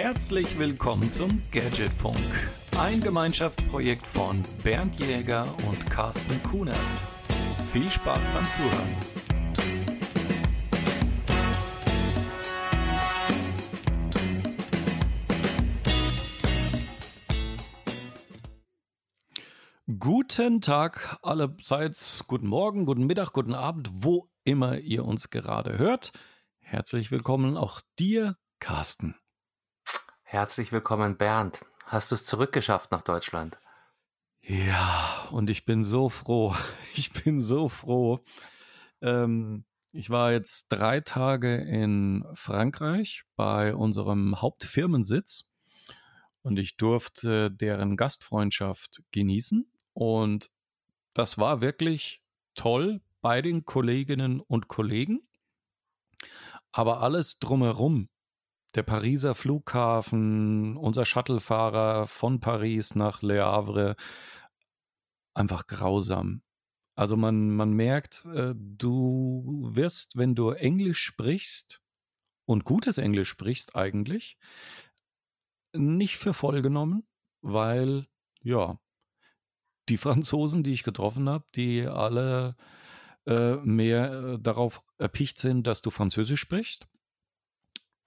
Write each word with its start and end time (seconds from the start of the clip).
Herzlich 0.00 0.56
willkommen 0.60 1.10
zum 1.10 1.42
Gadgetfunk, 1.50 2.16
ein 2.78 3.00
Gemeinschaftsprojekt 3.00 4.06
von 4.06 4.44
Bernd 4.62 4.94
Jäger 4.94 5.52
und 5.68 5.90
Carsten 5.90 6.40
Kunert. 6.44 6.78
Viel 7.66 7.90
Spaß 7.90 8.24
beim 8.28 8.44
Zuhören. 8.52 8.96
Guten 19.98 20.60
Tag 20.60 21.18
allerseits, 21.22 22.24
guten 22.28 22.46
Morgen, 22.46 22.86
guten 22.86 23.06
Mittag, 23.06 23.32
guten 23.32 23.52
Abend, 23.52 23.90
wo 23.92 24.30
immer 24.44 24.78
ihr 24.78 25.04
uns 25.04 25.30
gerade 25.30 25.76
hört. 25.76 26.12
Herzlich 26.60 27.10
willkommen 27.10 27.56
auch 27.56 27.80
dir, 27.98 28.36
Carsten. 28.60 29.16
Herzlich 30.30 30.72
willkommen, 30.72 31.16
Bernd. 31.16 31.64
Hast 31.86 32.10
du 32.10 32.14
es 32.14 32.26
zurückgeschafft 32.26 32.90
nach 32.90 33.00
Deutschland? 33.00 33.58
Ja, 34.42 35.26
und 35.30 35.48
ich 35.48 35.64
bin 35.64 35.82
so 35.82 36.10
froh. 36.10 36.54
Ich 36.94 37.10
bin 37.14 37.40
so 37.40 37.70
froh. 37.70 38.22
Ähm, 39.00 39.64
ich 39.90 40.10
war 40.10 40.32
jetzt 40.32 40.66
drei 40.68 41.00
Tage 41.00 41.54
in 41.54 42.26
Frankreich 42.34 43.24
bei 43.36 43.74
unserem 43.74 44.42
Hauptfirmensitz 44.42 45.50
und 46.42 46.58
ich 46.58 46.76
durfte 46.76 47.50
deren 47.50 47.96
Gastfreundschaft 47.96 49.02
genießen. 49.12 49.72
Und 49.94 50.50
das 51.14 51.38
war 51.38 51.62
wirklich 51.62 52.22
toll 52.54 53.00
bei 53.22 53.40
den 53.40 53.64
Kolleginnen 53.64 54.40
und 54.40 54.68
Kollegen. 54.68 55.26
Aber 56.70 57.00
alles 57.00 57.38
drumherum 57.38 58.10
der 58.74 58.82
Pariser 58.82 59.34
Flughafen, 59.34 60.76
unser 60.76 61.04
Shuttlefahrer 61.04 62.06
von 62.06 62.40
Paris 62.40 62.94
nach 62.94 63.22
Le 63.22 63.44
Havre, 63.44 63.96
einfach 65.34 65.66
grausam. 65.66 66.42
Also 66.94 67.16
man, 67.16 67.50
man 67.50 67.72
merkt, 67.72 68.24
äh, 68.26 68.54
du 68.56 69.68
wirst, 69.72 70.16
wenn 70.16 70.34
du 70.34 70.50
Englisch 70.50 71.00
sprichst 71.00 71.80
und 72.44 72.64
gutes 72.64 72.98
Englisch 72.98 73.28
sprichst 73.28 73.76
eigentlich, 73.76 74.36
nicht 75.72 76.16
für 76.16 76.34
voll 76.34 76.60
genommen, 76.60 77.06
weil, 77.40 78.08
ja, 78.42 78.80
die 79.88 79.96
Franzosen, 79.96 80.62
die 80.62 80.72
ich 80.72 80.82
getroffen 80.82 81.28
habe, 81.28 81.44
die 81.54 81.86
alle 81.86 82.56
äh, 83.26 83.56
mehr 83.56 84.12
äh, 84.12 84.38
darauf 84.40 84.82
erpicht 84.98 85.38
sind, 85.38 85.66
dass 85.66 85.82
du 85.82 85.90
Französisch 85.90 86.40
sprichst 86.40 86.88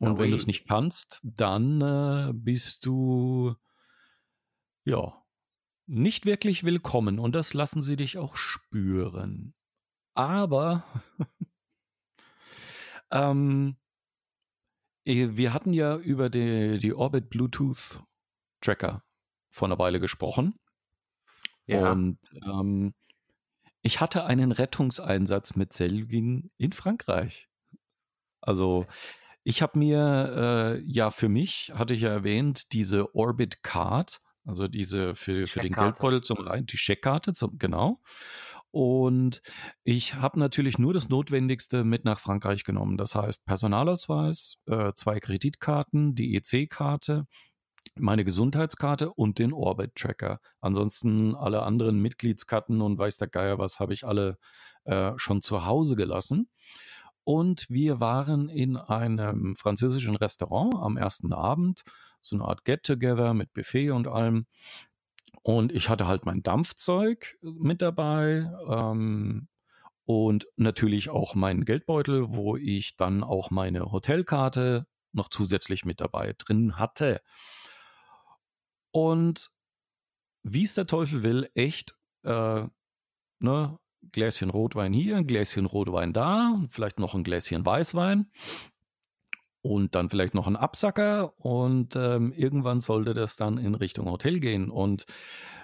und 0.02 0.18
wenn 0.18 0.32
du 0.32 0.36
es 0.36 0.48
nicht 0.48 0.68
kannst, 0.68 1.22
dann 1.24 1.82
äh, 1.82 2.34
bist 2.34 2.88
du 2.88 3.56
ja 4.84 5.22
nicht 5.86 6.26
wirklich 6.26 6.64
willkommen 6.64 7.20
und 7.20 7.34
das 7.36 7.54
lassen 7.54 7.84
sie 7.84 7.98
dich 7.98 8.18
auch 8.18 8.36
spüren. 8.36 9.54
Aber 10.16 10.84
ähm, 13.12 13.78
eh, 15.06 15.30
wir 15.34 15.54
hatten 15.54 15.72
ja 15.72 15.98
über 15.98 16.32
die, 16.32 16.80
die 16.80 16.96
Orbit 16.96 17.30
Bluetooth 17.30 18.02
Tracker 18.60 19.04
vor 19.52 19.68
einer 19.68 19.78
Weile 19.78 20.00
gesprochen. 20.00 20.56
Ja. 21.68 21.92
Und 21.92 22.18
ähm, 22.44 22.96
ich 23.84 24.02
hatte 24.02 24.26
einen 24.26 24.52
Rettungseinsatz 24.52 25.56
mit 25.56 25.74
Selvin 25.74 26.50
in 26.58 26.72
Frankreich. 26.72 27.50
Also 28.40 28.88
ich 29.44 29.62
habe 29.62 29.80
mir 29.80 30.78
äh, 30.78 30.84
ja 30.86 31.10
für 31.10 31.30
mich, 31.30 31.72
hatte 31.74 31.94
ich 31.94 32.02
ja 32.02 32.10
erwähnt, 32.10 32.74
diese 32.74 33.16
Orbit 33.16 33.64
Card, 33.64 34.22
also 34.46 34.68
diese 34.68 35.16
für, 35.16 35.48
für 35.48 35.60
den 35.60 35.74
Geldbeutel 35.74 36.22
zum 36.22 36.40
rein, 36.40 36.66
die 36.66 36.78
Scheckkarte, 36.78 37.34
zum, 37.34 37.58
genau. 37.58 38.02
Und 38.72 39.42
ich 39.84 40.16
habe 40.16 40.40
natürlich 40.40 40.78
nur 40.78 40.94
das 40.94 41.10
Notwendigste 41.10 41.84
mit 41.84 42.06
nach 42.06 42.20
Frankreich 42.20 42.64
genommen. 42.64 42.98
Das 42.98 43.16
heißt 43.16 43.46
Personalausweis, 43.46 44.62
äh, 44.66 44.94
zwei 44.96 45.20
Kreditkarten, 45.20 46.16
die 46.16 46.36
EC-Karte, 46.36 47.28
meine 47.96 48.24
Gesundheitskarte 48.24 49.12
und 49.12 49.40
den 49.40 49.52
Orbit-Tracker. 49.52 50.40
Ansonsten 50.62 51.36
alle 51.36 51.64
anderen 51.64 52.00
Mitgliedskarten 52.00 52.82
und 52.82 52.98
weiß 52.98 53.18
der 53.18 53.28
Geier 53.28 53.58
was 53.58 53.80
habe 53.80 53.94
ich 53.94 54.06
alle 54.06 54.38
äh, 54.86 55.14
schon 55.18 55.42
zu 55.42 55.66
Hause 55.66 55.96
gelassen. 55.96 56.50
Und 57.24 57.70
wir 57.70 58.00
waren 58.00 58.50
in 58.50 58.78
einem 58.78 59.56
französischen 59.56 60.16
Restaurant 60.16 60.74
am 60.76 60.98
ersten 60.98 61.34
Abend, 61.34 61.84
so 62.20 62.36
eine 62.36 62.46
Art 62.46 62.66
Get-Together 62.66 63.34
mit 63.34 63.54
Buffet 63.54 63.92
und 63.92 64.08
allem. 64.08 64.46
Und 65.44 65.72
ich 65.72 65.90
hatte 65.90 66.08
halt 66.08 66.26
mein 66.26 66.44
Dampfzeug 66.44 67.38
mit 67.42 67.82
dabei 67.82 68.52
ähm, 68.68 69.48
und 70.06 70.48
natürlich 70.56 71.10
auch 71.10 71.36
meinen 71.36 71.66
Geldbeutel, 71.66 72.30
wo 72.30 72.58
ich 72.58 72.96
dann 72.96 73.24
auch 73.24 73.50
meine 73.50 73.92
Hotelkarte 73.92 74.88
noch 75.14 75.30
zusätzlich 75.30 75.86
mit 75.86 76.00
dabei 76.02 76.36
drin 76.38 76.78
hatte. 76.78 77.22
Und 78.92 79.52
wie 80.44 80.64
es 80.64 80.74
der 80.74 80.88
Teufel 80.88 81.24
will, 81.24 81.50
echt, 81.54 81.96
äh, 82.24 82.66
ne, 83.40 83.80
Gläschen 84.12 84.50
Rotwein 84.50 84.94
hier, 84.94 85.18
ein 85.18 85.28
Gläschen 85.28 85.66
Rotwein 85.66 86.14
da, 86.14 86.62
vielleicht 86.70 87.00
noch 87.00 87.16
ein 87.16 87.24
Gläschen 87.24 87.66
Weißwein 87.66 88.30
und 89.62 89.96
dann 89.96 90.10
vielleicht 90.10 90.34
noch 90.34 90.48
ein 90.48 90.56
Absacker 90.56 91.34
und 91.40 91.96
ähm, 91.96 92.34
irgendwann 92.34 92.82
sollte 92.82 93.14
das 93.14 93.36
dann 93.36 93.58
in 93.58 93.76
Richtung 93.76 94.10
Hotel 94.10 94.40
gehen 94.40 94.70
und 94.70 95.06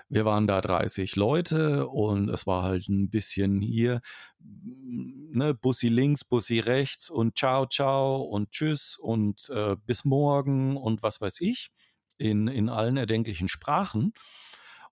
wir 0.09 0.24
waren 0.24 0.48
da 0.48 0.62
30 0.62 1.18
Leute 1.18 1.88
und 1.88 2.30
es 2.30 2.48
war 2.48 2.64
halt 2.64 2.88
ein 2.88 3.09
bisschen 3.09 3.62
hier, 3.62 4.02
ne, 4.40 5.54
Bussi 5.54 5.90
links, 5.90 6.24
Bussi 6.24 6.59
rechts 6.59 7.09
und 7.09 7.38
ciao, 7.38 7.66
ciao 7.66 8.22
und 8.22 8.52
tschüss 8.52 8.98
und 8.98 9.50
äh, 9.50 9.75
bis 9.86 10.06
morgen 10.06 10.78
und 10.78 11.04
was 11.04 11.19
weiß 11.19 11.42
ich 11.42 11.72
in, 12.18 12.48
in 12.48 12.69
allen 12.69 12.96
erdenklichen 12.98 13.48
Sprachen. 13.48 14.14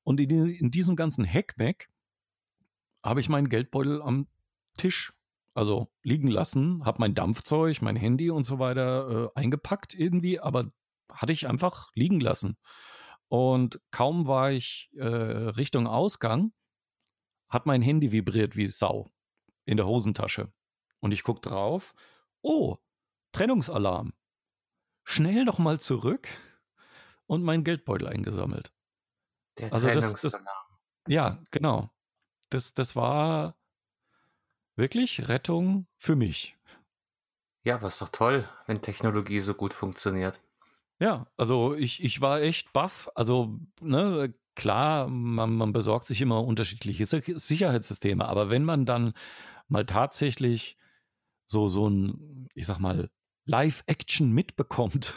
Und 0.04 0.20
in, 0.20 0.50
in 0.50 0.70
diesem 0.70 0.96
ganzen 0.96 1.24
Heckmeck 1.24 1.90
habe 3.06 3.20
ich 3.20 3.30
meinen 3.30 3.50
Geldbeutel 3.50 4.02
am 4.02 4.28
Tisch, 4.78 5.14
also 5.54 5.88
liegen 6.02 6.28
lassen, 6.28 6.84
habe 6.84 6.98
mein 7.00 7.14
Dampfzeug, 7.14 7.82
mein 7.82 7.96
Handy 7.96 8.32
und 8.32 8.44
so 8.44 8.60
weiter 8.60 9.32
äh, 9.36 9.40
eingepackt 9.40 9.94
irgendwie, 9.94 10.40
aber 10.40 10.72
hatte 11.14 11.32
ich 11.32 11.48
einfach 11.48 11.92
liegen 11.94 12.20
lassen. 12.20 12.58
Und 13.28 13.80
kaum 13.92 14.28
war 14.28 14.52
ich 14.52 14.90
äh, 14.96 15.06
Richtung 15.06 15.88
Ausgang, 15.88 16.52
hat 17.48 17.66
mein 17.68 17.82
Handy 17.82 18.12
vibriert 18.12 18.56
wie 18.56 18.68
Sau 18.68 19.14
in 19.66 19.78
der 19.78 19.86
Hosentasche. 19.86 20.52
Und 21.00 21.14
ich 21.14 21.24
guck 21.24 21.42
drauf, 21.42 21.94
oh, 22.42 22.78
Trennungsalarm. 23.32 24.14
Schnell 25.04 25.46
noch 25.46 25.60
mal 25.60 25.80
zurück 25.80 26.28
und 27.28 27.44
meinen 27.44 27.64
Geldbeutel 27.64 28.08
eingesammelt. 28.08 28.74
Der 29.60 29.72
also 29.72 29.88
Trennungsalarm. 29.88 30.44
Das, 30.44 30.44
das, 30.44 31.08
ja, 31.08 31.44
genau 31.52 31.95
das, 32.50 32.74
das 32.74 32.96
war 32.96 33.56
wirklich 34.76 35.28
Rettung 35.28 35.88
für 35.96 36.16
mich. 36.16 36.56
Ja, 37.64 37.76
aber 37.76 37.88
ist 37.88 38.02
doch 38.02 38.10
toll, 38.10 38.48
wenn 38.68 38.82
Technologie 38.82 39.40
so 39.40 39.56
gut 39.56 39.74
funktioniert. 39.74 40.40
Ja, 41.00 41.28
also 41.36 41.74
ich, 41.74 42.04
ich 42.04 42.22
war 42.22 42.42
echt 42.42 42.72
baff. 42.74 43.10
Also, 43.16 43.60
ne, 43.82 44.34
klar, 44.56 45.08
man, 45.08 45.56
man 45.56 45.74
besorgt 45.74 46.08
sich 46.08 46.22
immer 46.22 46.44
unterschiedliche 46.44 47.06
Sicherheitssysteme, 47.06 48.26
aber 48.26 48.50
wenn 48.50 48.64
man 48.64 48.86
dann 48.86 49.14
mal 49.68 49.86
tatsächlich 49.86 50.78
so, 51.48 51.68
so 51.68 51.90
ein, 51.90 52.48
ich 52.54 52.66
sag 52.66 52.80
mal, 52.80 53.10
Live-Action 53.46 54.32
mitbekommt, 54.32 55.14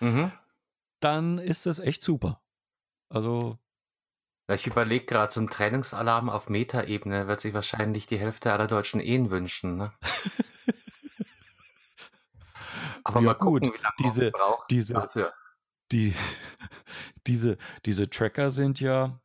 mhm. 0.00 0.32
dann 1.00 1.38
ist 1.38 1.66
das 1.66 1.78
echt 1.78 2.02
super. 2.02 2.42
Also, 3.08 3.58
ich 4.54 4.66
überlege 4.66 5.06
gerade, 5.06 5.32
so 5.32 5.40
ein 5.40 5.50
Trennungsalarm 5.50 6.30
auf 6.30 6.48
Metaebene 6.48 7.26
wird 7.26 7.40
sich 7.40 7.52
wahrscheinlich 7.52 8.06
die 8.06 8.18
Hälfte 8.18 8.52
aller 8.52 8.68
deutschen 8.68 9.00
Ehen 9.00 9.30
wünschen. 9.30 9.76
Ne? 9.76 9.92
Aber 13.04 13.20
ja, 13.20 13.26
mal 13.26 13.34
gucken, 13.34 13.70
gut. 13.70 13.82
diese, 14.00 14.32
diese, 14.70 14.94
dafür. 14.94 15.32
Die, 15.92 16.14
diese, 17.26 17.58
diese 17.84 18.08
Tracker 18.08 18.50
sind 18.50 18.80
ja 18.80 19.20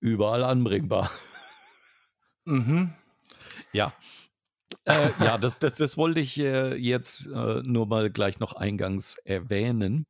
überall 0.00 0.44
anbringbar. 0.44 1.10
Mhm. 2.44 2.94
Ja. 3.72 3.92
Äh, 4.84 5.10
ja, 5.20 5.38
das, 5.38 5.58
das, 5.58 5.74
das 5.74 5.96
wollte 5.96 6.20
ich 6.20 6.38
äh, 6.38 6.76
jetzt 6.76 7.26
äh, 7.26 7.62
nur 7.62 7.86
mal 7.86 8.10
gleich 8.10 8.38
noch 8.38 8.52
eingangs 8.52 9.16
erwähnen. 9.18 10.06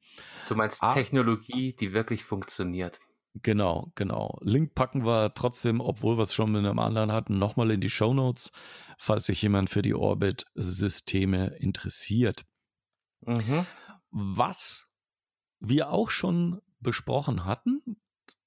Du 0.48 0.54
meinst 0.54 0.82
ah, 0.82 0.92
Technologie, 0.92 1.74
die 1.74 1.92
wirklich 1.92 2.24
funktioniert. 2.24 3.00
Genau, 3.42 3.92
genau. 3.94 4.38
Link 4.42 4.74
packen 4.74 5.04
wir 5.04 5.34
trotzdem, 5.34 5.80
obwohl 5.80 6.16
wir 6.16 6.22
es 6.22 6.34
schon 6.34 6.52
mit 6.52 6.64
einem 6.64 6.78
anderen 6.78 7.12
hatten, 7.12 7.38
nochmal 7.38 7.70
in 7.70 7.80
die 7.80 7.90
Show 7.90 8.14
Notes, 8.14 8.52
falls 8.98 9.26
sich 9.26 9.42
jemand 9.42 9.68
für 9.70 9.82
die 9.82 9.94
Orbit-Systeme 9.94 11.56
interessiert. 11.58 12.44
Mhm. 13.22 13.66
was 14.10 14.88
wir 15.58 15.90
auch 15.90 16.10
schon 16.10 16.60
besprochen 16.80 17.44
hatten, 17.44 18.00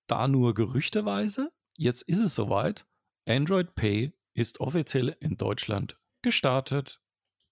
da 0.07 0.27
nur 0.27 0.53
gerüchteweise, 0.53 1.51
jetzt 1.75 2.01
ist 2.03 2.19
es 2.19 2.35
soweit. 2.35 2.85
Android 3.27 3.75
Pay 3.75 4.13
ist 4.33 4.59
offiziell 4.59 5.15
in 5.19 5.37
Deutschland 5.37 5.99
gestartet. 6.21 7.01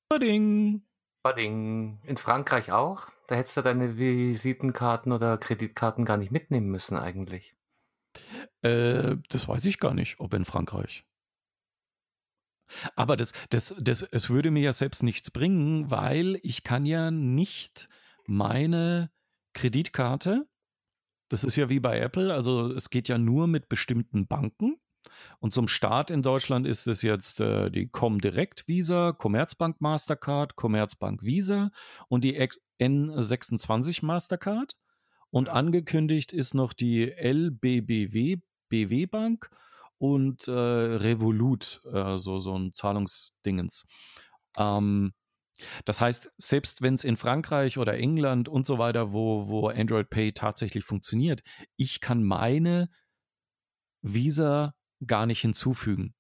Bading! 0.10 0.87
Bading. 1.28 2.00
In 2.04 2.16
Frankreich 2.16 2.72
auch? 2.72 3.08
Da 3.28 3.36
hättest 3.36 3.58
du 3.58 3.62
deine 3.62 3.98
Visitenkarten 3.98 5.12
oder 5.12 5.38
Kreditkarten 5.38 6.06
gar 6.06 6.16
nicht 6.16 6.32
mitnehmen 6.32 6.68
müssen 6.68 6.98
eigentlich. 6.98 7.54
Äh, 8.62 9.18
das 9.28 9.48
weiß 9.48 9.66
ich 9.66 9.80
gar 9.80 9.94
nicht, 9.94 10.20
ob 10.20 10.34
in 10.34 10.46
Frankreich. 10.46 11.06
Aber 12.96 13.18
das, 13.18 13.34
das, 13.50 13.76
das, 13.78 14.04
es 14.04 14.30
würde 14.30 14.52
mir 14.52 14.62
ja 14.62 14.74
selbst 14.74 15.04
nichts 15.04 15.30
bringen, 15.30 15.92
weil 15.92 16.40
ich 16.44 16.64
kann 16.64 16.86
ja 16.86 17.12
nicht 17.12 17.90
meine 18.26 19.12
Kreditkarte, 19.54 20.48
das 21.30 21.44
ist 21.44 21.58
ja 21.58 21.68
wie 21.68 21.82
bei 21.82 22.00
Apple, 22.00 22.34
also 22.34 22.72
es 22.72 22.90
geht 22.90 23.10
ja 23.10 23.18
nur 23.18 23.48
mit 23.48 23.68
bestimmten 23.68 24.28
Banken. 24.28 24.80
Und 25.40 25.54
zum 25.54 25.68
Start 25.68 26.12
in 26.12 26.22
Deutschland 26.22 26.66
ist 26.66 26.88
es 26.88 27.02
jetzt 27.02 27.40
äh, 27.40 27.70
die 27.70 27.88
Comdirect 27.88 28.68
Visa, 28.68 29.12
Commerzbank 29.12 29.82
Mastercard, 29.82 30.56
Commerzbank 30.56 31.24
Visa 31.24 31.72
und 32.08 32.24
die 32.24 32.40
N26 32.80 34.06
Mastercard. 34.06 34.74
Und 35.30 35.50
angekündigt 35.50 36.32
ist 36.32 36.54
noch 36.54 36.74
die 36.74 37.12
LBBW 37.12 38.38
BW 38.70 39.06
Bank 39.06 39.50
und 39.98 40.48
äh, 40.48 40.52
Revolut, 40.52 41.82
äh, 41.92 42.18
so, 42.18 42.40
so 42.40 42.58
ein 42.58 42.74
Zahlungsdingens. 42.74 43.86
Ähm, 44.58 45.14
das 45.86 46.02
heißt, 46.02 46.32
selbst 46.38 46.82
wenn 46.82 46.94
es 46.94 47.04
in 47.04 47.18
Frankreich 47.18 47.78
oder 47.78 47.96
England 47.96 48.48
und 48.48 48.68
so 48.68 48.78
weiter, 48.78 49.12
wo, 49.12 49.48
wo 49.48 49.70
Android 49.70 50.10
Pay 50.10 50.34
tatsächlich 50.34 50.84
funktioniert, 50.84 51.42
ich 51.78 52.00
kann 52.00 52.24
meine 52.24 52.90
Visa 54.02 54.76
gar 55.06 55.26
nicht 55.26 55.42
hinzufügen 55.42 56.14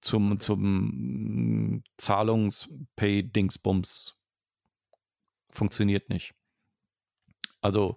zum, 0.00 0.40
zum 0.40 1.82
Zahlungs-Pay-Dingsbums. 1.96 4.16
Funktioniert 5.50 6.08
nicht. 6.08 6.34
Also 7.60 7.96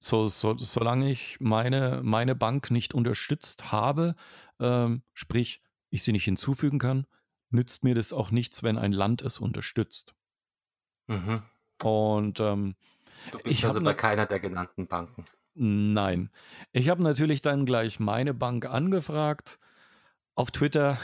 so, 0.00 0.28
so, 0.28 0.56
solange 0.58 1.10
ich 1.10 1.40
meine, 1.40 2.02
meine 2.02 2.34
Bank 2.34 2.70
nicht 2.70 2.94
unterstützt 2.94 3.72
habe, 3.72 4.16
ähm, 4.60 5.02
sprich, 5.14 5.62
ich 5.90 6.02
sie 6.02 6.12
nicht 6.12 6.24
hinzufügen 6.24 6.78
kann, 6.78 7.06
nützt 7.50 7.84
mir 7.84 7.94
das 7.94 8.12
auch 8.12 8.30
nichts, 8.30 8.62
wenn 8.62 8.78
ein 8.78 8.92
Land 8.92 9.22
es 9.22 9.38
unterstützt. 9.38 10.14
Mhm. 11.06 11.42
Und 11.82 12.40
ähm, 12.40 12.76
du 13.30 13.38
bist 13.38 13.46
ich 13.46 13.64
also 13.64 13.80
bei 13.80 13.94
keiner 13.94 14.26
der 14.26 14.40
genannten 14.40 14.86
Banken. 14.86 15.24
Nein. 15.58 16.30
Ich 16.72 16.88
habe 16.88 17.02
natürlich 17.02 17.42
dann 17.42 17.66
gleich 17.66 17.98
meine 18.00 18.34
Bank 18.34 18.66
angefragt 18.66 19.58
auf 20.34 20.50
Twitter, 20.50 20.98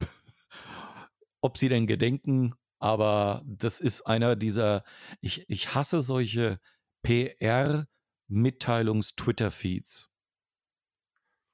ob 1.40 1.58
sie 1.58 1.68
denn 1.68 1.86
gedenken, 1.86 2.54
aber 2.78 3.42
das 3.44 3.80
ist 3.80 4.02
einer 4.02 4.36
dieser, 4.36 4.84
ich, 5.20 5.44
ich 5.48 5.74
hasse 5.74 6.02
solche 6.02 6.60
PR- 7.04 7.86
Mitteilungs-Twitter-Feeds. 8.28 10.10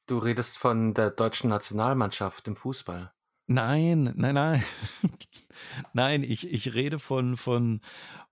Du 0.06 0.18
redest 0.18 0.58
von 0.58 0.92
der 0.92 1.10
deutschen 1.10 1.48
Nationalmannschaft 1.48 2.46
im 2.48 2.56
Fußball. 2.56 3.14
Nein, 3.46 4.12
nein, 4.16 4.34
nein. 4.34 4.64
nein, 5.92 6.22
ich, 6.22 6.50
ich 6.50 6.74
rede 6.74 6.98
von, 6.98 7.36
von, 7.36 7.80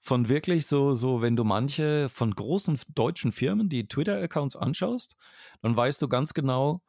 von 0.00 0.28
wirklich 0.28 0.66
so, 0.66 0.94
so, 0.94 1.22
wenn 1.22 1.36
du 1.36 1.44
manche 1.44 2.08
von 2.08 2.34
großen 2.34 2.78
deutschen 2.94 3.32
Firmen 3.32 3.68
die 3.68 3.86
Twitter-Accounts 3.86 4.56
anschaust, 4.56 5.16
dann 5.60 5.76
weißt 5.76 6.00
du 6.02 6.08
ganz 6.08 6.34
genau, 6.34 6.82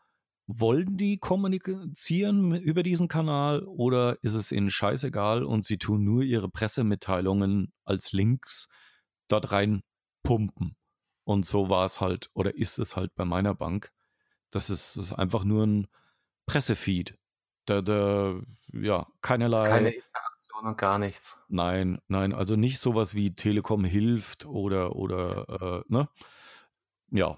wollen 0.48 0.98
die 0.98 1.18
kommunizieren 1.18 2.54
über 2.56 2.84
diesen 2.84 3.08
Kanal 3.08 3.64
oder 3.64 4.18
ist 4.24 4.34
es 4.34 4.52
ihnen 4.52 4.70
scheißegal 4.70 5.44
und 5.44 5.66
sie 5.66 5.78
tun 5.78 6.04
nur 6.04 6.24
ihre 6.24 6.50
Pressemitteilungen 6.50 7.72
als 7.86 8.12
Links 8.12 8.68
dort 9.30 9.52
rein 9.52 9.84
pumpen? 10.24 10.76
Und 11.24 11.46
so 11.46 11.70
war 11.70 11.86
es 11.86 12.02
halt 12.02 12.30
oder 12.34 12.56
ist 12.56 12.78
es 12.80 12.96
halt 12.96 13.16
bei 13.16 13.24
meiner 13.26 13.56
Bank. 13.56 13.92
Das 14.52 14.70
ist, 14.70 14.98
das 14.98 15.06
ist 15.06 15.14
einfach 15.14 15.46
nur 15.46 15.66
ein 15.66 15.88
Pressefeed. 16.46 17.18
Da, 17.66 17.82
da, 17.82 18.42
ja, 18.74 19.08
keinerlei. 19.22 19.70
Keine 19.70 19.94
Interaktion 20.54 20.68
und 20.68 20.78
gar 20.78 21.00
nichts. 21.00 21.44
Nein, 21.50 22.00
nein, 22.08 22.34
also 22.34 22.56
nicht 22.56 22.80
sowas 22.80 23.16
wie 23.16 23.36
Telekom 23.36 23.84
hilft 23.84 24.46
oder, 24.46 24.96
oder, 24.96 25.84
äh, 25.88 25.94
ne? 25.94 26.08
Ja. 27.10 27.38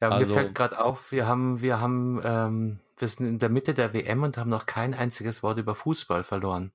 Ja, 0.00 0.08
mir 0.08 0.14
also, 0.16 0.34
fällt 0.34 0.54
gerade 0.54 0.82
auf, 0.82 1.12
wir 1.12 1.26
haben, 1.26 1.60
wir 1.60 1.80
haben, 1.80 2.20
ähm, 2.24 2.80
wir 2.96 3.08
sind 3.08 3.26
in 3.26 3.38
der 3.38 3.50
Mitte 3.50 3.74
der 3.74 3.94
WM 3.94 4.22
und 4.22 4.36
haben 4.36 4.50
noch 4.50 4.66
kein 4.66 4.94
einziges 4.94 5.42
Wort 5.42 5.58
über 5.58 5.74
Fußball 5.74 6.24
verloren. 6.24 6.72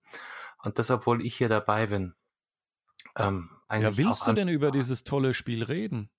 Und 0.64 0.80
das, 0.80 0.92
obwohl 0.92 1.26
ich 1.26 1.36
hier 1.36 1.50
dabei 1.50 1.88
bin. 1.88 2.14
Ähm, 3.18 3.50
ja, 3.70 3.98
willst 3.98 4.28
du 4.28 4.34
denn 4.34 4.48
über 4.48 4.72
dieses 4.72 5.04
tolle 5.04 5.34
Spiel 5.34 5.64
reden? 5.64 6.10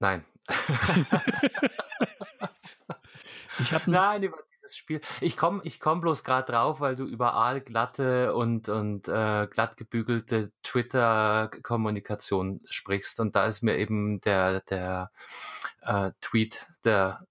Nein. 0.00 0.24
ich 3.60 3.86
Nein, 3.86 4.24
über 4.24 4.38
dieses 4.64 4.76
Spiel. 4.76 5.00
Ich 5.20 5.36
komme 5.36 5.60
ich 5.64 5.78
komm 5.78 6.00
bloß 6.00 6.24
gerade 6.24 6.50
drauf, 6.50 6.80
weil 6.80 6.96
du 6.96 7.04
überall 7.04 7.60
glatte 7.60 8.34
und, 8.34 8.68
und 8.68 9.08
äh, 9.08 9.46
glatt 9.46 9.76
gebügelte 9.76 10.52
Twitter-Kommunikation 10.62 12.62
sprichst. 12.68 13.20
Und 13.20 13.36
da 13.36 13.46
ist 13.46 13.62
mir 13.62 13.76
eben 13.76 14.20
der, 14.22 14.60
der 14.62 15.10
äh, 15.82 16.10
Tweet 16.20 16.66
der 16.84 17.26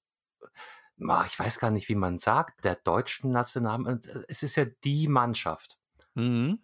ich 1.25 1.39
weiß 1.39 1.59
gar 1.59 1.71
nicht, 1.71 1.89
wie 1.89 1.95
man 1.95 2.19
sagt, 2.19 2.63
der 2.63 2.75
deutschen 2.75 3.31
Nationalmannschaft. 3.31 4.25
Es 4.29 4.43
ist 4.43 4.55
ja 4.55 4.65
die 4.83 5.07
Mannschaft. 5.07 5.77
Mhm. 6.13 6.59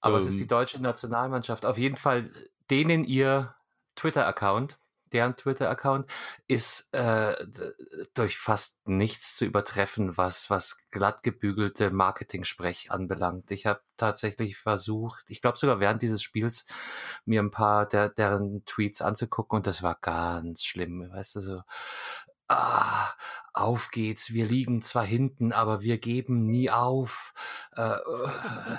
Aber 0.00 0.16
ähm, 0.16 0.20
es 0.20 0.26
ist 0.26 0.38
die 0.38 0.42
ähm. 0.42 0.48
deutsche 0.48 0.82
Nationalmannschaft. 0.82 1.64
Auf 1.64 1.78
jeden 1.78 1.96
Fall 1.96 2.30
denen 2.70 3.04
ihr 3.04 3.54
Twitter-Account, 3.94 4.78
deren 5.12 5.36
Twitter-Account 5.36 6.10
ist 6.48 6.92
äh, 6.94 7.34
durch 8.14 8.38
fast 8.38 8.78
nichts 8.86 9.36
zu 9.36 9.44
übertreffen, 9.44 10.16
was 10.16 10.50
was 10.50 10.78
glatt 10.90 11.22
gebügelte 11.22 11.90
Marketing-Sprech 11.90 12.90
anbelangt. 12.90 13.50
Ich 13.50 13.66
habe 13.66 13.80
tatsächlich 13.96 14.56
versucht, 14.56 15.24
ich 15.28 15.40
glaube 15.40 15.58
sogar 15.58 15.80
während 15.80 16.02
dieses 16.02 16.22
Spiels 16.22 16.66
mir 17.24 17.42
ein 17.42 17.50
paar 17.50 17.86
der, 17.86 18.08
deren 18.08 18.64
Tweets 18.64 19.02
anzugucken 19.02 19.56
und 19.58 19.66
das 19.66 19.82
war 19.82 19.96
ganz 20.00 20.64
schlimm. 20.64 21.10
Weißt 21.12 21.36
du 21.36 21.40
so, 21.40 21.62
ah, 22.48 23.12
auf 23.52 23.90
geht's, 23.90 24.32
wir 24.32 24.46
liegen 24.46 24.82
zwar 24.82 25.04
hinten, 25.04 25.52
aber 25.52 25.80
wir 25.82 25.98
geben 25.98 26.46
nie 26.46 26.70
auf. 26.70 27.34
Äh, 27.76 27.82
äh 27.94 28.76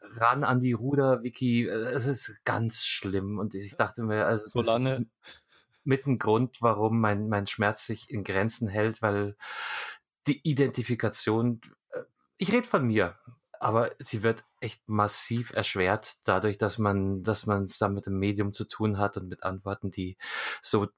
ran 0.00 0.44
an 0.44 0.60
die 0.60 0.72
Ruder. 0.72 1.22
Äh, 1.24 1.66
es 1.66 2.06
ist 2.06 2.44
ganz 2.44 2.84
schlimm. 2.84 3.38
Und 3.38 3.54
ich 3.54 3.76
dachte 3.76 4.02
mir, 4.02 4.26
also 4.26 4.46
so 4.48 4.62
lange 4.62 5.06
mit 5.84 6.06
ein 6.06 6.18
Grund, 6.18 6.60
warum 6.60 7.00
mein, 7.00 7.28
mein 7.28 7.46
Schmerz 7.46 7.86
sich 7.86 8.10
in 8.10 8.24
Grenzen 8.24 8.68
hält, 8.68 9.02
weil 9.02 9.36
die 10.26 10.40
Identifikation, 10.42 11.60
äh, 11.90 12.02
ich 12.38 12.52
rede 12.52 12.66
von 12.66 12.86
mir, 12.86 13.16
aber 13.60 13.90
sie 13.98 14.22
wird 14.22 14.44
echt 14.60 14.82
massiv 14.88 15.52
erschwert 15.52 16.16
dadurch, 16.24 16.58
dass 16.58 16.78
man, 16.78 17.22
dass 17.22 17.46
man 17.46 17.64
es 17.64 17.78
da 17.78 17.88
mit 17.88 18.06
dem 18.06 18.18
Medium 18.18 18.52
zu 18.52 18.66
tun 18.66 18.98
hat 18.98 19.16
und 19.16 19.28
mit 19.28 19.42
Antworten, 19.42 19.90
die 19.90 20.16
so 20.60 20.88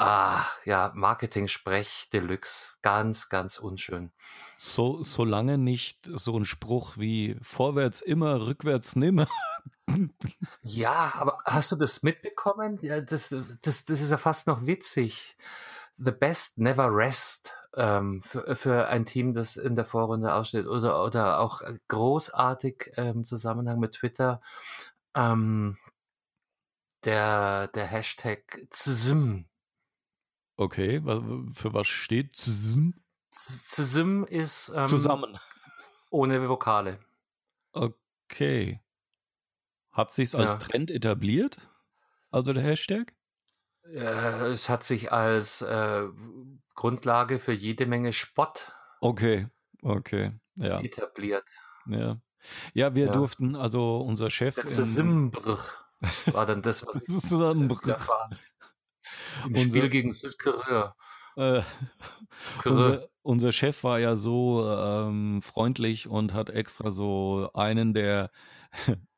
Ah, 0.00 0.46
ja, 0.64 0.92
Marketing-Sprech 0.94 2.08
Deluxe. 2.12 2.74
Ganz, 2.82 3.28
ganz 3.28 3.58
unschön. 3.58 4.12
So, 4.56 5.02
solange 5.02 5.58
nicht 5.58 6.08
so 6.12 6.38
ein 6.38 6.44
Spruch 6.44 6.96
wie 6.96 7.36
vorwärts 7.42 8.00
immer, 8.00 8.46
rückwärts 8.46 8.96
nimmer. 8.96 9.26
ja, 10.62 11.12
aber 11.14 11.38
hast 11.44 11.72
du 11.72 11.76
das 11.76 12.02
mitbekommen? 12.02 12.78
Ja, 12.80 13.00
das, 13.00 13.34
das, 13.62 13.84
das 13.84 14.00
ist 14.00 14.10
ja 14.10 14.16
fast 14.16 14.46
noch 14.46 14.66
witzig. 14.66 15.36
The 15.96 16.12
best 16.12 16.58
never 16.58 16.94
rest. 16.94 17.52
Ähm, 17.76 18.22
für, 18.22 18.54
für 18.54 18.88
ein 18.88 19.04
Team, 19.04 19.34
das 19.34 19.56
in 19.56 19.74
der 19.74 19.84
Vorrunde 19.84 20.32
aussteht 20.32 20.66
oder, 20.66 21.02
oder 21.02 21.40
auch 21.40 21.60
großartig 21.88 22.92
im 22.96 23.04
ähm, 23.04 23.24
Zusammenhang 23.24 23.80
mit 23.80 23.92
Twitter. 23.92 24.40
Ähm, 25.14 25.76
der, 27.04 27.68
der 27.68 27.86
Hashtag 27.86 28.66
ZSM, 28.70 29.46
Okay, 30.56 31.00
für 31.52 31.74
was 31.74 31.86
steht 31.86 32.36
zusammen? 32.36 33.02
Zusammen 33.32 34.24
ist 34.24 34.72
ähm, 34.74 34.86
zusammen. 34.86 35.38
Ohne 36.10 36.48
Vokale. 36.48 37.00
Okay. 37.72 38.80
Hat 39.90 40.12
sich's 40.12 40.34
als 40.34 40.52
ja. 40.52 40.58
Trend 40.58 40.90
etabliert? 40.90 41.58
Also 42.30 42.52
der 42.52 42.62
Hashtag? 42.62 43.14
Äh, 43.82 44.52
es 44.52 44.68
hat 44.68 44.84
sich 44.84 45.12
als 45.12 45.62
äh, 45.62 46.06
Grundlage 46.74 47.38
für 47.40 47.52
jede 47.52 47.86
Menge 47.86 48.12
Spott 48.12 48.72
okay. 49.00 49.48
Okay. 49.82 50.32
Ja. 50.54 50.80
etabliert. 50.80 51.44
Ja. 51.86 52.20
Ja, 52.74 52.94
wir 52.94 53.06
ja. 53.06 53.12
durften, 53.12 53.56
also 53.56 53.98
unser 53.98 54.30
Chef. 54.30 54.54
Das 54.54 54.76
Simbruch 54.76 55.64
war 56.26 56.46
dann 56.46 56.62
das, 56.62 56.86
was 56.86 57.02
ich 57.08 57.88
erfahren 57.88 58.38
Im 59.44 59.48
unser, 59.48 59.60
Spiel 59.60 59.88
gegen 59.88 60.12
Südkorea. 60.12 60.94
Äh, 61.36 61.62
unser, 62.64 63.08
unser, 63.22 63.52
Chef 63.52 63.82
war 63.82 63.98
ja 63.98 64.16
so 64.16 64.68
ähm, 64.68 65.42
freundlich 65.42 66.06
und 66.06 66.32
hat 66.32 66.50
extra 66.50 66.90
so 66.90 67.50
einen, 67.54 67.92
der 67.92 68.30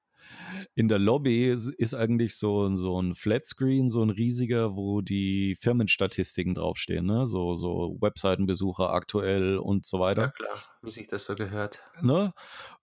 in 0.75 0.89
der 0.89 0.99
Lobby 0.99 1.49
ist 1.51 1.95
eigentlich 1.95 2.37
so, 2.37 2.75
so 2.77 3.01
ein 3.01 3.15
Flatscreen, 3.15 3.89
so 3.89 4.03
ein 4.03 4.11
riesiger, 4.11 4.77
wo 4.77 5.01
die 5.01 5.57
Firmenstatistiken 5.61 6.55
draufstehen, 6.55 7.07
ne? 7.07 7.27
So, 7.27 7.57
so 7.57 7.97
Webseitenbesucher 8.01 8.91
aktuell 8.91 9.59
und 9.59 9.87
so 9.87 10.01
weiter. 10.01 10.23
Ja, 10.23 10.29
klar, 10.29 10.63
wie 10.83 10.91
sich 10.91 11.09
das 11.09 11.27
so 11.27 11.35
gehört. 11.35 11.83
Ne? 12.01 12.33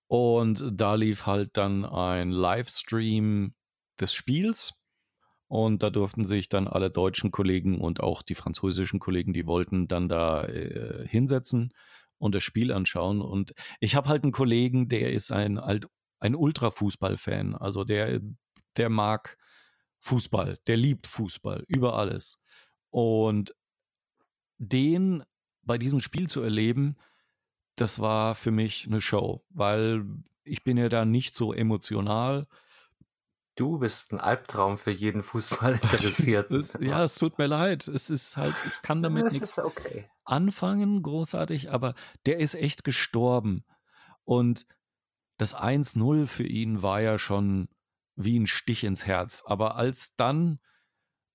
Und 0.08 0.64
da 0.72 0.96
lief 0.96 1.26
halt 1.26 1.58
dann 1.58 1.86
ein 1.86 2.30
Livestream 2.30 3.56
des 4.00 4.14
Spiels. 4.14 4.83
Und 5.54 5.84
da 5.84 5.92
durften 5.92 6.26
sich 6.26 6.50
dann 6.50 6.68
alle 6.68 6.90
deutschen 6.90 7.30
Kollegen 7.30 7.80
und 7.80 8.00
auch 8.00 8.24
die 8.24 8.34
französischen 8.34 9.00
Kollegen, 9.00 9.34
die 9.34 9.46
wollten 9.46 9.88
dann 9.88 10.10
da 10.10 10.46
äh, 10.46 11.08
hinsetzen 11.08 11.76
und 12.18 12.34
das 12.34 12.44
Spiel 12.44 12.72
anschauen. 12.72 13.22
Und 13.22 13.54
ich 13.80 13.94
habe 13.94 14.10
halt 14.10 14.24
einen 14.24 14.32
Kollegen, 14.32 14.90
der 14.90 15.14
ist 15.14 15.32
ein, 15.32 15.60
ein 15.60 16.36
Ultra-Fußball-Fan. 16.36 17.54
Also 17.54 17.84
der, 17.84 18.20
der 18.78 18.90
mag 18.90 19.38
Fußball, 20.00 20.58
der 20.66 20.76
liebt 20.76 21.06
Fußball 21.06 21.66
über 21.68 22.00
alles. 22.00 22.40
Und 22.90 23.54
den 24.58 25.24
bei 25.62 25.78
diesem 25.78 26.00
Spiel 26.00 26.32
zu 26.32 26.42
erleben, 26.42 26.98
das 27.76 28.00
war 28.00 28.34
für 28.34 28.50
mich 28.50 28.88
eine 28.88 29.02
Show, 29.02 29.46
weil 29.52 30.04
ich 30.46 30.64
bin 30.64 30.78
ja 30.78 30.90
da 30.90 31.06
nicht 31.06 31.36
so 31.36 31.54
emotional. 31.54 32.48
Du 33.56 33.78
bist 33.78 34.12
ein 34.12 34.20
Albtraum 34.20 34.78
für 34.78 34.92
jeden 34.92 35.22
Fußball 35.22 35.74
Interessierten. 35.82 36.64
ja, 36.80 37.04
es 37.04 37.16
tut 37.16 37.38
mir 37.38 37.48
leid. 37.48 37.88
Es 37.88 38.10
ist 38.10 38.36
halt, 38.38 38.56
ich 38.66 38.82
kann 38.82 39.04
damit 39.04 39.32
nichts 39.32 39.60
okay. 39.60 40.10
anfangen, 40.24 41.04
großartig, 41.04 41.72
aber 41.72 41.94
der 42.26 42.40
ist 42.40 42.56
echt 42.56 42.84
gestorben. 42.84 43.64
Und 44.24 44.66
das 45.38 45.56
1-0 45.56 46.28
für 46.28 46.48
ihn 46.48 46.82
war 46.82 47.02
ja 47.02 47.20
schon 47.20 47.68
wie 48.16 48.40
ein 48.40 48.48
Stich 48.48 48.84
ins 48.84 49.06
Herz. 49.06 49.44
Aber 49.46 49.76
als 49.76 50.16
dann 50.16 50.60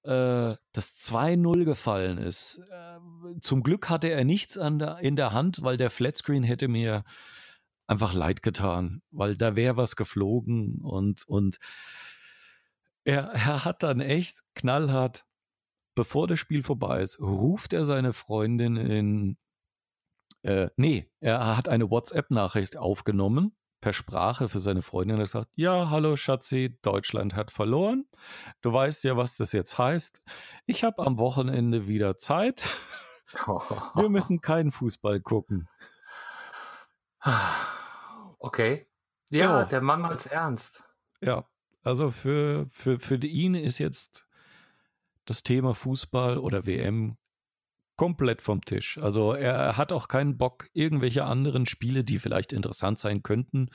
äh, 0.02 0.54
das 0.72 0.96
2-0 1.00 1.64
gefallen 1.64 2.18
ist, 2.18 2.60
äh, 2.70 3.40
zum 3.40 3.62
Glück 3.62 3.88
hatte 3.88 4.08
er 4.08 4.24
nichts 4.24 4.54
der, 4.54 4.98
in 4.98 5.16
der 5.16 5.32
Hand, 5.32 5.62
weil 5.62 5.76
der 5.76 5.90
Flatscreen 5.90 6.42
hätte 6.42 6.68
mir 6.68 7.04
einfach 7.88 8.12
leid 8.12 8.42
getan, 8.42 9.02
weil 9.10 9.36
da 9.36 9.56
wäre 9.56 9.76
was 9.76 9.96
geflogen 9.96 10.80
und, 10.82 11.26
und 11.26 11.58
er, 13.02 13.30
er 13.32 13.64
hat 13.64 13.82
dann 13.82 14.00
echt 14.00 14.42
knallhart, 14.54 15.24
bevor 15.94 16.28
das 16.28 16.38
Spiel 16.38 16.62
vorbei 16.62 17.02
ist, 17.02 17.18
ruft 17.18 17.72
er 17.72 17.86
seine 17.86 18.12
Freundin 18.12 18.76
in, 18.76 19.38
äh, 20.42 20.68
nee, 20.76 21.10
er 21.20 21.56
hat 21.56 21.68
eine 21.68 21.90
WhatsApp-Nachricht 21.90 22.76
aufgenommen 22.76 23.56
per 23.80 23.92
Sprache 23.92 24.48
für 24.48 24.58
seine 24.58 24.82
Freundin 24.82 25.16
und 25.16 25.22
gesagt, 25.22 25.50
ja, 25.54 25.88
hallo 25.88 26.16
Schatzi, 26.16 26.76
Deutschland 26.82 27.34
hat 27.34 27.50
verloren. 27.50 28.06
Du 28.60 28.72
weißt 28.72 29.04
ja, 29.04 29.16
was 29.16 29.36
das 29.36 29.52
jetzt 29.52 29.78
heißt. 29.78 30.22
Ich 30.66 30.84
habe 30.84 31.06
am 31.06 31.18
Wochenende 31.18 31.86
wieder 31.86 32.18
Zeit. 32.18 32.68
Wir 33.94 34.08
müssen 34.08 34.40
keinen 34.40 34.72
Fußball 34.72 35.20
gucken. 35.20 35.68
Okay. 38.38 38.86
Ja, 39.30 39.60
ja. 39.60 39.64
der 39.64 39.80
Mann 39.80 40.00
macht's 40.00 40.26
ernst. 40.26 40.84
Ja, 41.20 41.48
also 41.82 42.10
für, 42.10 42.66
für, 42.70 42.98
für 42.98 43.16
ihn 43.16 43.54
ist 43.54 43.78
jetzt 43.78 44.26
das 45.24 45.42
Thema 45.42 45.74
Fußball 45.74 46.38
oder 46.38 46.66
WM 46.66 47.18
komplett 47.96 48.40
vom 48.40 48.62
Tisch. 48.62 48.96
Also 48.98 49.32
er 49.32 49.76
hat 49.76 49.92
auch 49.92 50.08
keinen 50.08 50.38
Bock, 50.38 50.68
irgendwelche 50.72 51.24
anderen 51.24 51.66
Spiele, 51.66 52.04
die 52.04 52.18
vielleicht 52.18 52.52
interessant 52.52 52.98
sein 52.98 53.22
könnten, 53.22 53.70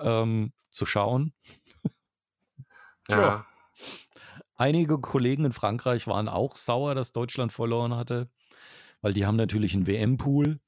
ähm, 0.00 0.52
zu 0.70 0.86
schauen. 0.86 1.34
ja. 3.08 3.20
ja. 3.20 3.46
Einige 4.54 4.98
Kollegen 4.98 5.44
in 5.44 5.52
Frankreich 5.52 6.06
waren 6.06 6.28
auch 6.28 6.56
sauer, 6.56 6.94
dass 6.94 7.12
Deutschland 7.12 7.52
verloren 7.52 7.94
hatte, 7.94 8.30
weil 9.02 9.12
die 9.12 9.26
haben 9.26 9.36
natürlich 9.36 9.74
einen 9.74 9.86
WM-Pool 9.86 10.60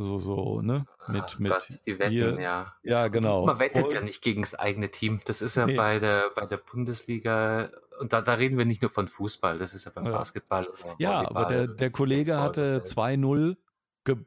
so, 0.00 0.20
so, 0.20 0.60
ne? 0.62 0.86
Mit, 1.08 1.24
Ach 1.26 1.38
mit 1.40 1.50
Gott, 1.50 1.68
die 1.84 1.98
Wetten, 1.98 2.12
hier. 2.12 2.40
ja. 2.40 2.72
Ja, 2.84 3.08
genau. 3.08 3.44
Man 3.44 3.58
wettet 3.58 3.86
und, 3.86 3.92
ja 3.92 4.00
nicht 4.00 4.22
gegen 4.22 4.42
das 4.42 4.54
eigene 4.54 4.92
Team. 4.92 5.20
Das 5.24 5.42
ist 5.42 5.56
ja 5.56 5.66
nee. 5.66 5.74
bei, 5.74 5.98
der, 5.98 6.30
bei 6.36 6.46
der 6.46 6.58
Bundesliga, 6.58 7.68
und 7.98 8.12
da, 8.12 8.22
da 8.22 8.34
reden 8.34 8.56
wir 8.58 8.64
nicht 8.64 8.80
nur 8.80 8.92
von 8.92 9.08
Fußball, 9.08 9.58
das 9.58 9.74
ist 9.74 9.86
ja 9.86 9.90
beim 9.92 10.06
ja. 10.06 10.12
Basketball. 10.12 10.68
Oder 10.68 10.94
ja, 10.98 11.28
aber 11.28 11.46
der, 11.46 11.66
der 11.66 11.90
Kollege 11.90 12.38
hatte 12.40 12.84
2-0 12.84 13.56
ge 14.04 14.18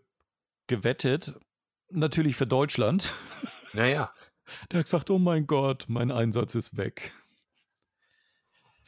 gewettet, 0.68 1.40
natürlich 1.90 2.36
für 2.36 2.48
Deutschland. 2.48 3.14
Naja. 3.74 4.14
Der 4.70 4.80
hat 4.80 4.86
gesagt, 4.86 5.10
oh 5.10 5.18
mein 5.18 5.48
Gott, 5.48 5.86
mein 5.88 6.12
Einsatz 6.12 6.56
ist 6.56 6.76
weg. 6.76 7.14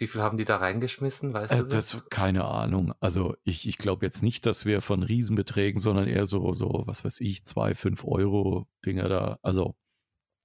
Wie 0.03 0.07
viel 0.07 0.21
haben 0.21 0.37
die 0.37 0.43
da 0.43 0.57
reingeschmissen, 0.57 1.33
weißt 1.33 1.53
äh, 1.53 1.57
du 1.59 1.63
das? 1.63 1.91
das? 1.91 2.09
Keine 2.09 2.43
Ahnung. 2.43 2.93
Also 2.99 3.37
ich, 3.45 3.65
ich 3.69 3.77
glaube 3.77 4.05
jetzt 4.05 4.21
nicht, 4.21 4.45
dass 4.45 4.65
wir 4.65 4.81
von 4.81 5.01
Riesenbeträgen, 5.01 5.79
sondern 5.79 6.09
eher 6.09 6.25
so, 6.25 6.51
so, 6.51 6.83
was 6.85 7.05
weiß 7.05 7.21
ich, 7.21 7.45
zwei, 7.45 7.73
fünf 7.73 8.03
Euro 8.03 8.67
Dinger 8.85 9.07
da. 9.07 9.39
Also. 9.41 9.77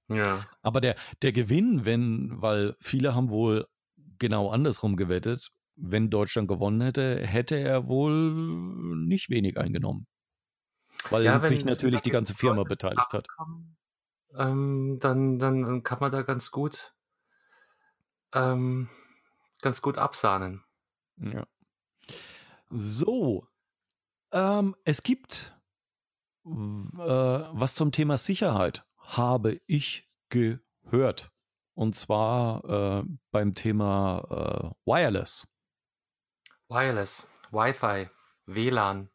Ja. 0.07 0.45
Aber 0.61 0.79
der, 0.79 0.95
der 1.23 1.33
Gewinn, 1.33 1.83
wenn, 1.83 2.41
weil 2.41 2.77
viele 2.79 3.15
haben 3.15 3.29
wohl 3.31 3.67
genau 4.17 4.49
andersrum 4.49 4.95
gewettet, 4.95 5.49
wenn 5.75 6.09
Deutschland 6.09 6.47
gewonnen 6.47 6.79
hätte, 6.79 7.19
hätte 7.27 7.59
er 7.59 7.89
wohl 7.89 8.95
nicht 8.95 9.29
wenig 9.29 9.57
eingenommen. 9.57 10.07
Weil 11.09 11.25
ja, 11.25 11.41
sich 11.41 11.65
natürlich 11.65 11.99
die 11.99 12.11
ganze 12.11 12.33
Firma 12.33 12.63
beteiligt 12.63 13.11
hat. 13.11 13.27
Ähm, 14.37 14.99
dann, 15.01 15.37
dann 15.37 15.83
kann 15.83 15.99
man 15.99 16.13
da 16.13 16.21
ganz 16.21 16.49
gut 16.49 16.93
ähm, 18.33 18.87
ganz 19.61 19.81
gut 19.81 19.97
absahnen. 19.97 20.63
Ja. 21.17 21.45
So, 22.69 23.47
ähm, 24.31 24.75
es 24.85 25.03
gibt 25.03 25.53
äh, 26.45 26.49
was 26.49 27.75
zum 27.75 27.91
Thema 27.91 28.17
Sicherheit, 28.17 28.85
habe 28.97 29.59
ich 29.67 30.09
gehört. 30.29 31.31
Und 31.73 31.95
zwar 31.95 33.03
äh, 33.03 33.03
beim 33.31 33.53
Thema 33.53 34.73
äh, 34.85 34.89
Wireless. 34.89 35.47
Wireless, 36.67 37.29
Wi-Fi, 37.51 38.09
WLAN. 38.45 39.09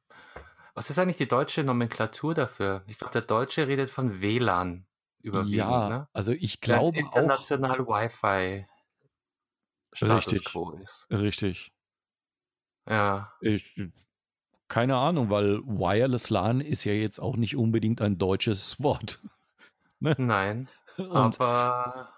Was 0.74 0.90
ist 0.90 0.98
eigentlich 0.98 1.18
die 1.18 1.28
deutsche 1.28 1.62
Nomenklatur 1.62 2.34
dafür? 2.34 2.82
Ich 2.86 2.98
glaube, 2.98 3.12
der 3.12 3.22
Deutsche 3.22 3.68
redet 3.68 3.90
von 3.90 4.20
WLAN 4.20 4.86
überwiegend. 5.20 5.56
Ja, 5.56 5.88
ne? 5.88 6.08
also 6.12 6.32
ich 6.32 6.60
glaube 6.60 6.98
international 6.98 7.70
auch. 7.70 7.78
International 7.78 7.86
Wi-Fi. 7.86 8.66
Status 9.94 10.32
Richtig. 10.32 10.44
quo 10.44 10.72
ist. 10.72 11.06
Richtig. 11.10 11.72
Ja. 12.88 13.32
Ich, 13.40 13.80
keine 14.68 14.96
Ahnung, 14.96 15.30
weil 15.30 15.60
Wireless 15.64 16.30
LAN 16.30 16.60
ist 16.60 16.84
ja 16.84 16.92
jetzt 16.92 17.18
auch 17.18 17.36
nicht 17.36 17.56
unbedingt 17.56 18.00
ein 18.00 18.18
deutsches 18.18 18.82
Wort. 18.82 19.20
ne? 20.00 20.14
Nein, 20.18 20.68
und 20.96 21.40
aber, 21.40 22.12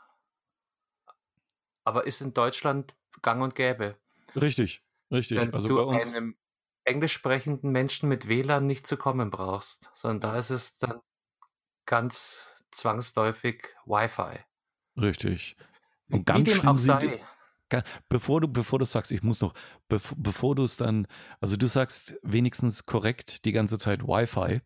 aber 1.84 2.06
ist 2.06 2.20
in 2.20 2.34
Deutschland 2.34 2.94
gang 3.22 3.42
und 3.42 3.54
gäbe. 3.54 3.96
Richtig, 4.34 4.82
richtig. 5.10 5.38
Wenn 5.38 5.54
also 5.54 5.68
du 5.68 5.88
einem 5.90 6.36
englisch 6.84 7.12
sprechenden 7.12 7.70
Menschen 7.70 8.08
mit 8.08 8.28
WLAN 8.28 8.66
nicht 8.66 8.86
zu 8.86 8.96
kommen 8.96 9.30
brauchst, 9.30 9.90
sondern 9.94 10.20
da 10.20 10.38
ist 10.38 10.50
es 10.50 10.78
dann 10.78 11.00
ganz 11.84 12.48
zwangsläufig 12.70 13.64
Wi-Fi. 13.84 14.40
Richtig. 14.96 15.56
Und 16.10 16.26
ganz 16.26 16.48
Wie 16.48 16.54
dem 16.54 16.68
auch 16.68 16.78
sei. 16.78 17.24
Bevor 18.08 18.40
du, 18.40 18.48
bevor 18.48 18.78
du 18.78 18.84
sagst, 18.84 19.10
ich 19.10 19.22
muss 19.22 19.40
noch, 19.40 19.54
bevor, 19.88 20.16
bevor 20.18 20.54
du 20.54 20.64
es 20.64 20.76
dann, 20.76 21.06
also 21.40 21.56
du 21.56 21.66
sagst 21.66 22.16
wenigstens 22.22 22.86
korrekt 22.86 23.44
die 23.44 23.52
ganze 23.52 23.78
Zeit 23.78 24.02
Wi-Fi, 24.02 24.60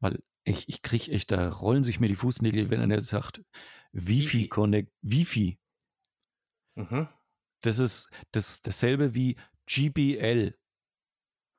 weil 0.00 0.22
ich, 0.44 0.68
ich 0.68 0.82
kriege 0.82 1.10
echt, 1.12 1.32
da 1.32 1.48
rollen 1.48 1.84
sich 1.84 2.00
mir 2.00 2.08
die 2.08 2.16
Fußnägel, 2.16 2.70
wenn 2.70 2.80
einer 2.80 3.00
sagt, 3.00 3.42
Wifi 3.92 4.48
Connect, 4.48 4.92
Wifi. 5.02 5.58
Mhm. 6.74 7.08
Das 7.60 7.78
ist 7.78 8.08
das, 8.32 8.62
dasselbe 8.62 9.14
wie 9.14 9.36
GBL. 9.66 10.56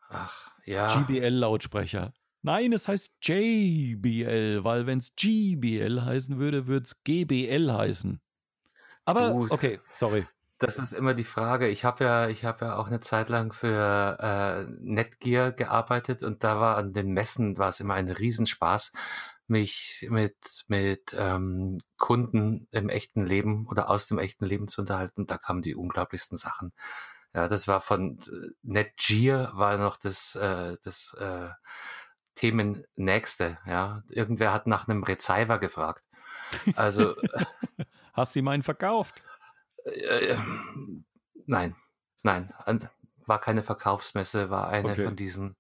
Ach, 0.10 0.52
ja. 0.66 0.88
GBL-Lautsprecher. 0.88 2.14
Nein, 2.42 2.74
es 2.74 2.90
heißt 2.90 3.16
JBL, 3.22 4.64
weil 4.66 4.86
wenn 4.86 5.00
es 5.00 5.16
GBL 5.16 6.02
heißen 6.02 6.38
würde, 6.38 6.68
würde 6.68 6.84
es 6.84 7.04
GBL 7.04 7.72
heißen. 7.72 8.22
Aber, 9.06 9.30
du, 9.30 9.48
okay, 9.50 9.80
sorry. 9.94 10.26
Das 10.60 10.80
ist 10.80 10.94
immer 10.94 11.14
die 11.14 11.24
Frage. 11.24 11.68
Ich 11.68 11.84
habe 11.84 12.04
ja, 12.04 12.28
ich 12.28 12.46
habe 12.46 12.66
ja 12.66 12.76
auch 12.78 12.88
eine 12.88 13.00
Zeit 13.00 13.30
lang 13.30 13.54
für 13.54 14.18
äh, 14.20 14.72
Netgear 14.80 15.52
gearbeitet 15.52 16.24
und 16.24 16.44
da 16.44 16.60
war 16.60 16.78
an 16.78 16.94
den 16.94 17.12
Messen 17.12 17.58
war 17.58 17.70
es 17.70 17.80
immer 17.80 17.96
ein 17.96 18.10
Riesenspaß, 18.10 18.94
mich 19.48 20.08
mit, 20.10 20.38
mit 20.68 21.16
ähm, 21.18 21.80
Kunden 21.98 22.68
im 22.72 22.90
echten 22.90 23.26
Leben 23.26 23.68
oder 23.68 23.90
aus 23.90 24.08
dem 24.08 24.20
echten 24.20 24.46
Leben 24.46 24.68
zu 24.68 24.82
unterhalten. 24.82 25.28
Da 25.28 25.38
kamen 25.38 25.62
die 25.62 25.76
unglaublichsten 25.76 26.38
Sachen. 26.38 26.72
Ja, 27.34 27.48
das 27.48 27.68
war 27.68 27.82
von 27.82 28.20
äh, 28.20 28.52
Netgear 28.62 29.58
war 29.58 29.78
noch 29.78 29.98
das, 29.98 30.36
äh, 30.36 30.78
das 30.84 31.16
äh, 31.20 31.50
Themen 32.36 32.86
nächste. 32.96 33.58
Ja, 33.66 34.04
irgendwer 34.10 34.54
hat 34.54 34.68
nach 34.68 34.88
einem 34.88 35.04
Receiver 35.04 35.60
gefragt. 35.60 36.04
Also 36.76 37.16
hast 38.14 38.36
du 38.36 38.40
ihm 38.40 38.48
einen 38.48 38.64
verkauft? 38.64 39.24
Äh, 39.86 40.28
äh 40.28 40.38
nein, 41.46 41.76
nein, 42.22 42.54
war 43.28 43.40
keine 43.40 43.64
Verkaufsmesse, 43.64 44.50
war 44.50 44.70
eine 44.70 44.92
okay. 44.92 45.06
von 45.06 45.16
diesen 45.16 45.56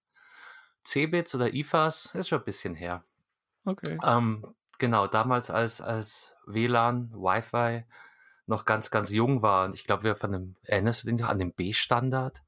Cebits 0.86 1.34
oder 1.36 1.53
IFAs, 1.53 2.13
ist 2.15 2.30
schon 2.30 2.39
ein 2.39 2.46
bisschen 2.46 2.75
her. 2.75 3.03
Okay. 3.65 3.98
Ähm, 4.03 4.46
genau, 4.80 5.08
damals 5.08 5.50
als, 5.50 5.82
als 5.82 6.36
WLAN, 6.46 7.12
Wi-Fi 7.13 7.86
noch 8.46 8.65
ganz, 8.65 8.92
ganz 8.92 9.12
jung 9.12 9.42
war. 9.42 9.65
Und 9.65 9.75
ich 9.75 9.86
glaube, 9.86 10.03
wir 10.03 10.15
von 10.15 10.32
dem, 10.32 10.56
erinnerst 10.63 11.03
du 11.03 11.12
dich 11.12 11.25
an 11.25 11.39
den 11.39 11.53
B-Standard 11.53 12.44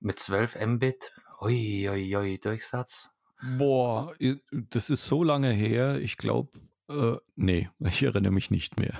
mit 0.00 0.18
12 0.18 0.58
Mbit? 0.66 1.12
Ui, 1.40 1.88
ui, 1.90 2.16
ui, 2.16 2.38
Durchsatz. 2.38 3.14
Boah, 3.58 4.14
das 4.50 4.88
ist 4.88 5.06
so 5.06 5.24
lange 5.24 5.50
her. 5.50 5.96
Ich 5.96 6.16
glaube, 6.16 6.58
äh, 6.88 7.16
nee, 7.36 7.68
ich 7.80 8.02
erinnere 8.02 8.32
mich 8.32 8.50
nicht 8.50 8.78
mehr. 8.78 8.98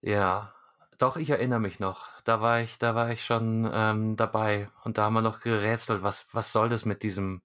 Ja, 0.00 0.52
doch, 0.98 1.16
ich 1.16 1.30
erinnere 1.30 1.60
mich 1.60 1.80
noch. 1.80 2.08
Da 2.22 2.40
war 2.40 2.60
ich, 2.60 2.78
da 2.78 2.94
war 2.94 3.10
ich 3.10 3.24
schon 3.24 3.68
ähm, 3.72 4.16
dabei 4.16 4.68
und 4.84 4.98
da 4.98 5.04
haben 5.04 5.14
wir 5.14 5.22
noch 5.22 5.40
gerätselt, 5.40 6.02
was, 6.02 6.28
was 6.32 6.52
soll 6.52 6.68
das 6.68 6.84
mit 6.84 7.02
diesem 7.02 7.42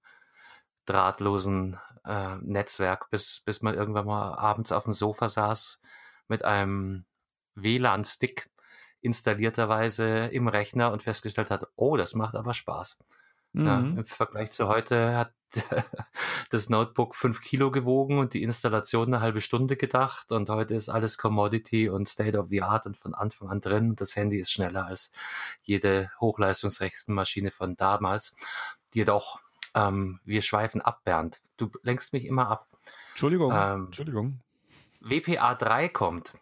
drahtlosen 0.85 1.79
äh, 2.05 2.37
Netzwerk, 2.37 3.09
bis, 3.09 3.41
bis 3.41 3.61
man 3.61 3.75
irgendwann 3.75 4.05
mal 4.05 4.35
abends 4.35 4.71
auf 4.71 4.83
dem 4.83 4.93
Sofa 4.93 5.29
saß 5.29 5.81
mit 6.27 6.45
einem 6.45 7.05
WLAN-Stick 7.55 8.49
installierterweise 9.01 10.27
im 10.27 10.47
Rechner 10.47 10.91
und 10.91 11.03
festgestellt 11.03 11.51
hat, 11.51 11.67
oh, 11.75 11.97
das 11.97 12.13
macht 12.13 12.35
aber 12.35 12.53
Spaß. 12.53 12.97
Mhm. 13.53 13.65
Ja, 13.65 13.79
Im 13.79 14.05
Vergleich 14.05 14.51
zu 14.51 14.67
heute 14.67 15.15
hat 15.15 15.33
das 16.49 16.69
Notebook 16.69 17.15
fünf 17.15 17.41
Kilo 17.41 17.71
gewogen 17.71 18.19
und 18.19 18.33
die 18.33 18.43
Installation 18.43 19.13
eine 19.13 19.21
halbe 19.21 19.41
Stunde 19.41 19.77
gedacht 19.77 20.31
und 20.31 20.49
heute 20.49 20.75
ist 20.75 20.89
alles 20.89 21.17
Commodity 21.17 21.89
und 21.89 22.07
State 22.07 22.37
of 22.37 22.47
the 22.49 22.61
Art 22.61 22.85
und 22.85 22.97
von 22.97 23.13
Anfang 23.13 23.49
an 23.49 23.61
drin. 23.61 23.95
Das 23.95 24.15
Handy 24.15 24.37
ist 24.39 24.51
schneller 24.51 24.85
als 24.85 25.13
jede 25.63 26.11
Hochleistungsrechenmaschine 26.19 27.51
von 27.51 27.75
damals. 27.75 28.35
Jedoch, 28.93 29.39
ähm, 29.73 30.19
wir 30.25 30.41
schweifen 30.41 30.81
ab, 30.81 31.01
Bernd. 31.03 31.41
Du 31.57 31.69
lenkst 31.83 32.13
mich 32.13 32.25
immer 32.25 32.49
ab. 32.49 32.67
Entschuldigung, 33.09 33.51
ähm, 33.53 33.85
Entschuldigung. 33.85 34.39
WPA 35.01 35.55
3 35.55 35.89
kommt. 35.89 36.33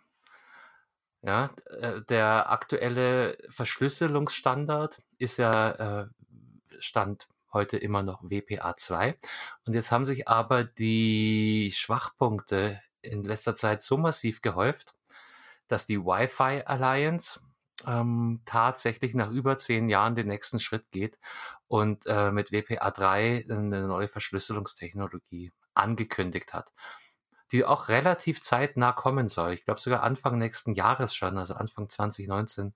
Ja, 1.21 1.49
äh, 1.79 2.01
der 2.03 2.51
aktuelle 2.51 3.37
Verschlüsselungsstandard 3.49 5.01
ist 5.17 5.37
ja 5.37 6.01
äh, 6.01 6.07
Stand 6.79 7.27
heute 7.55 7.77
immer 7.77 8.03
noch 8.03 8.21
WPA2. 8.21 9.15
Und 9.65 9.73
jetzt 9.73 9.91
haben 9.91 10.05
sich 10.05 10.27
aber 10.27 10.63
die 10.63 11.71
Schwachpunkte 11.75 12.79
in 13.01 13.23
letzter 13.23 13.55
Zeit 13.55 13.81
so 13.81 13.97
massiv 13.97 14.41
gehäuft, 14.41 14.93
dass 15.67 15.87
die 15.87 15.99
Wi-Fi 15.99 16.63
Alliance 16.65 17.39
ähm, 17.87 18.41
tatsächlich 18.45 19.15
nach 19.15 19.31
über 19.31 19.57
zehn 19.57 19.89
Jahren 19.89 20.15
den 20.15 20.27
nächsten 20.27 20.59
Schritt 20.59 20.91
geht 20.91 21.17
und 21.67 22.05
äh, 22.05 22.31
mit 22.31 22.51
WPA3 22.51 23.51
eine 23.51 23.87
neue 23.87 24.07
Verschlüsselungstechnologie 24.07 25.51
angekündigt 25.73 26.53
hat 26.53 26.71
die 27.51 27.65
auch 27.65 27.89
relativ 27.89 28.41
zeitnah 28.41 28.91
kommen 28.91 29.29
soll. 29.29 29.53
Ich 29.53 29.65
glaube 29.65 29.79
sogar 29.79 30.03
Anfang 30.03 30.37
nächsten 30.37 30.73
Jahres 30.73 31.15
schon, 31.15 31.37
also 31.37 31.53
Anfang 31.53 31.89
2019 31.89 32.73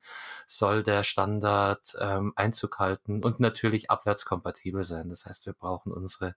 soll 0.47 0.83
der 0.83 1.03
Standard 1.03 1.95
ähm, 1.99 2.33
Einzug 2.35 2.79
halten 2.79 3.23
und 3.23 3.39
natürlich 3.39 3.89
abwärtskompatibel 3.89 4.83
sein. 4.83 5.09
Das 5.09 5.25
heißt, 5.25 5.45
wir 5.47 5.53
brauchen 5.53 5.91
unsere, 5.91 6.35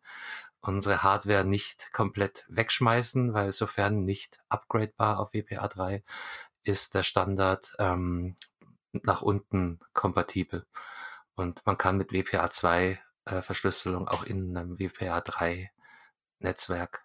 unsere 0.61 1.03
Hardware 1.03 1.45
nicht 1.45 1.93
komplett 1.93 2.47
wegschmeißen, 2.49 3.35
weil 3.35 3.53
sofern 3.53 4.05
nicht 4.05 4.41
upgradebar 4.49 5.19
auf 5.19 5.35
WPA 5.35 5.69
3 5.69 6.03
ist 6.65 6.95
der 6.95 7.03
Standard 7.03 7.75
ähm, 7.79 8.37
nach 8.93 9.23
unten 9.23 9.81
kompatibel. 9.93 10.67
Und 11.35 11.65
man 11.67 11.79
kann 11.79 11.97
mit 11.97 12.13
WPA 12.13 12.51
2 12.51 13.01
äh, 13.25 13.43
Verschlüsselung 13.43 14.09
auch 14.09 14.25
in 14.25 14.57
einem 14.57 14.79
WPA 14.79 15.21
3 15.21 15.71
Netzwerk 16.39 17.02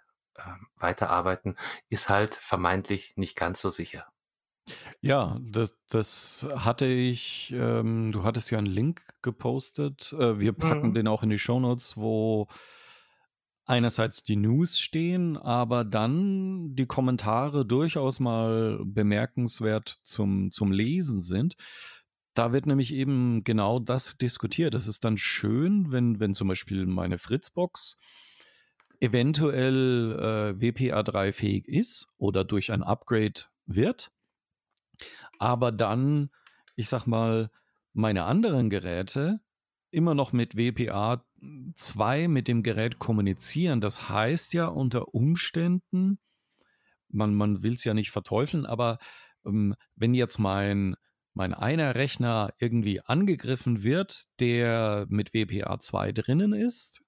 weiterarbeiten, 0.78 1.56
ist 1.90 2.10
halt 2.10 2.36
vermeintlich 2.36 3.14
nicht 3.16 3.36
ganz 3.36 3.62
so 3.62 3.70
sicher. 3.70 4.08
Ja, 5.02 5.40
das, 5.42 5.76
das 5.90 6.48
hatte 6.56 6.86
ich, 6.86 7.54
ähm, 7.56 8.12
du 8.12 8.24
hattest 8.24 8.52
ja 8.52 8.58
einen 8.58 8.68
Link 8.68 9.06
gepostet. 9.22 10.14
Äh, 10.14 10.40
wir 10.40 10.54
packen 10.54 10.90
mhm. 10.90 10.94
den 10.94 11.08
auch 11.08 11.24
in 11.24 11.30
die 11.30 11.40
Shownotes, 11.40 11.96
wo 11.96 12.48
einerseits 13.66 14.24
die 14.24 14.38
News 14.38 14.80
stehen, 14.80 15.38
aber 15.38 15.84
dann 15.84 16.74
die 16.76 16.86
Kommentare 16.86 17.66
durchaus 17.66 18.20
mal 18.20 18.80
bemerkenswert 18.84 20.00
zum, 20.04 20.52
zum 20.52 20.72
Lesen 20.72 21.22
sind. 21.22 21.56
Da 22.34 22.54
wird 22.54 22.66
nämlich 22.66 22.94
eben 22.94 23.44
genau 23.44 23.80
das 23.80 24.18
diskutiert. 24.18 24.74
Es 24.74 24.88
ist 24.88 25.04
dann 25.04 25.18
schön, 25.18 25.92
wenn, 25.92 26.20
wenn 26.20 26.34
zum 26.34 26.48
Beispiel 26.48 26.86
meine 26.86 27.18
Fritzbox 27.18 27.98
eventuell 29.00 30.56
äh, 30.60 30.64
WPA3 30.64 31.32
fähig 31.32 31.68
ist 31.68 32.08
oder 32.18 32.44
durch 32.44 32.72
ein 32.72 32.84
Upgrade 32.84 33.42
wird, 33.66 34.12
aber 35.40 35.72
dann, 35.72 36.30
ich 36.76 36.90
sag 36.90 37.06
mal, 37.06 37.52
meine 37.94 38.24
anderen 38.26 38.70
Geräte 38.70 39.40
immer 39.92 40.16
noch 40.16 40.34
mit 40.34 40.56
WPA 40.58 41.24
2 41.76 42.28
mit 42.28 42.48
dem 42.48 42.64
Gerät 42.64 43.00
kommunizieren. 43.00 43.82
Das 43.82 44.10
heißt 44.10 44.54
ja 44.54 44.68
unter 44.68 45.14
Umständen, 45.14 46.20
man, 47.10 47.34
man 47.34 47.64
will 47.64 47.74
es 47.74 47.84
ja 47.84 47.94
nicht 47.94 48.12
verteufeln, 48.12 48.66
aber 48.66 49.00
ähm, 49.46 49.76
wenn 49.96 50.14
jetzt 50.14 50.40
mein, 50.40 50.96
mein 51.34 51.54
einer 51.54 51.96
Rechner 51.96 52.54
irgendwie 52.60 53.02
angegriffen 53.02 53.84
wird, 53.84 54.26
der 54.40 55.06
mit 55.10 55.34
WPA 55.34 55.80
2 55.80 56.12
drinnen 56.12 56.54
ist, 56.54 57.04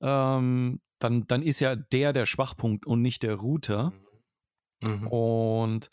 ähm, 0.00 0.80
dann, 0.98 1.26
dann 1.26 1.42
ist 1.42 1.60
ja 1.60 1.76
der 1.76 2.12
der 2.12 2.26
Schwachpunkt 2.26 2.86
und 2.86 3.02
nicht 3.02 3.22
der 3.22 3.34
Router. 3.34 3.92
Mhm. 4.82 5.06
Und 5.08 5.90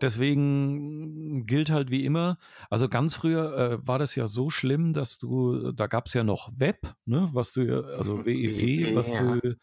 deswegen 0.00 1.46
gilt 1.46 1.70
halt 1.70 1.90
wie 1.90 2.04
immer, 2.04 2.38
also 2.70 2.88
ganz 2.88 3.14
früher 3.14 3.56
äh, 3.56 3.86
war 3.86 3.98
das 3.98 4.14
ja 4.14 4.26
so 4.26 4.50
schlimm, 4.50 4.92
dass 4.92 5.18
du, 5.18 5.72
da 5.72 5.86
gab 5.86 6.06
es 6.06 6.14
ja 6.14 6.24
noch 6.24 6.50
Web, 6.56 6.94
ne, 7.04 7.30
was 7.32 7.52
du 7.52 7.62
ja, 7.62 7.80
also 7.80 8.18
WEP, 8.26 8.94
was 8.94 9.12
ja. 9.12 9.36
du, 9.36 9.56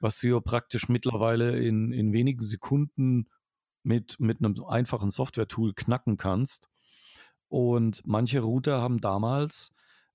was 0.00 0.20
du 0.20 0.28
ja 0.28 0.40
praktisch 0.40 0.88
mittlerweile 0.88 1.58
in, 1.58 1.92
in 1.92 2.12
wenigen 2.12 2.40
Sekunden 2.40 3.28
mit, 3.82 4.18
mit 4.18 4.38
einem 4.38 4.54
einfachen 4.64 5.10
Software-Tool 5.10 5.74
knacken 5.74 6.16
kannst. 6.16 6.68
Und 7.48 8.02
manche 8.04 8.40
Router 8.40 8.80
haben 8.80 9.00
damals, 9.00 9.72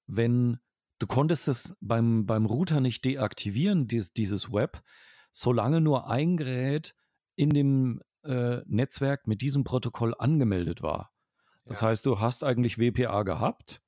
wenn 0.08 0.60
Du 0.99 1.07
konntest 1.07 1.47
es 1.47 1.75
beim, 1.79 2.25
beim 2.25 2.45
Router 2.45 2.81
nicht 2.81 3.05
deaktivieren, 3.05 3.88
dies, 3.88 4.13
dieses 4.13 4.51
Web, 4.51 4.83
solange 5.31 5.81
nur 5.81 6.09
ein 6.09 6.35
Gerät 6.35 6.93
in 7.35 7.49
dem 7.51 8.01
äh, 8.23 8.57
Netzwerk 8.65 9.25
mit 9.25 9.41
diesem 9.41 9.63
Protokoll 9.63 10.13
angemeldet 10.17 10.81
war. 10.81 11.13
Das 11.65 11.81
ja. 11.81 11.88
heißt, 11.88 12.05
du 12.05 12.19
hast 12.19 12.43
eigentlich 12.43 12.77
WPA 12.77 13.23
gehabt, 13.23 13.81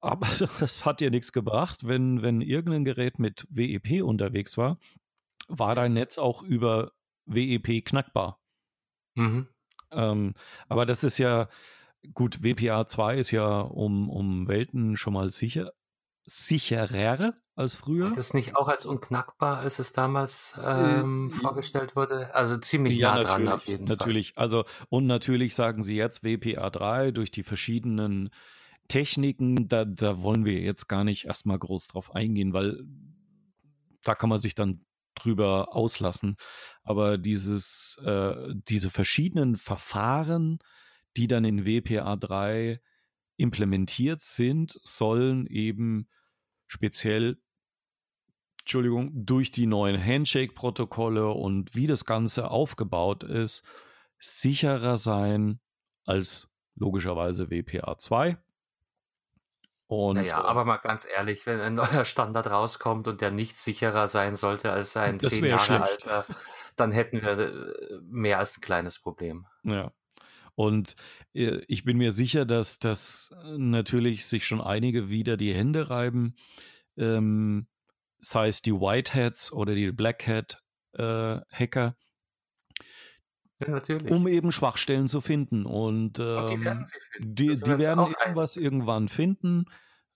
aber 0.00 0.26
das 0.58 0.84
hat 0.84 1.00
dir 1.00 1.10
nichts 1.10 1.32
gebracht. 1.32 1.86
Wenn, 1.86 2.22
wenn 2.22 2.40
irgendein 2.40 2.84
Gerät 2.84 3.18
mit 3.18 3.46
WEP 3.48 4.02
unterwegs 4.02 4.58
war, 4.58 4.78
war 5.46 5.74
dein 5.76 5.92
Netz 5.92 6.18
auch 6.18 6.42
über 6.42 6.92
WEP 7.26 7.84
knackbar. 7.84 8.40
Mhm. 9.14 9.46
Ähm, 9.92 10.34
aber 10.68 10.86
das 10.86 11.04
ist 11.04 11.18
ja, 11.18 11.48
gut, 12.14 12.42
WPA 12.42 12.86
2 12.86 13.18
ist 13.18 13.30
ja 13.30 13.60
um, 13.60 14.08
um 14.08 14.48
Welten 14.48 14.96
schon 14.96 15.12
mal 15.12 15.30
sicher, 15.30 15.72
sicherer 16.30 17.34
als 17.56 17.74
früher. 17.74 18.10
Hat 18.10 18.16
es 18.16 18.34
nicht 18.34 18.56
auch 18.56 18.68
als 18.68 18.86
unknackbar, 18.86 19.58
als 19.58 19.78
es 19.80 19.92
damals 19.92 20.58
äh, 20.62 21.00
ähm, 21.00 21.30
äh, 21.32 21.36
vorgestellt 21.36 21.96
wurde? 21.96 22.34
Also 22.34 22.56
ziemlich 22.56 22.96
ja, 22.96 23.16
nah 23.16 23.20
dran 23.20 23.48
auf 23.48 23.66
jeden 23.66 23.84
natürlich. 23.84 24.34
Fall. 24.34 24.46
Natürlich, 24.46 24.64
also 24.64 24.64
und 24.88 25.06
natürlich 25.06 25.54
sagen 25.54 25.82
sie 25.82 25.96
jetzt 25.96 26.22
WPA3 26.22 27.10
durch 27.10 27.30
die 27.30 27.42
verschiedenen 27.42 28.30
Techniken, 28.86 29.68
da, 29.68 29.84
da 29.84 30.22
wollen 30.22 30.44
wir 30.44 30.60
jetzt 30.60 30.88
gar 30.88 31.04
nicht 31.04 31.26
erstmal 31.26 31.58
groß 31.58 31.88
drauf 31.88 32.14
eingehen, 32.14 32.52
weil 32.52 32.80
da 34.02 34.14
kann 34.14 34.30
man 34.30 34.38
sich 34.38 34.54
dann 34.54 34.84
drüber 35.14 35.74
auslassen. 35.74 36.36
Aber 36.82 37.18
dieses, 37.18 38.00
äh, 38.04 38.54
diese 38.54 38.90
verschiedenen 38.90 39.56
Verfahren, 39.56 40.60
die 41.16 41.26
dann 41.26 41.44
in 41.44 41.66
WPA 41.66 42.16
3 42.16 42.80
implementiert 43.36 44.22
sind, 44.22 44.72
sollen 44.72 45.46
eben 45.46 46.08
speziell 46.70 47.36
Entschuldigung, 48.60 49.10
durch 49.12 49.50
die 49.50 49.66
neuen 49.66 50.02
Handshake-Protokolle 50.02 51.30
und 51.30 51.74
wie 51.74 51.86
das 51.88 52.04
Ganze 52.04 52.50
aufgebaut 52.50 53.24
ist, 53.24 53.64
sicherer 54.18 54.96
sein 54.96 55.58
als 56.04 56.50
logischerweise 56.76 57.44
WPA2. 57.46 58.36
Und, 59.88 60.16
naja, 60.18 60.38
äh, 60.38 60.44
aber 60.44 60.64
mal 60.64 60.76
ganz 60.76 61.06
ehrlich, 61.16 61.46
wenn 61.46 61.60
ein 61.60 61.74
neuer 61.74 62.04
Standard 62.04 62.46
rauskommt 62.46 63.08
und 63.08 63.20
der 63.20 63.32
nicht 63.32 63.56
sicherer 63.56 64.06
sein 64.06 64.36
sollte 64.36 64.70
als 64.70 64.96
ein 64.96 65.18
zehn 65.18 65.44
Jahre 65.46 65.64
schlecht. 65.64 66.06
alter, 66.06 66.26
dann 66.76 66.92
hätten 66.92 67.22
wir 67.22 67.38
äh, 67.38 68.00
mehr 68.02 68.38
als 68.38 68.56
ein 68.56 68.60
kleines 68.60 69.00
Problem. 69.00 69.46
Ja. 69.64 69.90
Und 70.60 70.94
äh, 71.32 71.62
ich 71.68 71.84
bin 71.84 71.96
mir 71.96 72.12
sicher, 72.12 72.44
dass 72.44 72.78
das 72.78 73.34
natürlich 73.56 74.26
sich 74.26 74.46
schon 74.46 74.60
einige 74.60 75.08
wieder 75.08 75.38
die 75.38 75.54
Hände 75.54 75.88
reiben, 75.88 76.36
ähm, 76.98 77.66
sei 78.18 78.48
es 78.48 78.60
die 78.60 78.74
Whiteheads 78.74 79.52
oder 79.52 79.74
die 79.74 79.90
Blackhat 79.90 80.62
äh, 80.92 81.40
Hacker, 81.50 81.96
ja. 83.66 83.82
Um 84.08 84.26
eben 84.26 84.52
Schwachstellen 84.52 85.06
zu 85.06 85.20
finden. 85.20 85.66
Und, 85.66 86.18
ähm, 86.18 86.46
die 86.48 86.64
werden, 86.64 86.84
sie 86.84 86.98
finden. 87.10 87.34
Die, 87.34 87.46
die 87.48 87.78
werden 87.78 88.06
irgendwas 88.06 88.56
ein. 88.56 88.62
irgendwann 88.62 89.08
finden, 89.08 89.64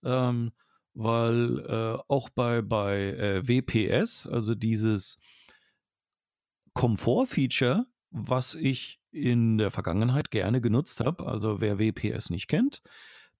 ähm, 0.02 0.52
weil 0.94 1.59
äh, 1.61 2.02
auch 2.09 2.30
bei, 2.30 2.62
bei 2.62 2.96
äh, 2.96 3.46
WPS, 3.46 4.26
also 4.26 4.54
dieses 4.54 5.18
Komfort-Feature, 6.72 7.87
was 8.14 8.55
ich 8.55 9.00
in 9.11 9.59
der 9.59 9.70
Vergangenheit 9.70 10.31
gerne 10.31 10.61
genutzt 10.61 11.00
habe, 11.00 11.27
also 11.27 11.61
wer 11.61 11.79
WPS 11.79 12.31
nicht 12.31 12.48
kennt, 12.48 12.81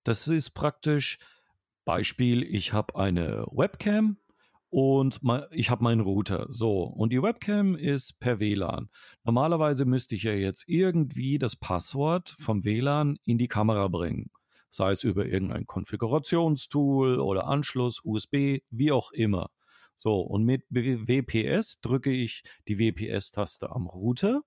das 0.03 0.29
ist 0.29 0.51
praktisch 0.51 1.19
Beispiel, 1.85 2.43
ich 2.43 2.73
habe 2.73 2.97
eine 2.97 3.47
Webcam, 3.51 4.19
und 4.77 5.21
ich 5.53 5.71
habe 5.71 5.85
meinen 5.85 6.01
Router. 6.01 6.47
So, 6.49 6.83
und 6.83 7.13
die 7.13 7.23
Webcam 7.23 7.77
ist 7.77 8.19
per 8.19 8.41
WLAN. 8.41 8.91
Normalerweise 9.23 9.85
müsste 9.85 10.17
ich 10.17 10.25
ja 10.25 10.33
jetzt 10.33 10.69
irgendwie 10.69 11.39
das 11.39 11.55
Passwort 11.55 12.35
vom 12.41 12.65
WLAN 12.65 13.17
in 13.23 13.39
die 13.39 13.47
Kamera 13.47 13.87
bringen. 13.87 14.33
Sei 14.71 14.91
es 14.91 15.05
über 15.05 15.27
irgendein 15.27 15.67
Konfigurationstool 15.67 17.21
oder 17.21 17.47
Anschluss, 17.47 18.01
USB, 18.03 18.63
wie 18.69 18.91
auch 18.91 19.13
immer. 19.13 19.51
So, 19.95 20.23
und 20.23 20.43
mit 20.43 20.65
WPS 20.71 21.81
drücke 21.81 22.11
ich 22.11 22.43
die 22.67 22.81
WPS-Taste 22.81 23.71
am 23.71 23.87
Router 23.87 24.43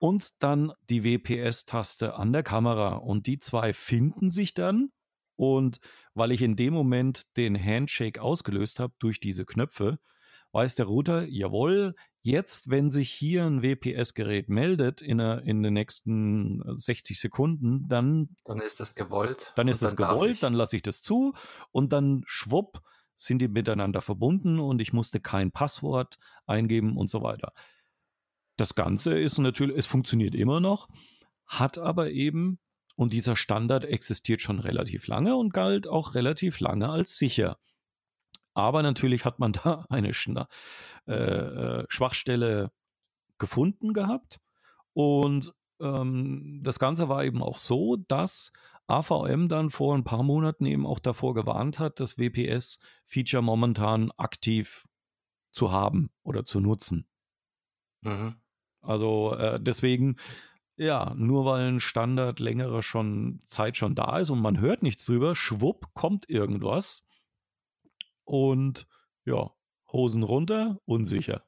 und 0.00 0.42
dann 0.42 0.72
die 0.88 1.04
WPS-Taste 1.04 2.14
an 2.14 2.32
der 2.32 2.42
Kamera. 2.42 2.94
Und 2.94 3.26
die 3.26 3.38
zwei 3.38 3.72
finden 3.72 4.30
sich 4.30 4.54
dann 4.54 4.90
und 5.36 5.78
weil 6.14 6.32
ich 6.32 6.42
in 6.42 6.56
dem 6.56 6.74
Moment 6.74 7.24
den 7.36 7.62
Handshake 7.62 8.20
ausgelöst 8.20 8.80
habe 8.80 8.94
durch 8.98 9.20
diese 9.20 9.44
Knöpfe, 9.44 9.98
weiß 10.52 10.74
der 10.74 10.86
Router, 10.86 11.26
jawohl, 11.28 11.94
jetzt, 12.22 12.70
wenn 12.70 12.90
sich 12.90 13.10
hier 13.10 13.44
ein 13.44 13.62
WPS-Gerät 13.62 14.48
meldet 14.48 15.00
in, 15.02 15.18
der, 15.18 15.42
in 15.44 15.62
den 15.62 15.74
nächsten 15.74 16.62
60 16.76 17.20
Sekunden, 17.20 17.86
dann. 17.86 18.36
Dann 18.44 18.60
ist 18.60 18.80
das 18.80 18.94
gewollt. 18.94 19.52
Dann 19.56 19.68
ist 19.68 19.82
das 19.82 19.96
gewollt, 19.96 20.42
dann 20.42 20.54
lasse 20.54 20.76
ich 20.76 20.82
das 20.82 21.02
zu 21.02 21.34
und 21.70 21.92
dann 21.92 22.22
schwupp 22.26 22.82
sind 23.16 23.40
die 23.40 23.48
miteinander 23.48 24.00
verbunden 24.00 24.58
und 24.58 24.80
ich 24.80 24.94
musste 24.94 25.20
kein 25.20 25.52
Passwort 25.52 26.16
eingeben 26.46 26.96
und 26.96 27.10
so 27.10 27.22
weiter. 27.22 27.52
Das 28.60 28.74
Ganze 28.74 29.18
ist 29.18 29.38
natürlich, 29.38 29.78
es 29.78 29.86
funktioniert 29.86 30.34
immer 30.34 30.60
noch, 30.60 30.88
hat 31.46 31.78
aber 31.78 32.10
eben 32.10 32.58
und 32.94 33.14
dieser 33.14 33.34
Standard 33.34 33.86
existiert 33.86 34.42
schon 34.42 34.58
relativ 34.58 35.06
lange 35.06 35.34
und 35.34 35.54
galt 35.54 35.88
auch 35.88 36.14
relativ 36.14 36.60
lange 36.60 36.90
als 36.90 37.16
sicher. 37.16 37.58
Aber 38.52 38.82
natürlich 38.82 39.24
hat 39.24 39.38
man 39.38 39.52
da 39.64 39.86
eine 39.88 40.10
äh, 40.10 41.12
äh, 41.14 41.86
Schwachstelle 41.88 42.70
gefunden 43.38 43.94
gehabt. 43.94 44.40
Und 44.92 45.54
ähm, 45.80 46.60
das 46.62 46.78
Ganze 46.78 47.08
war 47.08 47.24
eben 47.24 47.42
auch 47.42 47.58
so, 47.58 47.96
dass 47.96 48.52
AVM 48.88 49.48
dann 49.48 49.70
vor 49.70 49.94
ein 49.94 50.04
paar 50.04 50.22
Monaten 50.22 50.66
eben 50.66 50.84
auch 50.84 50.98
davor 50.98 51.32
gewarnt 51.32 51.78
hat, 51.78 51.98
das 51.98 52.18
WPS-Feature 52.18 53.42
momentan 53.42 54.10
aktiv 54.18 54.86
zu 55.50 55.72
haben 55.72 56.10
oder 56.22 56.44
zu 56.44 56.60
nutzen. 56.60 57.08
Mhm. 58.02 58.39
Also 58.82 59.34
äh, 59.34 59.60
deswegen 59.60 60.16
ja, 60.80 61.12
nur 61.14 61.44
weil 61.44 61.68
ein 61.68 61.80
Standard 61.80 62.40
längere 62.40 62.82
schon 62.82 63.42
Zeit 63.46 63.76
schon 63.76 63.94
da 63.94 64.18
ist 64.18 64.30
und 64.30 64.40
man 64.40 64.60
hört 64.60 64.82
nichts 64.82 65.04
drüber, 65.04 65.36
schwupp 65.36 65.92
kommt 65.92 66.30
irgendwas 66.30 67.04
und 68.24 68.86
ja, 69.26 69.50
Hosen 69.92 70.22
runter, 70.22 70.78
unsicher. 70.86 71.44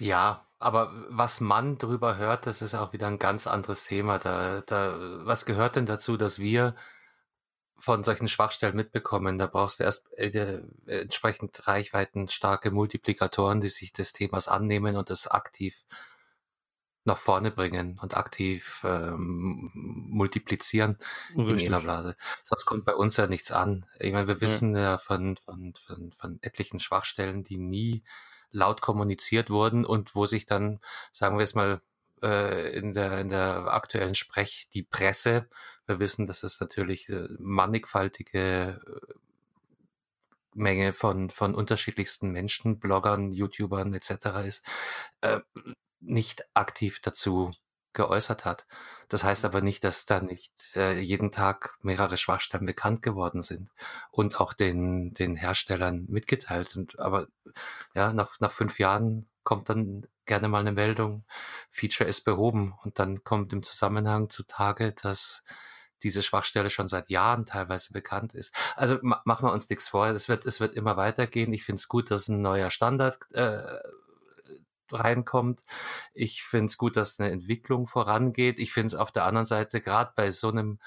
Ja, 0.00 0.46
aber 0.58 0.92
was 1.08 1.40
man 1.40 1.78
drüber 1.78 2.18
hört, 2.18 2.46
das 2.46 2.60
ist 2.60 2.74
auch 2.74 2.92
wieder 2.92 3.06
ein 3.06 3.18
ganz 3.18 3.46
anderes 3.46 3.84
Thema. 3.84 4.18
Da, 4.18 4.60
da, 4.60 4.98
was 5.24 5.46
gehört 5.46 5.76
denn 5.76 5.86
dazu, 5.86 6.18
dass 6.18 6.38
wir 6.38 6.74
von 7.78 8.04
solchen 8.04 8.28
Schwachstellen 8.28 8.76
mitbekommen? 8.76 9.38
Da 9.38 9.46
brauchst 9.46 9.80
du 9.80 9.84
erst 9.84 10.12
äh, 10.14 10.60
entsprechend 10.86 11.66
reichweitenstarke 11.66 12.70
Multiplikatoren, 12.70 13.60
die 13.60 13.68
sich 13.68 13.92
des 13.92 14.12
Themas 14.12 14.48
annehmen 14.48 14.96
und 14.96 15.10
das 15.10 15.26
aktiv 15.26 15.86
nach 17.08 17.18
vorne 17.18 17.50
bringen 17.50 17.98
und 18.00 18.16
aktiv 18.16 18.82
ähm, 18.84 19.70
multiplizieren 19.74 20.98
Richtig. 21.36 21.64
in 21.64 21.70
ihrer 21.70 21.80
Blase. 21.80 22.16
Sonst 22.44 22.66
kommt 22.66 22.84
bei 22.84 22.94
uns 22.94 23.16
ja 23.16 23.26
nichts 23.26 23.50
an. 23.50 23.86
Ich 23.98 24.12
meine, 24.12 24.28
wir 24.28 24.40
wissen 24.40 24.76
ja, 24.76 24.82
ja 24.82 24.98
von, 24.98 25.36
von, 25.44 25.74
von, 25.74 26.12
von 26.12 26.38
etlichen 26.42 26.80
Schwachstellen, 26.80 27.42
die 27.42 27.58
nie 27.58 28.04
laut 28.50 28.80
kommuniziert 28.80 29.50
wurden 29.50 29.84
und 29.84 30.14
wo 30.14 30.26
sich 30.26 30.46
dann, 30.46 30.80
sagen 31.10 31.38
wir 31.38 31.44
es 31.44 31.54
mal, 31.54 31.80
äh, 32.22 32.70
in 32.76 32.92
der, 32.92 33.18
in 33.18 33.28
der 33.28 33.72
aktuellen 33.72 34.14
Sprech 34.14 34.68
die 34.72 34.82
Presse, 34.82 35.48
wir 35.86 36.00
wissen, 36.00 36.26
dass 36.26 36.42
es 36.42 36.60
natürlich 36.60 37.08
äh, 37.08 37.28
mannigfaltige 37.38 38.80
äh, 38.84 39.14
Menge 40.54 40.92
von, 40.92 41.30
von 41.30 41.54
unterschiedlichsten 41.54 42.30
Menschen, 42.30 42.78
Bloggern, 42.78 43.32
YouTubern 43.32 43.94
etc. 43.94 44.10
ist, 44.46 44.66
äh, 45.20 45.40
nicht 46.00 46.44
aktiv 46.54 47.00
dazu 47.00 47.52
geäußert 47.92 48.44
hat. 48.44 48.66
Das 49.08 49.24
heißt 49.24 49.44
aber 49.44 49.60
nicht, 49.60 49.82
dass 49.84 50.06
da 50.06 50.20
nicht 50.20 50.52
äh, 50.76 51.00
jeden 51.00 51.30
Tag 51.30 51.78
mehrere 51.82 52.18
Schwachstellen 52.18 52.66
bekannt 52.66 53.02
geworden 53.02 53.42
sind 53.42 53.70
und 54.10 54.40
auch 54.40 54.52
den, 54.52 55.14
den 55.14 55.36
Herstellern 55.36 56.06
mitgeteilt. 56.08 56.76
Und, 56.76 56.98
aber 56.98 57.28
ja, 57.94 58.12
nach, 58.12 58.38
nach 58.40 58.52
fünf 58.52 58.78
Jahren 58.78 59.28
kommt 59.48 59.70
dann 59.70 60.06
gerne 60.26 60.46
mal 60.46 60.60
eine 60.60 60.72
Meldung, 60.72 61.24
Feature 61.70 62.06
ist 62.06 62.26
behoben 62.26 62.74
und 62.82 62.98
dann 62.98 63.24
kommt 63.24 63.54
im 63.54 63.62
Zusammenhang 63.62 64.28
zutage, 64.28 64.92
dass 64.92 65.42
diese 66.02 66.22
Schwachstelle 66.22 66.68
schon 66.68 66.88
seit 66.88 67.08
Jahren 67.08 67.46
teilweise 67.46 67.94
bekannt 67.94 68.34
ist. 68.34 68.54
Also 68.76 68.98
ma 69.00 69.22
machen 69.24 69.48
wir 69.48 69.52
uns 69.54 69.70
nichts 69.70 69.88
vor, 69.88 70.06
es 70.08 70.28
wird, 70.28 70.44
es 70.44 70.60
wird 70.60 70.74
immer 70.74 70.98
weitergehen. 70.98 71.54
Ich 71.54 71.64
finde 71.64 71.80
es 71.80 71.88
gut, 71.88 72.10
dass 72.10 72.28
ein 72.28 72.42
neuer 72.42 72.70
Standard 72.70 73.20
äh, 73.32 73.62
reinkommt. 74.92 75.62
Ich 76.12 76.42
finde 76.42 76.66
es 76.66 76.76
gut, 76.76 76.98
dass 76.98 77.18
eine 77.18 77.30
Entwicklung 77.30 77.86
vorangeht. 77.86 78.60
Ich 78.60 78.74
finde 78.74 78.88
es 78.88 78.94
auf 78.96 79.12
der 79.12 79.24
anderen 79.24 79.46
Seite 79.46 79.80
gerade 79.80 80.12
bei 80.14 80.30
so 80.30 80.50
einem 80.50 80.78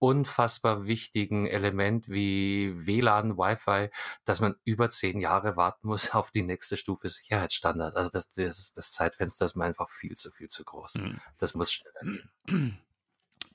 unfassbar 0.00 0.86
wichtigen 0.86 1.46
Element 1.46 2.08
wie 2.08 2.86
WLAN, 2.86 3.36
Wi-Fi, 3.36 3.90
dass 4.24 4.40
man 4.40 4.56
über 4.64 4.90
zehn 4.90 5.20
Jahre 5.20 5.56
warten 5.56 5.86
muss 5.86 6.10
auf 6.14 6.30
die 6.30 6.42
nächste 6.42 6.76
Stufe 6.76 7.08
Sicherheitsstandard. 7.08 7.94
Also 7.94 8.10
das, 8.10 8.30
das, 8.30 8.72
das 8.72 8.92
Zeitfenster 8.92 9.44
ist 9.44 9.56
mir 9.56 9.64
einfach 9.64 9.88
viel 9.88 10.16
zu 10.16 10.32
viel 10.32 10.48
zu 10.48 10.64
groß. 10.64 10.96
Mhm. 10.96 11.20
Das 11.38 11.54
muss 11.54 11.72
schneller 11.72 12.00
gehen. 12.46 12.78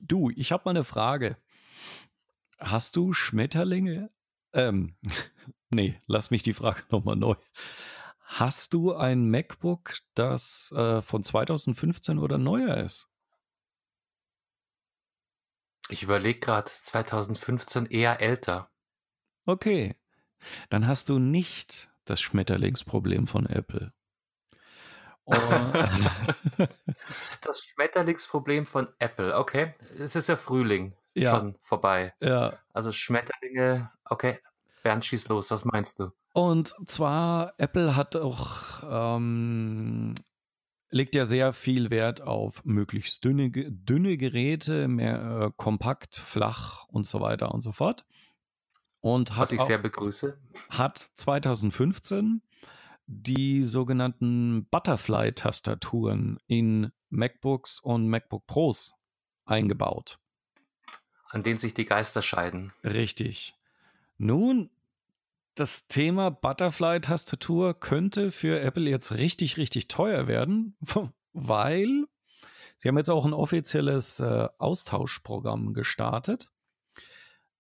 Du, 0.01 0.29
ich 0.35 0.51
habe 0.51 0.63
mal 0.65 0.71
eine 0.71 0.83
Frage. 0.83 1.37
Hast 2.59 2.97
du 2.97 3.13
Schmetterlinge? 3.13 4.11
Ähm, 4.53 4.97
nee, 5.69 5.99
lass 6.05 6.31
mich 6.31 6.43
die 6.43 6.53
Frage 6.53 6.83
nochmal 6.89 7.15
neu. 7.15 7.35
Hast 8.19 8.73
du 8.73 8.93
ein 8.93 9.29
MacBook, 9.29 9.99
das 10.15 10.71
äh, 10.75 11.01
von 11.01 11.23
2015 11.23 12.19
oder 12.19 12.37
neuer 12.37 12.77
ist? 12.77 13.09
Ich 15.89 16.03
überlege 16.03 16.39
gerade 16.39 16.69
2015 16.69 17.85
eher 17.85 18.21
älter. 18.21 18.69
Okay, 19.45 19.95
dann 20.69 20.87
hast 20.87 21.09
du 21.09 21.19
nicht 21.19 21.89
das 22.05 22.21
Schmetterlingsproblem 22.21 23.27
von 23.27 23.45
Apple. 23.45 23.93
das 27.41 27.63
Schmetterlingsproblem 27.63 28.65
von 28.65 28.87
Apple, 28.99 29.35
okay. 29.37 29.73
Es 29.97 30.15
ist 30.15 30.29
ja 30.29 30.35
Frühling 30.35 30.95
ja. 31.15 31.31
schon 31.31 31.55
vorbei. 31.61 32.13
Ja. 32.19 32.59
Also 32.73 32.91
Schmetterlinge, 32.91 33.91
okay. 34.05 34.39
Bernd, 34.83 35.03
schieß 35.03 35.29
los, 35.29 35.49
was 35.49 35.65
meinst 35.65 35.99
du? 35.99 36.11
Und 36.33 36.75
zwar, 36.87 37.53
Apple 37.57 37.95
hat 37.95 38.15
auch, 38.15 38.83
ähm, 38.87 40.13
legt 40.95 41.13
ja 41.13 41.25
sehr 41.25 41.51
viel 41.51 41.89
Wert 41.89 42.21
auf 42.21 42.63
möglichst 42.63 43.25
dünne, 43.25 43.51
dünne 43.51 44.15
Geräte, 44.15 44.87
mehr 44.87 45.41
äh, 45.41 45.51
kompakt, 45.57 46.15
flach 46.15 46.85
und 46.87 47.05
so 47.05 47.19
weiter 47.19 47.53
und 47.53 47.59
so 47.59 47.73
fort. 47.73 48.05
Und 49.01 49.31
hat 49.31 49.41
Was 49.41 49.51
ich 49.51 49.59
auch, 49.59 49.67
sehr 49.67 49.77
begrüße. 49.77 50.37
hat 50.69 50.97
2015 50.97 52.41
die 53.07 53.61
sogenannten 53.61 54.67
Butterfly-Tastaturen 54.71 56.39
in 56.47 56.93
MacBooks 57.09 57.81
und 57.81 58.07
MacBook 58.07 58.47
Pros 58.47 58.93
eingebaut. 59.43 60.17
An 61.27 61.43
denen 61.43 61.59
sich 61.59 61.73
die 61.73 61.85
Geister 61.85 62.21
scheiden. 62.21 62.71
Richtig. 62.85 63.53
Nun, 64.17 64.69
das 65.55 65.87
Thema 65.87 66.31
Butterfly-Tastatur 66.31 67.79
könnte 67.79 68.31
für 68.31 68.59
Apple 68.59 68.89
jetzt 68.89 69.13
richtig, 69.13 69.57
richtig 69.57 69.87
teuer 69.87 70.27
werden, 70.27 70.77
weil 71.33 72.05
sie 72.77 72.89
haben 72.89 72.97
jetzt 72.97 73.09
auch 73.09 73.25
ein 73.25 73.33
offizielles 73.33 74.19
äh, 74.19 74.49
Austauschprogramm 74.57 75.73
gestartet. 75.73 76.51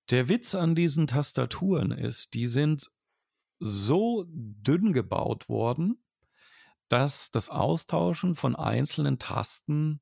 Der 0.09 0.29
Witz 0.29 0.53
an 0.53 0.75
diesen 0.75 1.07
Tastaturen 1.07 1.91
ist, 1.91 2.33
die 2.33 2.47
sind 2.47 2.91
so 3.59 4.25
dünn 4.27 4.93
gebaut 4.93 5.49
worden, 5.49 6.03
dass 6.89 7.31
das 7.31 7.49
Austauschen 7.49 8.35
von 8.35 8.55
einzelnen 8.55 9.17
Tasten 9.17 10.01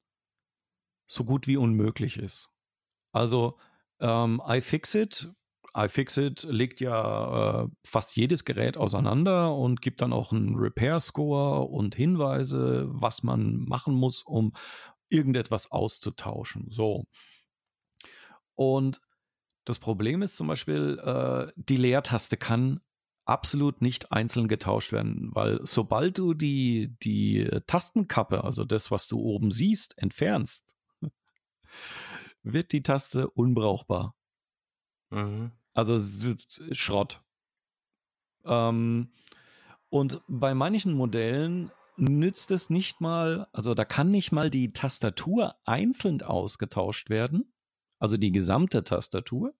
so 1.05 1.23
gut 1.23 1.47
wie 1.47 1.57
unmöglich 1.57 2.17
ist. 2.17 2.49
Also 3.11 3.57
ähm, 3.99 4.41
iFixit, 4.45 5.31
iFixit 5.75 6.43
legt 6.43 6.79
ja 6.81 7.63
äh, 7.63 7.67
fast 7.85 8.15
jedes 8.15 8.45
Gerät 8.45 8.77
auseinander 8.77 9.55
und 9.55 9.81
gibt 9.81 10.01
dann 10.01 10.13
auch 10.13 10.31
einen 10.31 10.55
Repair-Score 10.55 11.67
und 11.67 11.95
Hinweise, 11.95 12.85
was 12.89 13.23
man 13.23 13.65
machen 13.65 13.95
muss, 13.95 14.21
um 14.21 14.53
irgendetwas 15.09 15.71
auszutauschen. 15.71 16.67
So. 16.69 17.05
Und 18.55 19.01
das 19.65 19.79
Problem 19.79 20.21
ist 20.21 20.37
zum 20.37 20.47
Beispiel, 20.47 20.99
äh, 20.99 21.51
die 21.55 21.77
Leertaste 21.77 22.37
kann 22.37 22.81
absolut 23.25 23.81
nicht 23.81 24.11
einzeln 24.11 24.47
getauscht 24.47 24.91
werden, 24.91 25.29
weil 25.33 25.59
sobald 25.63 26.17
du 26.17 26.33
die, 26.33 26.95
die 27.01 27.49
Tastenkappe, 27.67 28.43
also 28.43 28.65
das, 28.65 28.91
was 28.91 29.07
du 29.07 29.19
oben 29.19 29.49
siehst, 29.49 29.97
entfernst, 29.97 30.75
wird 32.43 32.73
die 32.73 32.83
Taste 32.83 33.29
unbrauchbar. 33.29 34.15
Mhm. 35.09 35.51
Also 35.73 35.99
Schrott. 36.71 37.21
Ähm, 38.45 39.11
und 39.89 40.21
bei 40.27 40.53
manchen 40.53 40.93
Modellen 40.93 41.71
nützt 41.97 42.51
es 42.51 42.69
nicht 42.69 43.01
mal, 43.01 43.47
also 43.51 43.73
da 43.73 43.85
kann 43.85 44.11
nicht 44.11 44.31
mal 44.31 44.49
die 44.49 44.73
Tastatur 44.73 45.55
einzeln 45.65 46.21
ausgetauscht 46.21 47.09
werden, 47.09 47.53
also 47.99 48.17
die 48.17 48.31
gesamte 48.31 48.83
Tastatur, 48.83 49.53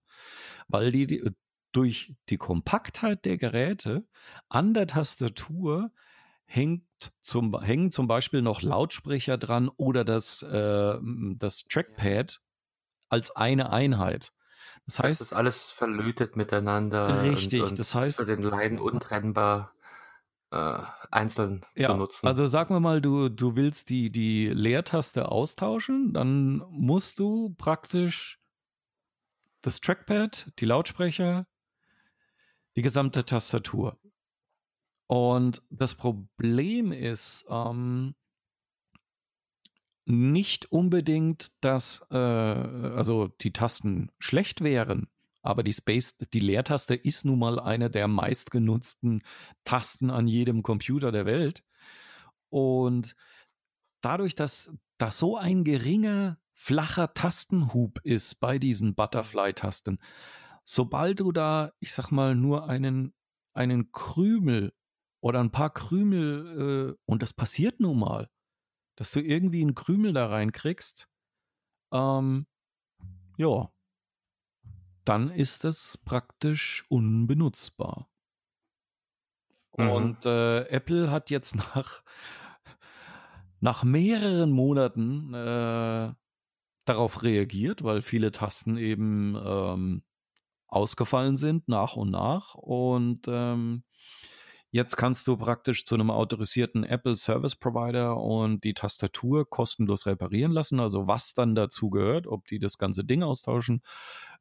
weil 0.68 0.92
die, 0.92 1.08
die 1.08 1.24
durch 1.72 2.16
die 2.30 2.38
Kompaktheit 2.38 3.26
der 3.26 3.38
Geräte 3.38 4.08
an 4.50 4.74
der 4.74 4.88
Tastatur 4.88 5.92
hängt 6.46 6.84
zum, 7.22 7.60
hängen 7.62 7.92
zum 7.92 8.08
Beispiel 8.08 8.42
noch 8.42 8.62
Lautsprecher 8.62 9.38
dran 9.38 9.70
oder 9.70 10.06
das, 10.06 10.44
äh, 10.44 10.98
das 11.38 11.66
Trackpad 11.66 12.42
als 13.10 13.36
eine 13.36 13.72
Einheit. 13.72 14.34
Das 14.86 15.00
heißt, 15.00 15.22
das 15.22 15.28
ist 15.28 15.34
alles 15.34 15.72
verlötet 15.72 16.36
miteinander. 16.36 17.24
Richtig, 17.24 17.62
und, 17.62 17.70
und 17.72 17.80
das 17.80 17.96
heißt, 17.96 18.18
für 18.18 18.26
den 18.26 18.42
Leiden 18.42 18.80
untrennbar 18.80 19.74
äh, 20.52 20.80
einzeln 21.10 21.66
ja, 21.76 21.88
zu 21.88 21.96
nutzen. 21.96 22.28
Also 22.28 22.48
sagen 22.48 22.76
wir 22.76 22.80
mal, 22.80 23.02
du, 23.02 23.30
du 23.30 23.56
willst 23.56 23.90
die, 23.90 24.12
die 24.12 24.50
Leertaste 24.50 25.30
austauschen, 25.30 26.14
dann 26.14 26.58
musst 26.70 27.20
du 27.20 27.56
praktisch 27.58 28.40
das 29.62 29.80
Trackpad, 29.82 30.52
die 30.60 30.66
Lautsprecher, 30.66 31.48
die 32.76 32.82
gesamte 32.82 33.26
Tastatur. 33.26 33.98
Und 35.08 35.62
das 35.70 35.96
Problem 35.96 36.92
ist 36.92 37.46
ähm, 37.50 38.16
nicht 40.06 40.72
unbedingt, 40.72 41.52
dass 41.62 42.06
äh, 42.12 42.18
also 42.18 43.30
die 43.42 43.54
Tasten 43.54 44.12
schlecht 44.20 44.62
wären, 44.62 45.08
aber 45.42 45.64
die 45.64 45.74
Space, 45.74 46.18
die 46.18 46.40
Leertaste 46.40 46.96
ist 46.96 47.26
nun 47.26 47.40
mal 47.40 47.60
eine 47.60 47.90
der 47.90 48.08
meistgenutzten 48.08 49.24
Tasten 49.66 50.10
an 50.10 50.28
jedem 50.28 50.64
Computer 50.64 51.12
der 51.12 51.26
Welt. 51.26 51.64
Und 52.50 53.16
dadurch, 54.02 54.36
dass 54.36 54.74
das 54.98 55.20
so 55.20 55.38
ein 55.38 55.64
geringer, 55.64 56.38
flacher 56.52 57.14
Tastenhub 57.14 58.00
ist 58.04 58.40
bei 58.40 58.58
diesen 58.58 58.96
Butterfly-Tasten, 58.96 60.00
sobald 60.64 61.20
du 61.20 61.32
da, 61.32 61.74
ich 61.80 61.92
sag 61.94 62.12
mal, 62.12 62.36
nur 62.36 62.70
einen, 62.70 63.14
einen 63.54 63.92
Krümel 63.92 64.74
oder 65.20 65.42
ein 65.42 65.52
paar 65.52 65.74
Krümel, 65.74 66.96
äh, 66.96 67.02
und 67.06 67.22
das 67.22 67.34
passiert 67.34 67.80
nun 67.80 68.00
mal, 68.00 68.30
dass 68.96 69.12
du 69.12 69.22
irgendwie 69.22 69.62
einen 69.62 69.76
Krümel 69.76 70.14
da 70.14 70.28
reinkriegst, 70.28 71.10
ähm, 71.92 72.48
ja, 73.38 73.72
dann 75.06 75.30
ist 75.30 75.66
es 75.66 75.98
praktisch 75.98 76.86
unbenutzbar. 76.90 78.10
Mhm. 79.78 79.90
Und 79.90 80.26
äh, 80.26 80.62
Apple 80.68 81.12
hat 81.12 81.30
jetzt 81.30 81.56
nach, 81.76 82.04
nach 83.60 83.84
mehreren 83.84 84.52
Monaten 84.52 85.34
äh, 85.34 86.14
darauf 86.86 87.24
reagiert, 87.24 87.84
weil 87.84 88.02
viele 88.02 88.32
Tasten 88.32 88.78
eben 88.78 89.36
ähm, 89.44 90.04
ausgefallen 90.68 91.38
sind 91.38 91.68
nach 91.68 91.96
und 91.96 92.12
nach. 92.12 92.56
Und 92.56 93.28
ähm, 93.28 93.84
jetzt 94.74 94.98
kannst 94.98 95.28
du 95.28 95.38
praktisch 95.38 95.86
zu 95.86 95.94
einem 95.94 96.10
autorisierten 96.10 96.84
Apple 96.84 97.16
Service 97.16 97.56
Provider 97.56 98.18
und 98.18 98.64
die 98.64 98.74
Tastatur 98.74 99.48
kostenlos 99.48 100.08
reparieren 100.08 100.52
lassen. 100.52 100.80
Also 100.80 101.08
was 101.08 101.36
dann 101.36 101.54
dazu 101.54 101.92
gehört, 101.92 102.26
ob 102.26 102.48
die 102.48 102.58
das 102.58 102.80
ganze 102.80 103.06
Ding 103.06 103.22
austauschen, 103.22 103.84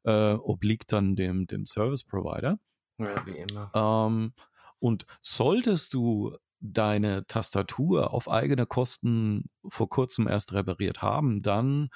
äh, 0.03 0.33
obliegt 0.33 0.91
dann 0.91 1.15
dem, 1.15 1.45
dem 1.45 1.67
Service 1.67 2.03
Provider. 2.03 2.57
Ja, 2.97 3.25
wie 3.27 3.37
immer. 3.37 3.71
Ähm, 3.75 4.33
und 4.79 5.05
solltest 5.21 5.93
du 5.93 6.35
deine 6.59 7.27
Tastatur 7.27 8.11
auf 8.11 8.27
eigene 8.27 8.65
Kosten 8.65 9.51
vor 9.67 9.87
kurzem 9.87 10.27
erst 10.27 10.51
repariert 10.53 11.03
haben, 11.03 11.43
dann 11.43 11.89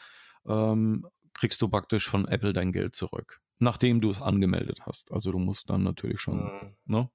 ähm, 0.45 1.08
kriegst 1.34 1.62
du 1.62 1.69
praktisch 1.69 2.08
von 2.08 2.28
Apple 2.28 2.54
dein 2.54 2.71
Geld 2.71 2.95
zurück 2.95 3.41
nachdem 3.60 4.02
du 4.02 4.12
es 4.12 4.21
angemeldet 4.21 4.82
hast. 4.86 5.12
Also 5.12 5.32
du 5.32 5.39
musst 5.39 5.71
dann 5.71 5.82
natürlich 5.82 6.21
schon, 6.21 6.43
mhm. 6.43 6.76
ne? 6.86 7.10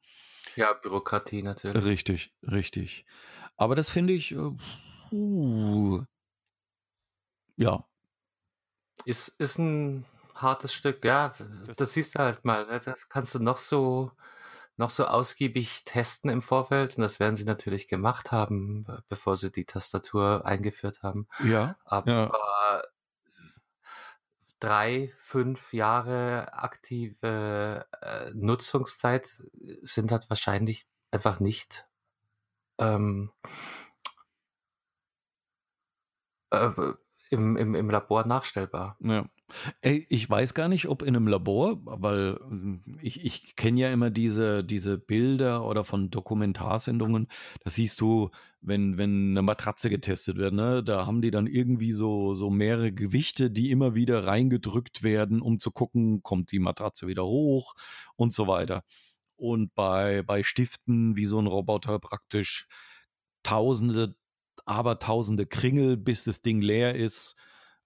Ja, 0.56 0.72
Bürokratie 0.72 1.42
natürlich. 1.42 1.84
Richtig, 1.84 2.34
richtig. 2.42 3.04
Aber 3.56 3.74
das 3.74 3.88
finde 3.88 4.12
ich, 4.12 4.34
uh, 5.12 6.04
ja. 7.56 7.84
Ist, 9.04 9.28
ist 9.40 9.58
ein 9.58 10.04
hartes 10.34 10.72
Stück, 10.74 11.04
ja. 11.04 11.34
Das, 11.66 11.76
das 11.76 11.92
siehst 11.94 12.14
du 12.14 12.20
halt 12.20 12.44
mal. 12.44 12.66
Ne? 12.66 12.80
Das 12.84 13.08
kannst 13.08 13.34
du 13.34 13.38
noch 13.38 13.56
so, 13.56 14.12
noch 14.76 14.90
so 14.90 15.06
ausgiebig 15.06 15.84
testen 15.84 16.30
im 16.30 16.42
Vorfeld. 16.42 16.96
Und 16.96 17.02
das 17.02 17.20
werden 17.20 17.36
sie 17.36 17.44
natürlich 17.44 17.88
gemacht 17.88 18.32
haben, 18.32 18.86
bevor 19.08 19.36
sie 19.36 19.50
die 19.50 19.64
Tastatur 19.64 20.44
eingeführt 20.44 21.02
haben. 21.02 21.28
Ja. 21.44 21.76
Aber 21.84 22.10
ja 22.10 22.82
drei, 24.62 25.12
fünf 25.16 25.72
Jahre 25.72 26.52
aktive 26.54 27.84
äh, 28.00 28.30
Nutzungszeit 28.32 29.26
sind 29.82 30.12
halt 30.12 30.30
wahrscheinlich 30.30 30.86
einfach 31.10 31.40
nicht 31.40 31.84
ähm, 32.78 33.32
äh, 36.50 36.70
im, 37.32 37.56
im, 37.56 37.74
im 37.74 37.90
Labor 37.90 38.26
nachstellbar. 38.26 38.96
Ja. 39.00 39.26
Ey, 39.80 40.06
ich 40.08 40.28
weiß 40.28 40.54
gar 40.54 40.68
nicht, 40.68 40.88
ob 40.88 41.02
in 41.02 41.14
einem 41.14 41.26
Labor, 41.26 41.80
weil 41.84 42.38
hm, 42.48 42.82
ich, 43.02 43.24
ich 43.24 43.56
kenne 43.56 43.80
ja 43.80 43.92
immer 43.92 44.10
diese, 44.10 44.64
diese 44.64 44.98
Bilder 44.98 45.66
oder 45.66 45.84
von 45.84 46.10
Dokumentarsendungen, 46.10 47.28
da 47.62 47.70
siehst 47.70 48.00
du, 48.00 48.30
wenn, 48.60 48.96
wenn 48.96 49.30
eine 49.30 49.42
Matratze 49.42 49.90
getestet 49.90 50.36
wird, 50.36 50.54
ne, 50.54 50.82
da 50.82 51.06
haben 51.06 51.20
die 51.20 51.30
dann 51.30 51.46
irgendwie 51.46 51.92
so, 51.92 52.34
so 52.34 52.48
mehrere 52.50 52.92
Gewichte, 52.92 53.50
die 53.50 53.70
immer 53.70 53.94
wieder 53.94 54.26
reingedrückt 54.26 55.02
werden, 55.02 55.42
um 55.42 55.58
zu 55.58 55.70
gucken, 55.70 56.22
kommt 56.22 56.52
die 56.52 56.60
Matratze 56.60 57.06
wieder 57.06 57.24
hoch 57.24 57.74
und 58.16 58.32
so 58.32 58.46
weiter. 58.46 58.84
Und 59.36 59.74
bei, 59.74 60.22
bei 60.22 60.44
Stiften, 60.44 61.16
wie 61.16 61.26
so 61.26 61.38
ein 61.38 61.46
Roboter 61.46 61.98
praktisch 61.98 62.68
tausende, 63.42 64.14
aber 64.64 64.98
tausende 64.98 65.46
Kringel, 65.46 65.96
bis 65.96 66.24
das 66.24 66.42
Ding 66.42 66.60
leer 66.60 66.94
ist 66.94 67.36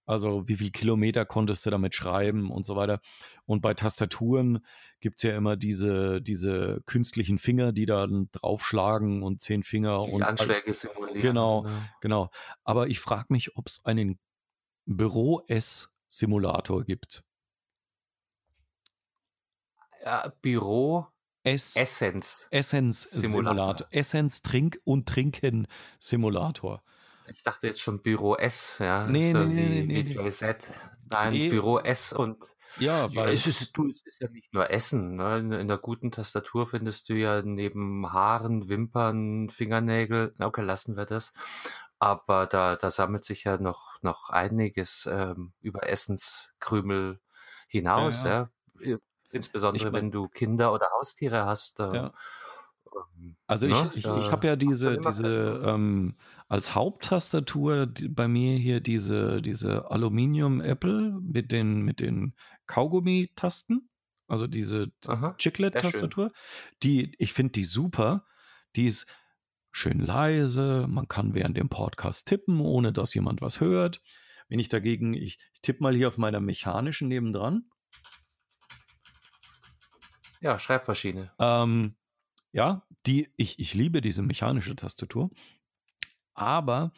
also 0.07 0.47
wie 0.47 0.55
viel 0.55 0.71
Kilometer 0.71 1.25
konntest 1.25 1.65
du 1.65 1.69
damit 1.69 1.93
schreiben 1.93 2.49
und 2.49 2.65
so 2.65 2.77
weiter. 2.77 3.01
Und 3.45 3.61
bei 3.61 3.73
Tastaturen 3.73 4.65
gibt 5.01 5.17
es 5.17 5.23
ja 5.23 5.35
immer 5.35 5.57
diese, 5.57 6.21
diese 6.21 6.81
künstlichen 6.85 7.37
Finger, 7.37 7.73
die 7.73 7.85
dann 7.85 8.29
draufschlagen 8.31 9.21
und 9.21 9.41
zehn 9.41 9.63
Finger 9.63 10.05
die 10.05 10.11
und 10.13 10.23
Anschläge 10.23 10.71
simulieren. 10.71 11.19
Genau, 11.19 11.65
ja. 11.65 11.89
genau. 11.99 12.29
Aber 12.63 12.87
ich 12.87 13.01
frage 13.01 13.25
mich, 13.29 13.57
ob 13.57 13.67
es 13.67 13.83
einen 13.83 14.17
Büro-S-Simulator 14.85 16.85
gibt. 16.85 17.25
Ja, 20.05 20.31
Büro 20.41 21.07
S 21.53 21.75
Essence 21.75 22.47
Essence 22.51 23.01
Simulator. 23.01 23.55
Simulator. 23.55 23.87
Essence 23.91 24.41
Trink 24.41 24.79
und 24.83 25.07
Trinken 25.07 25.67
Simulator. 25.99 26.83
Ich 27.29 27.43
dachte 27.43 27.67
jetzt 27.67 27.81
schon 27.81 28.01
Büro 28.01 28.35
S, 28.35 28.77
ja, 28.79 29.05
Nee, 29.07 29.31
so 29.33 29.43
nee, 29.43 29.83
nee, 29.85 30.05
wie, 30.05 30.15
nee. 30.15 30.27
JZ. 30.27 30.71
Nein, 31.09 31.33
Nee. 31.33 31.49
Büro 31.49 31.79
S 31.79 32.13
und 32.13 32.55
Ja, 32.79 33.07
ja, 33.07 33.15
weil 33.15 33.33
es 33.33 33.47
ist, 33.47 33.75
du, 33.75 33.87
es 33.89 34.01
ist 34.05 34.21
ja 34.21 34.29
nicht 34.29 34.53
nur 34.53 34.69
Essen. 34.69 35.15
Ne? 35.15 35.37
In, 35.39 35.51
in 35.51 35.67
der 35.67 35.77
guten 35.77 36.11
Tastatur 36.11 36.67
findest 36.67 37.09
du 37.09 37.15
ja 37.15 37.41
neben 37.41 38.11
Haaren, 38.13 38.69
Wimpern, 38.69 39.49
Fingernägel, 39.49 40.33
okay, 40.39 40.61
lassen 40.61 40.95
wir 40.95 41.05
das. 41.05 41.33
Aber 41.99 42.45
da, 42.45 42.75
da 42.75 42.91
sammelt 42.91 43.25
sich 43.25 43.43
ja 43.45 43.57
noch, 43.57 44.01
noch 44.03 44.29
einiges 44.29 45.09
ähm, 45.11 45.53
über 45.61 45.89
Essenskrümel 45.89 47.19
hinaus. 47.67 48.23
Ja, 48.23 48.49
Ja, 48.79 48.97
Ich 48.97 48.97
Insbesondere 49.31 49.91
mein, 49.91 50.03
wenn 50.03 50.11
du 50.11 50.27
Kinder 50.27 50.73
oder 50.73 50.87
Haustiere 50.97 51.45
hast. 51.45 51.79
Äh, 51.79 51.95
ja. 51.95 52.13
ähm, 52.85 53.35
Also 53.47 53.65
ich, 53.67 53.73
ne? 53.73 53.91
ich, 53.91 53.97
ich 53.97 54.03
Da 54.03 54.31
habe 54.31 54.47
ja 54.47 54.55
diese, 54.55 54.97
diese 54.99 55.61
ähm, 55.65 56.15
als 56.47 56.75
Haupttastatur 56.75 57.87
bei 58.09 58.27
mir 58.27 58.57
hier 58.57 58.79
diese, 58.79 59.41
diese 59.41 59.91
Aluminium-Apple 59.91 61.19
mit 61.21 61.51
den, 61.51 61.81
mit 61.81 61.99
den 61.99 62.35
Kaugummi-Tasten, 62.67 63.89
also 64.27 64.47
diese. 64.47 64.91
Chiclet-Tastatur, 65.37 66.31
die, 66.83 67.13
ich 67.17 67.33
finde 67.33 67.53
die 67.53 67.65
super. 67.65 68.25
Die 68.75 68.85
ist 68.85 69.07
schön 69.71 69.99
leise, 69.99 70.85
man 70.89 71.07
kann 71.07 71.33
während 71.33 71.57
dem 71.57 71.69
Podcast 71.69 72.27
tippen, 72.27 72.59
ohne 72.59 72.93
dass 72.93 73.13
jemand 73.13 73.41
was 73.41 73.59
hört. 73.59 74.01
Wenn 74.49 74.59
ich 74.59 74.69
dagegen, 74.69 75.13
ich, 75.13 75.39
ich 75.53 75.61
tippe 75.61 75.83
mal 75.83 75.95
hier 75.95 76.07
auf 76.07 76.17
meiner 76.17 76.39
mechanischen 76.39 77.09
nebendran. 77.09 77.69
Ja, 80.41 80.59
Schreibmaschine. 80.59 81.31
Ähm, 81.39 81.95
ja, 82.51 82.83
die, 83.05 83.29
ich, 83.37 83.59
ich 83.59 83.73
liebe 83.73 84.01
diese 84.01 84.21
mechanische 84.21 84.75
Tastatur. 84.75 85.29
Aber, 86.33 86.91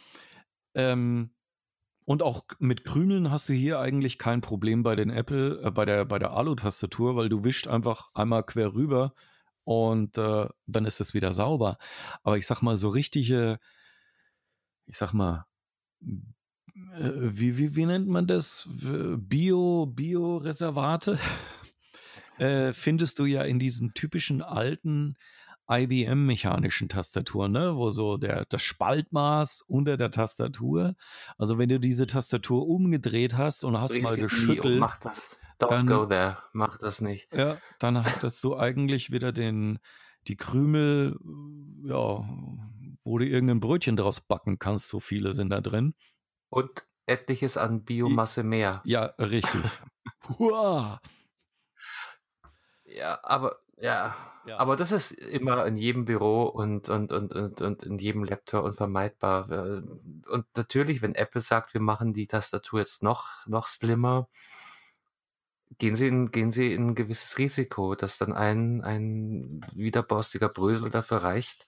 ähm, 0.73 1.31
und 2.05 2.23
auch 2.23 2.43
mit 2.59 2.85
Krümeln 2.85 3.29
hast 3.29 3.49
du 3.49 3.53
hier 3.53 3.79
eigentlich 3.79 4.17
kein 4.17 4.41
Problem 4.41 4.83
bei 4.83 4.95
den 4.95 5.09
Apple, 5.09 5.61
äh, 5.63 5.71
bei 5.71 5.85
der, 5.85 6.05
bei 6.05 6.19
der 6.19 6.31
Alu-Tastatur, 6.31 7.15
weil 7.15 7.29
du 7.29 7.43
wischt 7.43 7.67
einfach 7.67 8.09
einmal 8.15 8.43
quer 8.43 8.73
rüber 8.73 9.13
und 9.63 10.17
äh, 10.17 10.47
dann 10.65 10.85
ist 10.85 10.99
es 11.01 11.13
wieder 11.13 11.33
sauber. 11.33 11.77
Aber 12.23 12.37
ich 12.37 12.47
sag 12.47 12.61
mal, 12.61 12.77
so 12.77 12.89
richtige, 12.89 13.59
ich 14.87 14.97
sag 14.97 15.13
mal, 15.13 15.45
äh, 16.01 17.11
wie, 17.13 17.57
wie, 17.57 17.75
wie 17.75 17.85
nennt 17.85 18.07
man 18.07 18.25
das? 18.27 18.67
Bio, 18.71 19.85
Bio-Reservate? 19.85 21.19
äh, 22.39 22.73
findest 22.73 23.19
du 23.19 23.25
ja 23.25 23.43
in 23.43 23.59
diesen 23.59 23.93
typischen 23.93 24.41
alten 24.41 25.15
IBM-mechanischen 25.69 26.89
Tastaturen, 26.89 27.51
ne? 27.51 27.75
wo 27.75 27.91
so 27.91 28.17
der, 28.17 28.45
das 28.45 28.63
Spaltmaß 28.63 29.63
unter 29.67 29.97
der 29.97 30.09
Tastatur, 30.09 30.95
also 31.37 31.59
wenn 31.59 31.69
du 31.69 31.79
diese 31.79 32.07
Tastatur 32.07 32.67
umgedreht 32.67 33.37
hast 33.37 33.63
und 33.63 33.79
hast 33.79 33.93
mal 33.93 34.15
Dreh 34.15 34.15
nie 34.15 34.21
um, 34.21 34.27
geschüttelt, 34.27 34.79
mach 34.79 34.97
das. 34.97 35.39
Don't 35.59 35.85
go 35.85 36.05
dann, 36.05 36.09
there. 36.09 36.37
Mach 36.53 36.77
das 36.77 37.01
nicht. 37.01 37.31
ja, 37.33 37.57
dann 37.79 38.03
hattest 38.03 38.43
du 38.43 38.57
eigentlich 38.57 39.11
wieder 39.11 39.31
den, 39.31 39.79
die 40.27 40.37
Krümel, 40.37 41.19
ja, 41.83 42.27
wo 43.03 43.17
du 43.17 43.25
irgendein 43.25 43.59
Brötchen 43.59 43.97
draus 43.97 44.21
backen 44.21 44.57
kannst, 44.57 44.87
so 44.87 44.99
viele 44.99 45.33
sind 45.33 45.49
da 45.49 45.61
drin. 45.61 45.93
Und 46.49 46.85
etliches 47.05 47.57
an 47.57 47.83
Biomasse 47.83 48.43
mehr. 48.43 48.81
Ja, 48.85 49.05
richtig. 49.19 49.61
Hua! 50.39 51.01
Ja, 52.95 53.19
aber 53.23 53.59
ja, 53.77 54.15
Ja, 54.45 54.57
aber 54.57 54.75
das 54.75 54.91
ist 54.91 55.11
immer 55.11 55.65
in 55.65 55.75
jedem 55.75 56.05
Büro 56.05 56.43
und, 56.43 56.89
und, 56.89 57.11
und, 57.11 57.33
und, 57.33 57.61
und 57.61 57.83
in 57.83 57.97
jedem 57.97 58.23
Laptop 58.23 58.65
unvermeidbar. 58.65 59.49
Und 59.49 60.45
natürlich, 60.55 61.01
wenn 61.01 61.15
Apple 61.15 61.41
sagt, 61.41 61.73
wir 61.73 61.81
machen 61.81 62.13
die 62.13 62.27
Tastatur 62.27 62.79
jetzt 62.79 63.03
noch, 63.03 63.45
noch 63.47 63.67
slimmer, 63.67 64.27
gehen 65.77 65.95
sie 65.95 66.07
in, 66.07 66.31
gehen 66.31 66.51
sie 66.51 66.73
in 66.73 66.87
ein 66.87 66.95
gewisses 66.95 67.37
Risiko, 67.37 67.95
dass 67.95 68.17
dann 68.17 68.33
ein, 68.33 68.81
ein 68.81 69.61
widerborstiger 69.73 70.49
Brösel 70.49 70.89
dafür 70.89 71.17
reicht, 71.17 71.67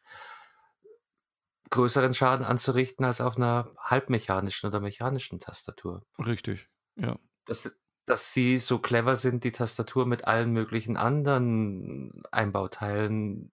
größeren 1.69 2.13
Schaden 2.13 2.45
anzurichten 2.45 3.05
als 3.05 3.21
auf 3.21 3.37
einer 3.37 3.71
halbmechanischen 3.79 4.67
oder 4.67 4.79
mechanischen 4.79 5.39
Tastatur. 5.39 6.05
richtig. 6.19 6.67
Ja, 6.95 7.17
Dass, 7.45 7.79
dass 8.05 8.33
sie 8.33 8.57
so 8.57 8.79
clever 8.79 9.15
sind, 9.15 9.43
die 9.43 9.51
Tastatur 9.51 10.05
mit 10.05 10.25
allen 10.25 10.51
möglichen 10.51 10.97
anderen 10.97 12.23
Einbauteilen 12.31 13.51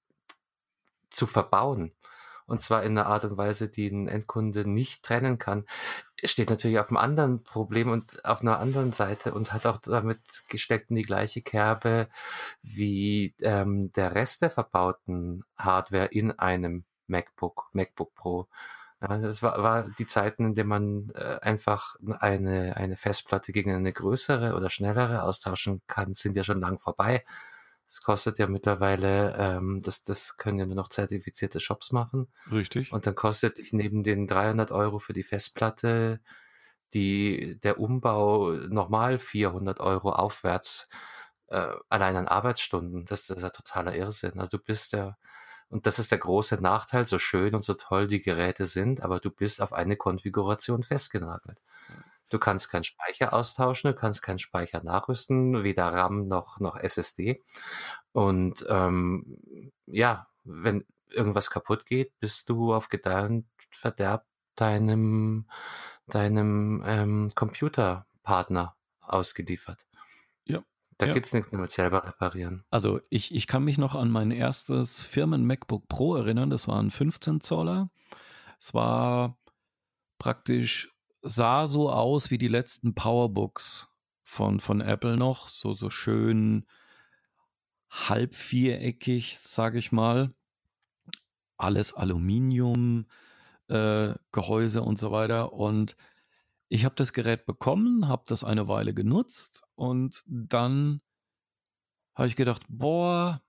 zu 1.11 1.27
verbauen. 1.27 1.93
Und 2.47 2.63
zwar 2.63 2.83
in 2.83 2.97
einer 2.97 3.07
Art 3.07 3.27
und 3.27 3.37
Weise, 3.37 3.69
die 3.69 3.89
ein 3.89 4.09
Endkunde 4.09 4.67
nicht 4.67 5.03
trennen 5.03 5.39
kann. 5.39 5.67
Steht 6.25 6.49
natürlich 6.49 6.79
auf 6.79 6.89
einem 6.89 6.97
anderen 6.97 7.43
Problem 7.43 7.91
und 7.91 8.25
auf 8.25 8.41
einer 8.41 8.59
anderen 8.59 8.93
Seite 8.93 9.35
und 9.35 9.53
hat 9.53 9.67
auch 9.67 9.77
damit 9.77 10.21
gesteckt 10.49 10.89
in 10.89 10.97
die 10.97 11.03
gleiche 11.03 11.43
Kerbe 11.43 12.09
wie 12.63 13.35
ähm, 13.43 13.93
der 13.93 14.15
Rest 14.15 14.41
der 14.41 14.51
verbauten 14.51 15.45
Hardware 15.59 16.07
in 16.07 16.33
einem 16.33 16.85
MacBook, 17.07 17.69
MacBook 17.73 18.15
Pro. 18.15 18.49
Ja, 19.01 19.19
das 19.19 19.43
war, 19.43 19.63
war 19.63 19.89
die 19.99 20.07
Zeiten, 20.07 20.47
in 20.47 20.55
denen 20.55 20.69
man 20.69 21.11
äh, 21.15 21.39
einfach 21.41 21.97
eine, 22.19 22.77
eine 22.77 22.97
Festplatte 22.97 23.53
gegen 23.53 23.73
eine 23.73 23.93
größere 23.93 24.55
oder 24.55 24.71
schnellere 24.71 25.23
austauschen 25.23 25.83
kann, 25.87 26.15
sind 26.15 26.37
ja 26.37 26.43
schon 26.43 26.61
lang 26.61 26.79
vorbei. 26.79 27.25
Das 27.87 28.03
kostet 28.03 28.39
ja 28.39 28.49
mittlerweile, 28.49 29.35
ähm, 29.39 29.81
das, 29.83 30.03
das 30.03 30.37
können 30.37 30.59
ja 30.59 30.67
nur 30.67 30.75
noch 30.75 30.89
zertifizierte 30.89 31.61
Shops 31.61 31.93
machen. 31.93 32.29
richtig. 32.51 32.93
Und 32.93 33.07
dann 33.07 33.15
kostet 33.15 33.59
dich 33.59 33.73
neben 33.73 34.03
den 34.03 34.27
300 34.27 34.73
Euro 34.73 34.99
für 34.99 35.13
die 35.13 35.23
Festplatte 35.23 36.21
die, 36.95 37.59
der 37.63 37.79
Umbau 37.81 38.53
nochmal 38.69 39.19
400 39.19 39.81
Euro 39.81 40.13
aufwärts, 40.13 40.89
äh, 41.49 41.75
allein 41.89 42.17
an 42.17 42.29
Arbeitsstunden. 42.29 43.05
Das, 43.05 43.27
das 43.27 43.39
ist 43.39 43.43
ja 43.43 43.51
totaler 43.51 43.95
Irrsinn. 43.95 44.39
Also 44.39 44.59
du 44.59 44.65
bist 44.65 44.93
ja, 44.93 45.17
und 45.71 45.87
das 45.87 45.99
ist 45.99 46.11
der 46.11 46.19
große 46.19 46.57
Nachteil, 46.57 47.07
so 47.07 47.19
schön 47.19 47.55
und 47.55 47.63
so 47.63 47.75
toll 47.75 48.07
die 48.07 48.21
Geräte 48.21 48.67
sind, 48.67 49.03
aber 49.03 49.21
du 49.21 49.31
bist 49.31 49.61
auf 49.61 49.73
eine 49.73 49.97
Konfiguration 49.97 50.83
festgenagelt. 50.83 51.59
Du 52.31 52.39
kannst 52.39 52.71
keinen 52.71 52.85
Speicher 52.85 53.33
austauschen, 53.33 53.93
du 53.93 53.99
kannst 53.99 54.23
keinen 54.23 54.39
Speicher 54.39 54.83
nachrüsten, 54.83 55.65
weder 55.65 55.87
RAM 55.87 56.29
noch, 56.29 56.61
noch 56.61 56.77
SSD. 56.77 57.43
Und 58.13 58.67
ähm, 58.69 59.73
ja, 59.87 60.27
wenn 60.45 60.85
irgendwas 61.11 61.51
kaputt 61.51 61.87
geht, 61.87 62.19
bist 62.21 62.49
du 62.51 62.75
auf 62.75 62.89
Gedeih 62.89 63.27
und 63.27 63.47
Verderb 63.71 64.27
deinem, 64.57 65.49
deinem 66.07 66.83
ähm, 66.87 67.31
Computerpartner 67.35 68.77
ausgeliefert. 69.01 69.88
Da 70.99 71.07
ja. 71.07 71.13
geht's 71.13 71.33
nicht 71.33 71.53
mehr 71.53 71.61
mit 71.61 71.71
selber 71.71 72.05
reparieren. 72.05 72.65
Also 72.71 73.01
ich, 73.09 73.33
ich 73.33 73.47
kann 73.47 73.63
mich 73.63 73.79
noch 73.79 73.95
an 73.95 74.11
mein 74.11 74.33
erstes 74.33 75.05
Firmen-MacBook 75.05 75.89
Pro 75.89 76.17
erinnern. 76.17 76.51
Das 76.51 76.67
war 76.67 76.83
ein 76.83 76.91
15 76.91 77.41
Zoller. 77.41 77.91
Es 78.59 78.75
war 78.75 79.39
praktisch, 80.19 80.93
sah 81.23 81.69
so 81.69 81.91
aus 81.93 82.33
wie 82.33 82.39
die 82.39 82.49
letzten 82.49 82.97
Powerbooks 82.97 83.95
von, 84.25 84.59
von 84.59 84.81
Apple 84.81 85.15
noch. 85.15 85.49
So, 85.49 85.73
so 85.73 85.89
schön 85.89 86.67
halb 87.89 88.35
viereckig, 88.35 89.39
sage 89.39 89.79
ich 89.79 89.93
mal. 89.93 90.35
Alles 91.57 91.95
Aluminium, 91.95 93.07
äh, 93.69 94.15
Gehäuse 94.33 94.83
und 94.83 94.99
so 94.99 95.13
weiter. 95.13 95.53
Und 95.53 95.97
ich 96.69 96.85
habe 96.85 96.95
das 96.95 97.13
Gerät 97.13 97.47
bekommen, 97.47 98.09
habe 98.09 98.25
das 98.27 98.45
eine 98.45 98.69
Weile 98.69 98.95
genutzt 98.95 99.63
und 99.75 100.25
dann 100.27 101.01
habe 102.15 102.29
ich 102.29 102.37
gedacht, 102.37 102.63
boah, 102.69 103.43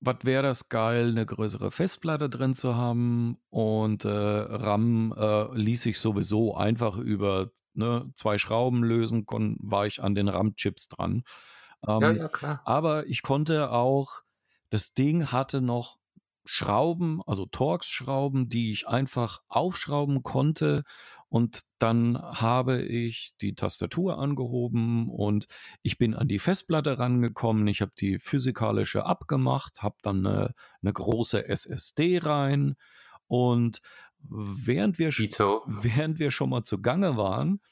was 0.00 0.18
wäre 0.24 0.42
das 0.42 0.68
geil, 0.68 1.08
eine 1.10 1.26
größere 1.26 1.70
Festplatte 1.70 2.28
drin 2.30 2.54
zu 2.54 2.76
haben 2.76 3.38
und 3.50 4.04
äh, 4.04 4.08
RAM 4.10 5.14
äh, 5.16 5.54
ließ 5.56 5.82
sich 5.82 6.00
sowieso 6.00 6.56
einfach 6.56 6.98
über 6.98 7.52
ne, 7.74 8.12
zwei 8.14 8.38
Schrauben 8.38 8.84
lösen, 8.84 9.26
kon, 9.26 9.56
war 9.60 9.86
ich 9.86 10.02
an 10.02 10.14
den 10.14 10.28
RAM-Chips 10.28 10.88
dran. 10.88 11.24
Ja, 11.98 12.10
Ähm, 12.10 12.12
ja, 12.12 12.28
klar. 12.28 12.58
aber 12.64 13.06
ich 13.06 13.22
konnte 13.22 13.70
auch, 13.70 14.22
das 14.70 14.94
Ding 14.94 15.32
hatte 15.32 15.60
noch 15.60 15.98
Schrauben, 16.56 17.20
also 17.26 17.46
Torx-Schrauben, 17.46 18.48
die 18.48 18.70
ich 18.70 18.86
einfach 18.86 19.40
aufschrauben 19.48 20.22
konnte. 20.22 20.84
Und 21.28 21.62
dann 21.80 22.16
habe 22.16 22.80
ich 22.80 23.34
die 23.40 23.56
Tastatur 23.56 24.18
angehoben 24.18 25.10
und 25.10 25.46
ich 25.82 25.98
bin 25.98 26.14
an 26.14 26.28
die 26.28 26.38
Festplatte 26.38 26.96
rangekommen. 27.00 27.66
Ich 27.66 27.80
habe 27.80 27.90
die 27.98 28.20
physikalische 28.20 29.04
abgemacht, 29.04 29.82
habe 29.82 29.96
dann 30.02 30.24
eine, 30.24 30.54
eine 30.80 30.92
große 30.92 31.48
SSD 31.48 32.20
rein. 32.22 32.76
Und 33.26 33.80
während 34.20 35.00
wir, 35.00 35.08
während 35.08 36.20
wir 36.20 36.30
schon 36.30 36.50
mal 36.50 36.62
zugange 36.62 37.16
waren, 37.16 37.62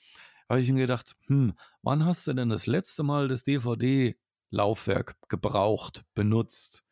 habe 0.48 0.60
ich 0.60 0.72
mir 0.72 0.80
gedacht, 0.80 1.14
hm, 1.28 1.52
wann 1.82 2.04
hast 2.04 2.26
du 2.26 2.32
denn 2.32 2.48
das 2.48 2.66
letzte 2.66 3.04
Mal 3.04 3.28
das 3.28 3.44
DVD 3.44 4.16
Laufwerk 4.50 5.14
gebraucht, 5.28 6.04
benutzt. 6.16 6.84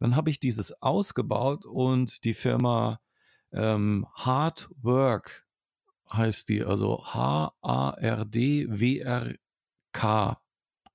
Dann 0.00 0.16
habe 0.16 0.30
ich 0.30 0.40
dieses 0.40 0.80
ausgebaut 0.82 1.64
und 1.66 2.24
die 2.24 2.34
Firma 2.34 2.98
ähm, 3.52 4.06
Hard 4.14 4.68
Work 4.82 5.46
heißt 6.12 6.48
die, 6.48 6.64
also 6.64 7.04
H-A-R-D-W-R-K. 7.04 7.48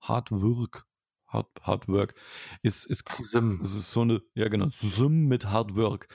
Hard 0.01 0.32
Work. 0.32 0.86
Hard, 1.28 1.47
Hard 1.62 1.88
Work. 1.88 2.16
Ist, 2.62 2.86
ist, 2.86 3.08
Sim. 3.10 3.62
ist 3.62 3.91
so 3.91 4.01
eine, 4.01 4.22
ja 4.36 4.47
genau, 4.49 4.68
Sim 4.72 5.28
mit 5.28 5.47
Hard 5.47 5.76
Work. 5.76 6.08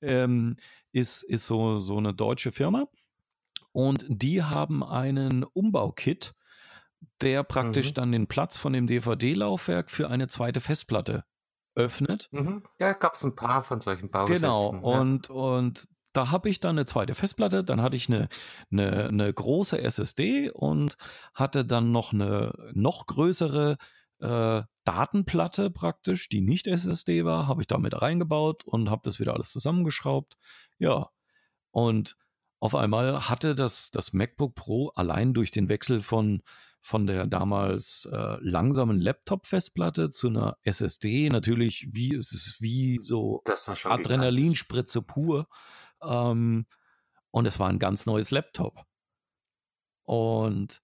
Ähm, 0.00 0.56
ist, 0.92 1.22
ist 1.22 1.46
so, 1.46 1.78
so 1.78 1.98
eine 1.98 2.14
deutsche 2.14 2.52
Firma. 2.52 2.86
Und 3.72 4.04
die 4.08 4.42
haben 4.42 4.84
einen 4.84 5.44
Umbaukit, 5.44 6.34
der 7.20 7.42
praktisch 7.42 7.90
Mhm. 7.90 7.94
dann 7.94 8.12
den 8.12 8.26
Platz 8.26 8.56
von 8.56 8.72
dem 8.72 8.86
DVD-Laufwerk 8.86 9.90
für 9.90 10.08
eine 10.10 10.28
zweite 10.28 10.60
Festplatte 10.60 11.24
öffnet. 11.74 12.28
Mhm. 12.32 12.62
Ja, 12.78 12.92
gab 12.92 13.14
es 13.14 13.24
ein 13.24 13.34
paar 13.34 13.62
von 13.64 13.80
solchen 13.80 14.10
Bausätzen. 14.10 14.42
Genau. 14.42 14.72
Ja. 14.72 15.00
Und, 15.00 15.30
und 15.30 15.88
da 16.12 16.30
habe 16.30 16.50
ich 16.50 16.60
dann 16.60 16.76
eine 16.76 16.86
zweite 16.86 17.14
Festplatte, 17.14 17.64
dann 17.64 17.80
hatte 17.80 17.96
ich 17.96 18.08
eine, 18.08 18.28
eine, 18.70 19.08
eine 19.08 19.32
große 19.32 19.80
SSD 19.80 20.50
und 20.50 20.96
hatte 21.34 21.64
dann 21.64 21.90
noch 21.90 22.12
eine 22.12 22.52
noch 22.74 23.06
größere 23.06 23.78
äh, 24.20 24.62
Datenplatte 24.84 25.70
praktisch, 25.70 26.28
die 26.28 26.40
nicht 26.40 26.66
SSD 26.66 27.24
war, 27.24 27.46
habe 27.46 27.62
ich 27.62 27.66
damit 27.66 28.00
reingebaut 28.00 28.64
und 28.64 28.90
habe 28.90 29.02
das 29.04 29.20
wieder 29.20 29.34
alles 29.34 29.52
zusammengeschraubt. 29.52 30.36
Ja. 30.78 31.10
Und 31.70 32.16
auf 32.60 32.74
einmal 32.74 33.28
hatte 33.28 33.54
das, 33.54 33.90
das 33.90 34.12
MacBook 34.12 34.54
Pro 34.54 34.88
allein 34.94 35.34
durch 35.34 35.50
den 35.50 35.68
Wechsel 35.68 36.00
von, 36.00 36.42
von 36.82 37.06
der 37.06 37.26
damals 37.26 38.08
äh, 38.12 38.36
langsamen 38.40 39.00
Laptop-Festplatte 39.00 40.10
zu 40.10 40.28
einer 40.28 40.58
SSD 40.62 41.28
natürlich 41.28 41.86
wie 41.92 42.14
es 42.14 42.32
ist 42.32 42.60
wie 42.60 42.98
so 43.00 43.40
Das. 43.44 43.68
Adrenalinspritze 43.68 45.00
pur. 45.00 45.46
Ähm, 46.02 46.66
und 47.30 47.46
es 47.46 47.60
war 47.60 47.68
ein 47.68 47.78
ganz 47.78 48.04
neues 48.04 48.32
Laptop. 48.32 48.84
Und 50.02 50.82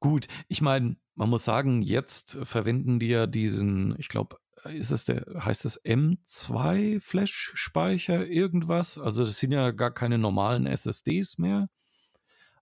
gut, 0.00 0.26
ich 0.48 0.62
meine, 0.62 0.96
man 1.14 1.28
muss 1.28 1.44
sagen, 1.44 1.82
jetzt 1.82 2.38
verwenden 2.42 2.98
die 2.98 3.08
ja 3.08 3.26
diesen, 3.26 3.94
ich 3.98 4.08
glaube, 4.08 4.38
ist 4.64 4.90
es 4.90 5.04
der, 5.04 5.24
heißt 5.44 5.66
es 5.66 5.84
M2 5.84 7.00
Flash-Speicher, 7.00 8.26
irgendwas? 8.26 8.98
Also 8.98 9.22
das 9.22 9.38
sind 9.38 9.52
ja 9.52 9.70
gar 9.70 9.92
keine 9.92 10.18
normalen 10.18 10.66
SSDs 10.66 11.38
mehr. 11.38 11.68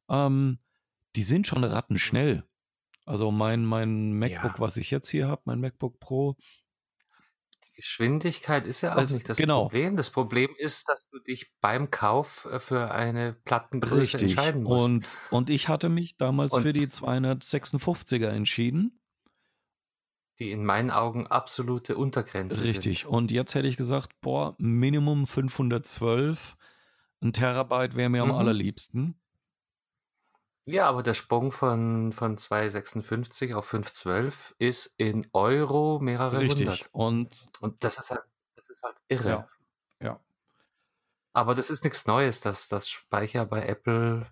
Ähm, 0.08 0.58
die 1.16 1.22
sind 1.22 1.46
schon 1.46 1.64
rattenschnell. 1.64 2.44
Also 3.04 3.30
mein, 3.30 3.64
mein 3.64 4.12
MacBook, 4.18 4.54
Ja. 4.54 4.58
was 4.60 4.76
ich 4.76 4.90
jetzt 4.90 5.08
hier 5.08 5.28
habe, 5.28 5.42
mein 5.44 5.60
MacBook 5.60 5.98
Pro, 6.00 6.36
Die 7.64 7.72
Geschwindigkeit 7.76 8.66
ist 8.66 8.82
ja 8.82 8.92
auch 8.92 8.98
Also, 8.98 9.14
nicht 9.16 9.28
das 9.28 9.38
genau. 9.38 9.62
Problem. 9.64 9.96
Das 9.96 10.10
Problem 10.10 10.50
ist, 10.58 10.88
dass 10.88 11.08
du 11.08 11.18
dich 11.18 11.50
beim 11.60 11.90
Kauf 11.90 12.44
äh, 12.50 12.60
für 12.60 12.92
eine 12.92 13.32
Plattengröße 13.44 14.00
Richtig. 14.02 14.22
entscheiden 14.22 14.62
musst. 14.62 14.84
Und, 14.86 15.08
und 15.30 15.50
ich 15.50 15.68
hatte 15.68 15.88
mich 15.88 16.16
damals 16.16 16.52
Und- 16.52 16.62
für 16.62 16.72
die 16.72 16.86
256er 16.86 18.28
entschieden. 18.28 18.98
die 20.38 20.50
in 20.50 20.64
meinen 20.64 20.90
Augen 20.90 21.26
absolute 21.26 21.96
Untergrenze 21.96 22.62
Richtig. 22.62 23.00
sind. 23.02 23.08
Und 23.10 23.30
jetzt 23.30 23.54
hätte 23.54 23.68
ich 23.68 23.76
gesagt, 23.76 24.12
boah, 24.22 24.54
Minimum 24.58 25.26
512. 25.26 26.56
Ein 27.20 27.32
Terabyte 27.32 27.94
wäre 27.96 28.08
mir 28.10 28.22
am 28.22 28.28
Mhm. 28.30 28.34
allerliebsten. 28.34 29.20
Ja, 30.64 30.88
aber 30.88 31.02
der 31.02 31.14
Sprung 31.14 31.50
von, 31.50 32.12
von 32.12 32.38
256 32.38 33.54
auf 33.54 33.66
512 33.66 34.54
ist 34.58 34.94
in 34.96 35.26
Euro 35.32 35.98
mehrere 36.00 36.40
Richtig. 36.40 36.68
hundert. 36.68 36.88
Und 36.92 37.48
Und 37.60 37.82
das 37.82 37.98
ist 37.98 38.10
halt, 38.10 38.22
das 38.54 38.70
ist 38.70 38.82
halt 38.82 38.96
irre. 39.08 39.28
ja, 39.28 39.48
ja. 40.00 40.20
Aber 41.32 41.54
das 41.54 41.70
ist 41.70 41.82
nichts 41.82 42.06
Neues, 42.06 42.40
dass 42.40 42.68
das 42.68 42.88
Speicher 42.88 43.44
bei 43.46 43.66
Apple 43.66 44.26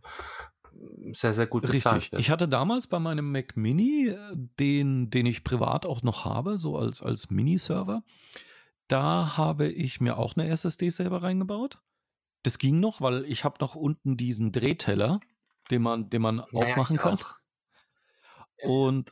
sehr, 1.12 1.34
sehr 1.34 1.46
gut 1.46 1.62
bezahlt 1.62 1.96
Richtig. 1.96 2.12
wird. 2.12 2.20
Ich 2.22 2.30
hatte 2.30 2.48
damals 2.48 2.86
bei 2.86 2.98
meinem 2.98 3.32
Mac 3.32 3.56
Mini, 3.56 4.08
äh, 4.08 4.18
den, 4.58 5.10
den 5.10 5.26
ich 5.26 5.42
privat 5.44 5.84
auch 5.84 6.02
noch 6.02 6.24
habe, 6.24 6.58
so 6.58 6.76
als, 6.76 7.02
als 7.02 7.30
Mini-Server, 7.30 8.02
da 8.88 9.36
habe 9.36 9.68
ich 9.68 10.00
mir 10.00 10.16
auch 10.16 10.36
eine 10.36 10.48
SSD 10.48 10.90
selber 10.90 11.22
reingebaut. 11.22 11.80
Das 12.42 12.58
ging 12.58 12.80
noch, 12.80 13.00
weil 13.00 13.24
ich 13.26 13.44
habe 13.44 13.56
noch 13.60 13.74
unten 13.74 14.16
diesen 14.16 14.52
Drehteller, 14.52 15.20
den 15.70 15.82
man, 15.82 16.10
den 16.10 16.22
man 16.22 16.38
Ja, 16.38 16.44
ja, 16.52 16.58
aufmachen 16.60 16.96
kann. 16.96 17.18
Ja, 18.62 18.68
Und 18.68 19.10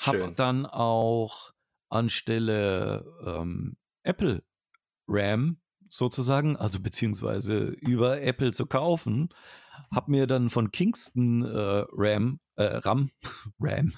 habe 0.00 0.32
dann 0.34 0.64
auch 0.64 1.52
anstelle 1.90 3.04
ähm, 3.26 3.76
Apple 4.02 4.42
RAM 5.06 5.60
sozusagen, 5.88 6.56
also 6.56 6.80
beziehungsweise 6.80 7.64
über 7.64 8.22
Apple 8.22 8.52
zu 8.52 8.66
kaufen, 8.66 9.28
habe 9.94 10.10
mir 10.10 10.26
dann 10.26 10.50
von 10.50 10.70
Kingston 10.70 11.42
äh, 11.42 11.84
RAM, 11.92 12.40
äh, 12.56 12.64
RAM, 12.64 13.10
RAM, 13.60 13.92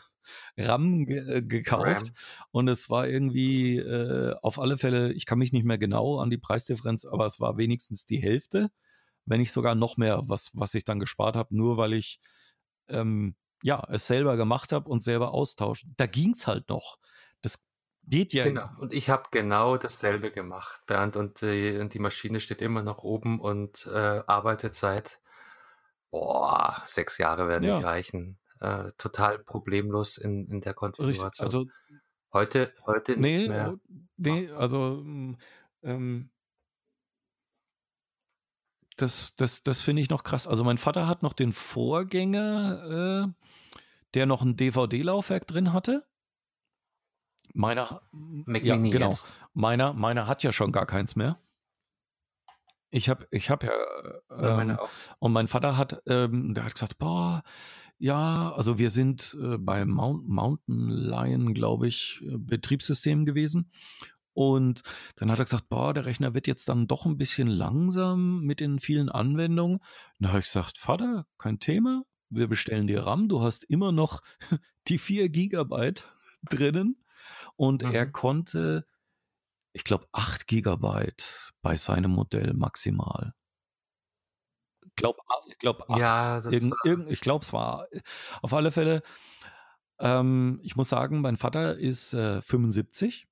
RAM 0.57 1.07
ge 1.07 1.37
äh, 1.37 1.43
gekauft. 1.43 2.09
RAM. 2.09 2.15
und 2.51 2.69
es 2.69 2.91
war 2.91 3.09
irgendwie 3.09 3.79
äh, 3.79 4.35
auf 4.43 4.59
alle 4.59 4.79
Fälle, 4.79 5.13
ich 5.13 5.27
kann 5.27 5.39
mich 5.39 5.53
nicht 5.53 5.65
mehr 5.65 5.79
genau 5.79 6.19
an 6.19 6.31
die 6.31 6.39
Preisdifferenz, 6.39 7.05
aber 7.05 7.27
es 7.27 7.41
war 7.41 7.57
wenigstens 7.57 8.05
die 8.05 8.21
Hälfte, 8.21 8.71
wenn 9.29 9.41
nicht 9.41 9.53
sogar 9.53 9.75
noch 9.75 9.97
mehr, 9.97 10.23
was, 10.27 10.51
was 10.55 10.75
ich 10.75 10.85
dann 10.85 10.99
gespart 10.99 11.37
habe, 11.37 11.55
nur 11.55 11.77
weil 11.77 11.93
ich 11.93 12.21
ähm, 12.89 13.37
ja, 13.63 13.85
es 13.91 14.07
selber 14.07 14.37
gemacht 14.37 14.73
habe 14.73 14.89
und 14.89 15.03
selber 15.03 15.33
austauscht. 15.33 15.87
Da 15.97 16.07
ging 16.07 16.33
es 16.33 16.47
halt 16.47 16.69
noch. 16.69 16.99
Das 17.43 17.65
geht 18.05 18.33
ja. 18.33 18.45
Genau. 18.45 18.69
Und 18.79 18.95
ich 18.95 19.11
habe 19.11 19.25
genau 19.31 19.77
dasselbe 19.77 20.31
gemacht, 20.31 20.83
Bernd. 20.87 21.17
Und 21.17 21.43
die, 21.43 21.79
und 21.79 21.95
die 21.95 21.99
Maschine 21.99 22.41
steht 22.41 22.63
immer 22.63 22.83
noch 22.83 22.99
oben 23.03 23.41
und 23.41 23.87
äh, 23.87 24.23
arbeitet 24.27 24.75
seit, 24.75 25.21
boah, 26.11 26.83
sechs 26.85 27.19
Jahre 27.19 27.49
werden 27.49 27.65
Ja. 27.65 27.77
nicht 27.77 27.85
reichen. 27.85 28.39
Äh, 28.61 28.91
total 28.99 29.39
problemlos 29.39 30.19
in, 30.19 30.49
in 30.49 30.61
der 30.61 30.73
Richtig. 30.73 30.77
Konfiguration. 30.77 31.47
Also, 31.47 31.67
heute, 32.33 32.73
heute 32.87 33.17
nicht 33.17 33.21
nee, 33.21 33.49
mehr. 33.49 33.79
äh, 33.89 33.95
nee, 34.17 34.51
also, 34.51 35.01
mm, 35.03 35.37
ähm, 35.83 36.31
das, 39.01 39.37
das, 39.37 39.63
das 39.63 39.81
finde 39.81 40.03
ich 40.03 40.11
noch 40.11 40.25
krass. 40.25 40.47
Also, 40.47 40.65
mein 40.65 40.79
Vater 40.79 41.07
hat 41.07 41.23
noch 41.23 41.33
den 41.33 41.53
Vorgänger, 41.53 43.29
äh, 43.29 43.45
der 44.15 44.27
noch 44.27 44.43
ein 44.43 44.57
DVD-Laufwerk 44.57 45.47
drin 45.47 45.73
hatte. 45.73 46.07
Meiner, 47.55 48.03
Mac 48.13 48.63
ja, 48.63 48.77
Mini 48.77 48.91
genau. 48.91 49.07
jetzt. 49.07 49.31
Meiner, 49.55 49.93
meiner 49.93 50.27
hat 50.27 50.43
ja 50.43 50.53
schon 50.53 50.73
gar 50.73 50.87
keins 50.87 51.17
mehr. 51.17 51.39
Ich 52.91 53.09
habe 53.09 53.27
ich 53.31 53.51
hab 53.51 53.65
ja, 53.65 53.73
Ja, 54.31 54.57
meine 54.57 54.75
ähm, 54.75 54.79
auch. 54.79 54.89
und 55.19 55.33
mein 55.33 55.49
Vater 55.49 55.77
hat, 55.77 56.03
ähm, 56.07 56.55
der 56.55 56.65
hat 56.65 56.75
gesagt, 56.75 56.99
boah, 56.99 57.43
ja, 57.99 58.53
also 58.53 58.79
wir 58.79 58.91
sind 58.91 59.37
äh, 59.41 59.59
bei 59.59 59.85
Mount, 59.85 60.29
Mountain 60.29 60.89
Lion, 60.89 61.53
glaube 61.53 61.89
ich, 61.89 62.23
äh, 62.23 62.37
Betriebssystem 62.39 63.27
gewesen. 63.27 63.71
Und 64.39 64.83
dann 65.17 65.33
hat 65.33 65.41
er 65.41 65.47
gesagt, 65.47 65.69
boah, 65.69 65.93
der 65.93 66.07
Rechner 66.07 66.33
wird 66.33 66.47
jetzt 66.47 66.69
dann 66.69 66.87
doch 66.87 67.07
ein 67.07 67.19
bisschen 67.19 67.49
langsam 67.49 68.43
mit 68.43 68.61
den 68.61 68.79
vielen 68.79 69.09
Anwendungen. 69.09 69.81
Dann 70.21 70.29
habe 70.29 70.39
ich 70.39 70.45
gesagt, 70.45 70.79
Vater, 70.79 71.27
kein 71.39 71.59
Thema, 71.59 72.05
wir 72.31 72.47
bestellen 72.47 72.87
dir 72.87 73.03
RAM, 73.05 73.29
du 73.29 73.43
hast 73.43 73.65
immer 73.65 73.91
noch 73.91 74.21
die 74.87 74.99
4 74.99 75.29
Gigabyte 75.29 76.05
drinnen. 76.49 77.05
Und 77.57 77.83
er 77.83 78.07
Mhm. 78.07 78.13
konnte, 78.13 78.87
ich 79.73 79.85
glaube, 79.85 80.07
8 80.13 80.47
Gigabyte 80.47 81.53
bei 81.63 81.77
seinem 81.77 82.13
Modell 82.13 82.55
maximal. 82.55 83.35
Ich 84.87 84.95
glaube, 84.97 85.19
ich 85.47 85.59
glaub, 85.59 85.89
8. 85.91 86.01
Ja, 86.01 86.39
irgend, 86.83 87.11
ich 87.11 87.21
glaube, 87.21 87.45
es 87.45 87.53
war 87.53 87.87
auf 88.43 88.53
alle 88.55 88.71
Fälle. 88.73 89.03
Ähm, 90.01 90.61
ich 90.63 90.77
muss 90.77 90.89
sagen, 90.89 91.21
mein 91.21 91.37
Vater 91.37 91.77
ist 91.79 92.15
äh, 92.15 92.43
75. 92.43 93.28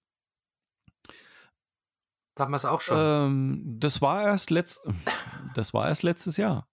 damals 2.37 2.65
auch 2.65 2.81
schon. 2.81 2.97
Ähm, 2.99 3.77
das 3.81 4.01
war 4.01 4.23
erst 4.23 4.51
letzt, 4.51 4.81
das 5.55 5.75
war 5.75 5.89
erst 5.89 6.03
letztes 6.05 6.37
Jahr. 6.37 6.69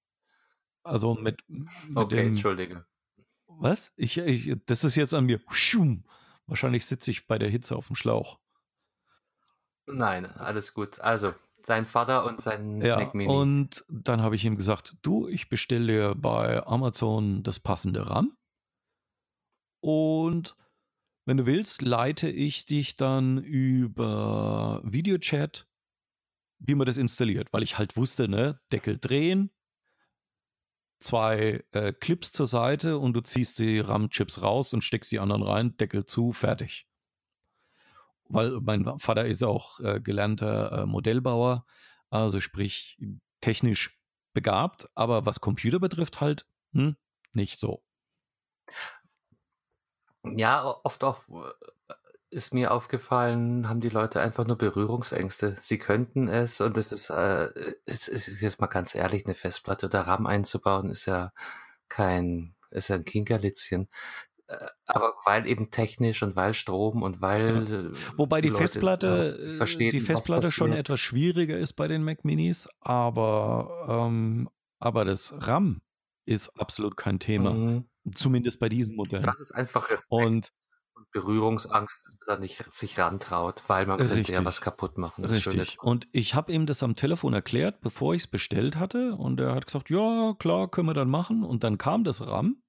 Also 0.83 1.15
mit, 1.15 1.41
mit 1.47 1.67
okay, 1.95 2.17
dem, 2.17 2.27
entschuldige. 2.27 2.85
was? 3.47 3.91
Ich, 3.95 4.17
ich, 4.17 4.55
das 4.65 4.83
ist 4.83 4.95
jetzt 4.95 5.13
an 5.13 5.25
mir. 5.25 5.39
Wahrscheinlich 6.45 6.85
sitze 6.85 7.09
ich 7.09 7.25
bei 7.25 7.39
der 7.39 7.49
Hitze 7.49 7.75
auf 7.75 7.87
dem 7.87 7.95
Schlauch. 7.95 8.39
Nein, 9.85 10.25
alles 10.25 10.73
gut. 10.73 10.99
Also, 10.99 11.33
sein 11.65 11.85
Vater 11.85 12.25
und 12.25 12.41
sein 12.41 12.81
Ja, 12.81 12.97
Mac 12.97 13.15
Mini. 13.15 13.31
und 13.33 13.85
dann 13.89 14.21
habe 14.21 14.35
ich 14.35 14.43
ihm 14.43 14.57
gesagt, 14.57 14.97
du, 15.01 15.27
ich 15.27 15.49
bestelle 15.49 16.15
bei 16.15 16.65
Amazon 16.65 17.43
das 17.43 17.59
passende 17.59 18.09
RAM. 18.09 18.35
Und 19.79 20.55
wenn 21.25 21.37
du 21.37 21.45
willst, 21.45 21.81
leite 21.81 22.29
ich 22.29 22.65
dich 22.65 22.95
dann 22.95 23.37
über 23.37 24.81
Videochat, 24.83 25.67
wie 26.59 26.75
man 26.75 26.85
das 26.85 26.97
installiert, 26.97 27.51
weil 27.51 27.63
ich 27.63 27.77
halt 27.77 27.97
wusste, 27.97 28.27
ne, 28.27 28.59
Deckel 28.71 28.97
drehen, 28.97 29.51
zwei 30.99 31.63
äh, 31.71 31.93
Clips 31.93 32.31
zur 32.31 32.47
Seite 32.47 32.97
und 32.97 33.13
du 33.13 33.21
ziehst 33.21 33.59
die 33.59 33.79
RAM-Chips 33.79 34.41
raus 34.41 34.73
und 34.73 34.83
steckst 34.83 35.11
die 35.11 35.19
anderen 35.19 35.43
rein, 35.43 35.77
Deckel 35.77 36.05
zu, 36.05 36.31
fertig. 36.31 36.87
weil 38.29 38.59
mein 38.61 38.99
Vater 38.99 39.25
ist 39.25 39.43
auch 39.43 39.79
äh, 39.81 39.99
gelernter 39.99 40.83
äh, 40.83 40.85
Modellbauer, 40.85 41.65
also 42.09 42.41
sprich 42.41 42.97
technisch 43.41 43.99
begabt, 44.33 44.89
aber 44.95 45.25
was 45.25 45.41
Computer 45.41 45.79
betrifft 45.79 46.21
halt 46.21 46.45
hm, 46.73 46.95
nicht 47.33 47.59
so. 47.59 47.83
Ja, 50.25 50.75
oft 50.83 51.03
auch 51.03 51.19
äh, 51.29 51.93
ist 52.29 52.53
mir 52.53 52.71
aufgefallen, 52.71 53.69
haben 53.69 53.81
die 53.81 53.89
Leute 53.89 54.21
einfach 54.21 54.45
nur 54.45 54.57
Berührungsängste. 54.57 55.55
Sie 55.59 55.77
könnten 55.77 56.27
es 56.27 56.61
und 56.61 56.77
es 56.77 56.91
ist, 56.91 57.09
äh, 57.09 57.49
es 57.85 58.07
ist 58.07 58.41
jetzt 58.41 58.59
mal 58.59 58.67
ganz 58.67 58.95
ehrlich, 58.95 59.25
eine 59.25 59.35
Festplatte 59.35 59.85
oder 59.85 60.01
RAM 60.01 60.25
einzubauen, 60.25 60.89
ist 60.89 61.05
ja 61.05 61.31
kein, 61.89 62.55
ist 62.71 62.89
ja 62.89 62.95
ein 62.95 63.05
Kinkerlitzchen. 63.05 63.87
Äh, 64.47 64.57
aber 64.87 65.13
weil 65.25 65.47
eben 65.47 65.69
technisch 65.69 66.23
und 66.23 66.35
weil 66.35 66.53
Strom 66.53 67.03
und 67.03 67.21
weil. 67.21 67.65
Ja. 67.69 67.79
Äh, 67.79 67.91
Wobei 68.17 68.41
die, 68.41 68.49
die 68.49 68.55
Festplatte, 68.55 69.55
verstehen, 69.57 69.91
die 69.91 70.01
Festplatte 70.01 70.51
schon 70.51 70.73
etwas 70.73 70.99
schwieriger 70.99 71.57
ist 71.57 71.73
bei 71.73 71.87
den 71.87 72.03
Mac 72.03 72.25
Minis, 72.25 72.67
aber, 72.79 74.07
ähm, 74.07 74.49
aber 74.79 75.05
das 75.05 75.33
RAM 75.37 75.81
ist 76.25 76.49
absolut 76.59 76.97
kein 76.97 77.19
Thema. 77.19 77.51
Mhm. 77.51 77.85
Zumindest 78.15 78.59
bei 78.59 78.69
diesen 78.69 78.95
Modellen. 78.95 79.23
Das 79.23 79.39
ist 79.39 79.51
einfach 79.53 79.89
Respekt. 79.89 80.11
Und 80.11 80.51
und 80.95 81.09
Berührungsangst, 81.11 82.05
dass 82.05 82.13
man 82.13 82.35
da 82.35 82.39
nicht 82.39 82.71
sich 82.71 82.99
rantraut, 82.99 83.63
weil 83.67 83.85
man 83.85 83.97
könnte 83.97 84.31
ja 84.31 84.45
was 84.45 84.61
kaputt 84.61 84.97
machen. 84.97 85.25
richtig. 85.25 85.81
Und 85.81 86.07
ich 86.11 86.35
habe 86.35 86.51
ihm 86.51 86.65
das 86.65 86.83
am 86.83 86.95
Telefon 86.95 87.33
erklärt, 87.33 87.81
bevor 87.81 88.13
ich 88.13 88.23
es 88.23 88.27
bestellt 88.27 88.77
hatte. 88.77 89.15
Und 89.15 89.39
er 89.39 89.55
hat 89.55 89.65
gesagt, 89.65 89.89
ja, 89.89 90.35
klar, 90.37 90.69
können 90.69 90.87
wir 90.87 90.93
dann 90.93 91.09
machen. 91.09 91.43
Und 91.43 91.63
dann 91.63 91.77
kam 91.77 92.03
das 92.03 92.21
RAM. 92.21 92.61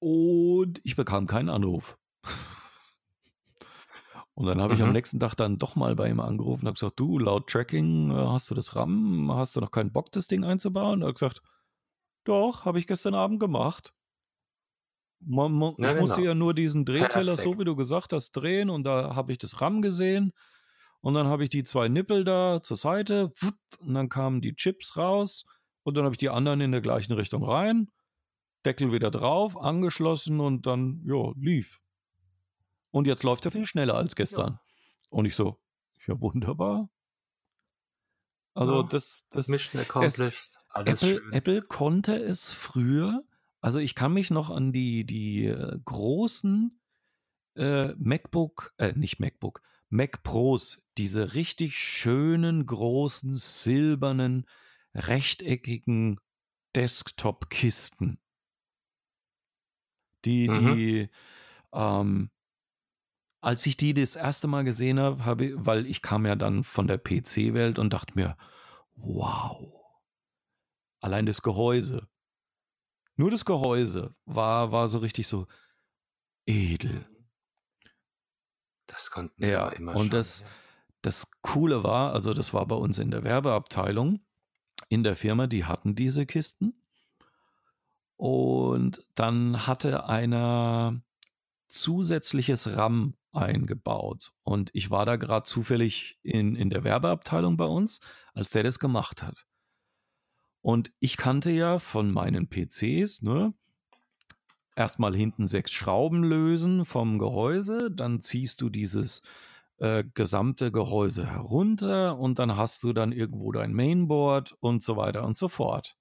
Und 0.00 0.80
ich 0.84 0.94
bekam 0.94 1.26
keinen 1.26 1.48
Anruf. 1.48 1.98
Und 4.34 4.46
dann 4.46 4.60
habe 4.60 4.74
ich 4.74 4.80
am 4.82 4.88
mhm. 4.88 4.92
nächsten 4.92 5.18
Tag 5.18 5.34
dann 5.34 5.58
doch 5.58 5.74
mal 5.74 5.96
bei 5.96 6.08
ihm 6.08 6.20
angerufen 6.20 6.62
und 6.62 6.68
habe 6.68 6.74
gesagt, 6.74 7.00
du, 7.00 7.18
laut 7.18 7.48
Tracking, 7.50 8.12
äh, 8.12 8.14
hast 8.14 8.48
du 8.48 8.54
das 8.54 8.76
RAM? 8.76 9.32
Hast 9.32 9.56
du 9.56 9.60
noch 9.60 9.72
keinen 9.72 9.90
Bock, 9.90 10.12
das 10.12 10.28
Ding 10.28 10.44
einzubauen? 10.44 10.98
Und 10.98 11.02
er 11.02 11.08
hat 11.08 11.14
gesagt, 11.14 11.42
doch, 12.28 12.64
habe 12.64 12.78
ich 12.78 12.86
gestern 12.86 13.14
Abend 13.14 13.40
gemacht. 13.40 13.92
Man, 15.20 15.52
man, 15.52 15.74
ja, 15.78 15.88
ich 15.88 15.94
genau. 15.94 16.00
musste 16.00 16.22
ja 16.22 16.34
nur 16.34 16.54
diesen 16.54 16.84
Drehteller, 16.84 17.34
Perfekt. 17.34 17.54
so 17.54 17.60
wie 17.60 17.64
du 17.64 17.74
gesagt 17.74 18.12
hast, 18.12 18.32
drehen 18.32 18.70
und 18.70 18.84
da 18.84 19.16
habe 19.16 19.32
ich 19.32 19.38
das 19.38 19.60
RAM 19.60 19.82
gesehen 19.82 20.32
und 21.00 21.14
dann 21.14 21.26
habe 21.26 21.44
ich 21.44 21.50
die 21.50 21.64
zwei 21.64 21.88
Nippel 21.88 22.24
da 22.24 22.62
zur 22.62 22.76
Seite 22.76 23.32
und 23.80 23.94
dann 23.94 24.08
kamen 24.08 24.40
die 24.40 24.54
Chips 24.54 24.96
raus 24.96 25.44
und 25.82 25.96
dann 25.96 26.04
habe 26.04 26.14
ich 26.14 26.18
die 26.18 26.28
anderen 26.28 26.60
in 26.60 26.70
der 26.70 26.80
gleichen 26.80 27.14
Richtung 27.14 27.42
rein, 27.42 27.90
Deckel 28.64 28.92
wieder 28.92 29.10
drauf, 29.10 29.56
angeschlossen 29.56 30.38
und 30.40 30.66
dann, 30.66 31.02
ja, 31.04 31.32
lief. 31.36 31.80
Und 32.90 33.06
jetzt 33.06 33.22
läuft 33.22 33.44
er 33.44 33.50
viel 33.50 33.66
schneller 33.66 33.94
als 33.94 34.14
gestern. 34.14 34.52
Ja. 34.52 34.60
Und 35.10 35.24
ich 35.24 35.34
so, 35.34 35.58
ja, 36.06 36.20
wunderbar. 36.20 36.90
Also 38.54 38.82
ja, 38.82 38.88
das, 38.88 39.24
das 39.30 39.48
Mission 39.48 39.80
accomplished. 39.80 40.57
Es, 40.68 40.74
Alles 40.74 41.02
Apple, 41.02 41.20
schön. 41.20 41.32
Apple 41.32 41.62
konnte 41.62 42.16
es 42.16 42.50
früher 42.50 43.24
also 43.60 43.78
ich 43.78 43.94
kann 43.94 44.12
mich 44.12 44.30
noch 44.30 44.50
an 44.50 44.72
die, 44.72 45.04
die 45.04 45.46
äh, 45.46 45.78
großen 45.84 46.80
äh, 47.56 47.88
MacBook, 47.96 48.74
äh, 48.78 48.92
nicht 48.92 49.18
MacBook, 49.18 49.62
Mac 49.88 50.22
Pros, 50.22 50.86
diese 50.96 51.34
richtig 51.34 51.76
schönen, 51.76 52.66
großen, 52.66 53.32
silbernen, 53.32 54.46
rechteckigen 54.94 56.20
Desktop-Kisten. 56.76 58.20
Die, 60.24 60.48
mhm. 60.48 60.76
die, 60.76 61.10
ähm, 61.72 62.30
als 63.40 63.66
ich 63.66 63.76
die 63.76 63.94
das 63.94 64.14
erste 64.14 64.46
Mal 64.46 64.64
gesehen 64.64 65.00
habe, 65.00 65.24
habe 65.24 65.54
weil 65.66 65.86
ich 65.86 66.02
kam 66.02 66.26
ja 66.26 66.36
dann 66.36 66.64
von 66.64 66.86
der 66.86 66.98
PC-Welt 66.98 67.78
und 67.78 67.92
dachte 67.92 68.14
mir, 68.14 68.36
wow, 68.94 69.77
allein 71.00 71.26
das 71.26 71.42
Gehäuse, 71.42 72.08
nur 73.16 73.30
das 73.30 73.44
Gehäuse 73.44 74.14
war, 74.24 74.72
war 74.72 74.88
so 74.88 74.98
richtig 74.98 75.26
so 75.26 75.46
edel. 76.46 77.06
Das 78.86 79.10
konnten 79.10 79.42
sie 79.42 79.52
ja, 79.52 79.66
aber 79.66 79.76
immer 79.76 79.92
und 79.92 79.98
schon. 80.02 80.10
Das, 80.10 80.44
das 81.02 81.30
Coole 81.42 81.84
war, 81.84 82.12
also 82.12 82.32
das 82.32 82.54
war 82.54 82.66
bei 82.66 82.76
uns 82.76 82.98
in 82.98 83.10
der 83.10 83.24
Werbeabteilung 83.24 84.20
in 84.88 85.02
der 85.02 85.16
Firma, 85.16 85.46
die 85.46 85.64
hatten 85.64 85.94
diese 85.94 86.26
Kisten. 86.26 86.74
Und 88.16 89.04
dann 89.14 89.66
hatte 89.66 90.06
einer 90.06 91.02
zusätzliches 91.66 92.76
RAM 92.76 93.14
eingebaut. 93.32 94.32
Und 94.42 94.70
ich 94.72 94.90
war 94.90 95.06
da 95.06 95.16
gerade 95.16 95.44
zufällig 95.44 96.18
in, 96.22 96.56
in 96.56 96.70
der 96.70 96.84
Werbeabteilung 96.84 97.56
bei 97.56 97.66
uns, 97.66 98.00
als 98.32 98.50
der 98.50 98.62
das 98.62 98.78
gemacht 98.78 99.22
hat. 99.22 99.46
Und 100.60 100.92
ich 100.98 101.16
kannte 101.16 101.50
ja 101.50 101.78
von 101.78 102.10
meinen 102.10 102.48
PCs, 102.48 103.22
ne, 103.22 103.54
erstmal 104.74 105.14
hinten 105.14 105.46
sechs 105.46 105.72
Schrauben 105.72 106.22
lösen 106.22 106.84
vom 106.84 107.18
Gehäuse, 107.18 107.90
dann 107.90 108.22
ziehst 108.22 108.60
du 108.60 108.68
dieses 108.68 109.22
äh, 109.78 110.04
gesamte 110.14 110.72
Gehäuse 110.72 111.26
herunter 111.26 112.18
und 112.18 112.38
dann 112.38 112.56
hast 112.56 112.82
du 112.84 112.92
dann 112.92 113.12
irgendwo 113.12 113.52
dein 113.52 113.72
Mainboard 113.72 114.52
und 114.60 114.82
so 114.82 114.96
weiter 114.96 115.24
und 115.24 115.36
so 115.36 115.48
fort. 115.48 115.96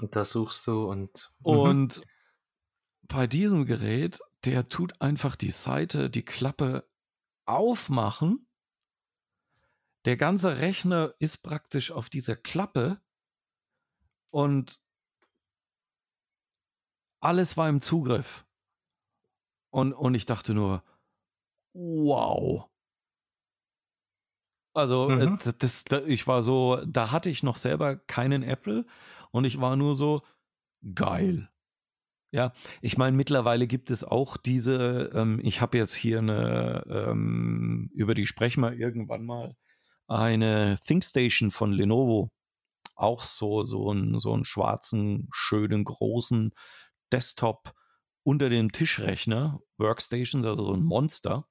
Und 0.00 0.16
da 0.16 0.24
suchst 0.24 0.66
du 0.66 0.84
und. 0.84 1.32
Mhm. 1.40 1.46
Und 1.46 2.02
bei 3.02 3.26
diesem 3.26 3.66
Gerät, 3.66 4.20
der 4.44 4.68
tut 4.68 5.00
einfach 5.00 5.36
die 5.36 5.50
Seite, 5.50 6.10
die 6.10 6.24
Klappe 6.24 6.88
aufmachen 7.44 8.46
der 10.04 10.16
ganze 10.16 10.58
Rechner 10.58 11.14
ist 11.18 11.38
praktisch 11.38 11.90
auf 11.90 12.08
dieser 12.08 12.36
Klappe 12.36 13.00
und 14.32 14.80
alles 17.22 17.56
war 17.56 17.68
im 17.68 17.80
Zugriff. 17.80 18.46
Und, 19.72 19.92
und 19.92 20.14
ich 20.14 20.26
dachte 20.26 20.54
nur, 20.54 20.82
wow. 21.74 22.68
Also, 24.74 25.10
äh, 25.10 25.26
mhm. 25.26 25.38
das, 25.58 25.84
das, 25.84 26.06
ich 26.06 26.26
war 26.26 26.42
so, 26.42 26.82
da 26.86 27.10
hatte 27.10 27.28
ich 27.28 27.42
noch 27.42 27.56
selber 27.56 27.96
keinen 27.96 28.42
Apple 28.42 28.86
und 29.30 29.44
ich 29.44 29.60
war 29.60 29.76
nur 29.76 29.96
so, 29.96 30.22
geil. 30.94 31.48
Ja, 32.32 32.52
ich 32.80 32.96
meine, 32.96 33.16
mittlerweile 33.16 33.66
gibt 33.66 33.90
es 33.90 34.04
auch 34.04 34.36
diese, 34.36 35.10
ähm, 35.14 35.40
ich 35.42 35.60
habe 35.60 35.78
jetzt 35.78 35.94
hier 35.94 36.18
eine, 36.18 36.84
ähm, 36.88 37.90
über 37.92 38.14
die 38.14 38.26
sprechen 38.26 38.60
wir 38.62 38.72
irgendwann 38.72 39.24
mal, 39.26 39.56
eine 40.10 40.78
ThinkStation 40.84 41.50
von 41.50 41.72
Lenovo. 41.72 42.30
Auch 42.96 43.24
so, 43.24 43.62
so, 43.62 43.92
ein, 43.92 44.18
so 44.18 44.34
einen 44.34 44.44
schwarzen, 44.44 45.28
schönen, 45.32 45.84
großen 45.84 46.52
Desktop 47.12 47.72
unter 48.22 48.50
dem 48.50 48.72
Tischrechner, 48.72 49.60
Workstations, 49.78 50.44
also 50.44 50.66
so 50.66 50.74
ein 50.74 50.82
Monster. 50.82 51.46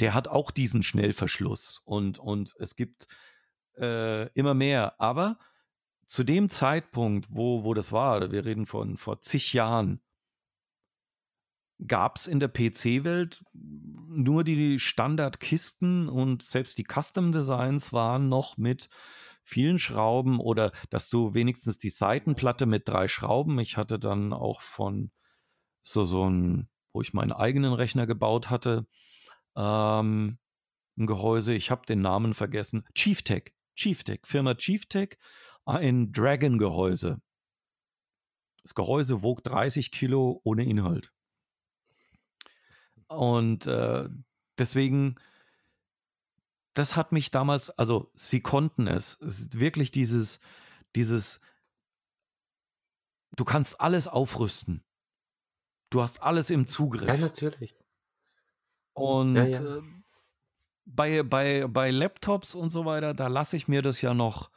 Der 0.00 0.14
hat 0.14 0.28
auch 0.28 0.50
diesen 0.50 0.82
Schnellverschluss 0.82 1.82
und, 1.84 2.18
und 2.18 2.54
es 2.58 2.76
gibt 2.76 3.06
äh, 3.76 4.28
immer 4.32 4.54
mehr. 4.54 5.00
Aber 5.00 5.38
zu 6.06 6.24
dem 6.24 6.48
Zeitpunkt, 6.48 7.26
wo, 7.30 7.64
wo 7.64 7.74
das 7.74 7.92
war, 7.92 8.32
wir 8.32 8.44
reden 8.44 8.66
von 8.66 8.96
vor 8.96 9.20
zig 9.20 9.52
Jahren, 9.52 10.00
gab 11.86 12.16
es 12.16 12.26
in 12.26 12.40
der 12.40 12.48
PC-Welt 12.48 13.44
nur 13.52 14.44
die 14.44 14.78
Standardkisten 14.78 16.08
und 16.08 16.42
selbst 16.42 16.78
die 16.78 16.84
Custom-Designs 16.84 17.92
waren 17.92 18.28
noch 18.28 18.56
mit 18.56 18.88
vielen 19.44 19.78
Schrauben 19.78 20.38
oder 20.38 20.72
dass 20.90 21.08
du 21.08 21.34
wenigstens 21.34 21.78
die 21.78 21.90
Seitenplatte 21.90 22.66
mit 22.66 22.88
drei 22.88 23.08
Schrauben. 23.08 23.58
Ich 23.58 23.76
hatte 23.76 23.98
dann 23.98 24.32
auch 24.32 24.60
von 24.60 25.10
so, 25.82 26.04
so 26.04 26.28
ein, 26.28 26.68
wo 26.92 27.00
ich 27.02 27.12
meinen 27.12 27.32
eigenen 27.32 27.72
Rechner 27.72 28.06
gebaut 28.06 28.50
hatte, 28.50 28.86
ähm, 29.56 30.38
ein 30.96 31.06
Gehäuse, 31.06 31.54
ich 31.54 31.70
habe 31.70 31.86
den 31.86 32.00
Namen 32.00 32.34
vergessen, 32.34 32.84
ChiefTech, 32.94 33.52
ChiefTech, 33.76 34.20
Firma 34.24 34.54
ChiefTech, 34.54 35.16
ein 35.64 36.12
Dragon-Gehäuse. 36.12 37.20
Das 38.62 38.74
Gehäuse 38.74 39.22
wog 39.22 39.42
30 39.42 39.90
Kilo 39.90 40.40
ohne 40.44 40.64
Inhalt. 40.64 41.12
Und 43.16 43.66
äh, 43.66 44.08
deswegen, 44.58 45.16
das 46.74 46.96
hat 46.96 47.12
mich 47.12 47.30
damals, 47.30 47.70
also 47.70 48.10
sie 48.14 48.40
konnten 48.40 48.86
es. 48.86 49.20
es 49.20 49.40
ist 49.40 49.60
wirklich 49.60 49.90
dieses, 49.90 50.40
dieses, 50.94 51.40
du 53.36 53.44
kannst 53.44 53.80
alles 53.80 54.08
aufrüsten. 54.08 54.82
Du 55.90 56.00
hast 56.00 56.22
alles 56.22 56.50
im 56.50 56.66
Zugriff. 56.66 57.08
Ja, 57.08 57.16
natürlich. 57.16 57.76
Und 58.94 59.36
ja, 59.36 59.44
ja. 59.44 59.76
Äh, 59.78 59.82
bei, 60.84 61.22
bei, 61.22 61.66
bei 61.68 61.90
Laptops 61.90 62.54
und 62.54 62.70
so 62.70 62.84
weiter, 62.84 63.14
da 63.14 63.28
lasse 63.28 63.56
ich 63.56 63.68
mir 63.68 63.82
das 63.82 64.00
ja 64.00 64.14
noch 64.14 64.50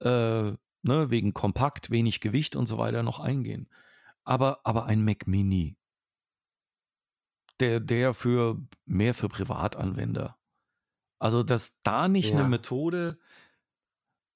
äh, 0.00 0.52
ne, 0.84 1.10
wegen 1.10 1.32
kompakt, 1.32 1.90
wenig 1.90 2.20
Gewicht 2.20 2.56
und 2.56 2.66
so 2.66 2.78
weiter 2.78 3.02
noch 3.02 3.20
eingehen. 3.20 3.68
Aber, 4.24 4.60
aber 4.64 4.86
ein 4.86 5.04
Mac 5.04 5.26
Mini, 5.26 5.76
der, 7.60 7.80
der 7.80 8.14
für 8.14 8.60
mehr 8.84 9.14
für 9.14 9.28
Privatanwender. 9.28 10.36
Also, 11.18 11.42
dass 11.42 11.78
da 11.82 12.08
nicht 12.08 12.30
ja. 12.30 12.38
eine 12.38 12.48
Methode 12.48 13.18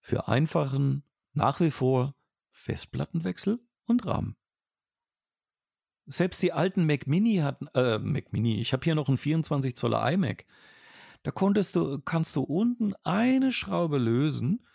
für 0.00 0.28
einfachen, 0.28 1.02
nach 1.32 1.60
wie 1.60 1.70
vor 1.70 2.14
Festplattenwechsel 2.50 3.60
und 3.84 4.06
RAM. 4.06 4.36
Selbst 6.06 6.42
die 6.42 6.52
alten 6.52 6.86
Mac 6.86 7.06
Mini 7.06 7.36
hatten, 7.36 7.68
äh, 7.74 7.98
Mac 7.98 8.32
Mini, 8.32 8.58
ich 8.60 8.72
habe 8.72 8.82
hier 8.84 8.94
noch 8.94 9.08
einen 9.08 9.18
24 9.18 9.76
Zoller 9.76 10.10
iMac. 10.10 10.46
Da 11.22 11.30
konntest 11.30 11.76
du, 11.76 12.00
kannst 12.00 12.34
du 12.36 12.42
unten 12.42 12.94
eine 13.02 13.52
Schraube 13.52 13.98
lösen, 13.98 14.66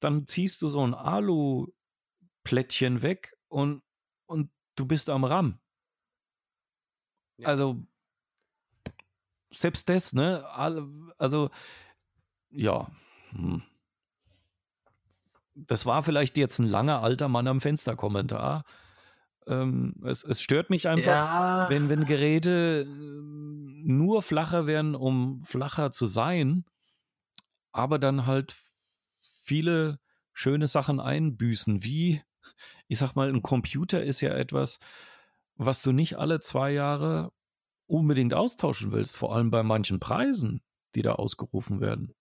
dann 0.00 0.28
ziehst 0.28 0.62
du 0.62 0.68
so 0.68 0.86
ein 0.86 0.94
Alu-Plättchen 0.94 3.02
weg 3.02 3.36
und, 3.48 3.82
und 4.26 4.52
du 4.76 4.86
bist 4.86 5.10
am 5.10 5.24
RAM. 5.24 5.58
Ja. 7.38 7.48
Also, 7.48 7.82
selbst 9.50 9.88
das, 9.88 10.12
ne? 10.12 10.44
Also, 11.18 11.50
ja. 12.50 12.90
Hm. 13.30 13.62
Das 15.54 15.86
war 15.86 16.02
vielleicht 16.02 16.36
jetzt 16.36 16.58
ein 16.58 16.66
langer 16.66 17.02
alter 17.02 17.28
Mann 17.28 17.48
am 17.48 17.60
Fensterkommentar. 17.60 18.64
Ähm, 19.46 19.94
es, 20.04 20.24
es, 20.24 20.42
stört 20.42 20.70
mich 20.70 20.88
einfach, 20.88 21.06
ja. 21.06 21.70
wenn, 21.70 21.88
wenn 21.88 22.04
Geräte 22.04 22.84
ähm, 22.86 23.82
nur 23.84 24.22
flacher 24.22 24.66
werden, 24.66 24.94
um 24.94 25.40
flacher 25.42 25.92
zu 25.92 26.06
sein, 26.06 26.64
aber 27.72 27.98
dann 27.98 28.26
halt 28.26 28.56
viele 29.42 30.00
schöne 30.32 30.66
Sachen 30.66 31.00
einbüßen, 31.00 31.84
wie, 31.84 32.22
ich 32.88 32.98
sag 32.98 33.14
mal, 33.14 33.28
ein 33.28 33.42
Computer 33.42 34.02
ist 34.02 34.20
ja 34.20 34.30
etwas, 34.34 34.80
was 35.56 35.82
du 35.82 35.92
nicht 35.92 36.16
alle 36.18 36.40
zwei 36.40 36.72
Jahre 36.72 37.32
unbedingt 37.86 38.34
austauschen 38.34 38.92
willst, 38.92 39.16
vor 39.16 39.34
allem 39.34 39.50
bei 39.50 39.62
manchen 39.62 40.00
Preisen, 40.00 40.62
die 40.94 41.02
da 41.02 41.14
ausgerufen 41.14 41.80
werden. 41.80 42.14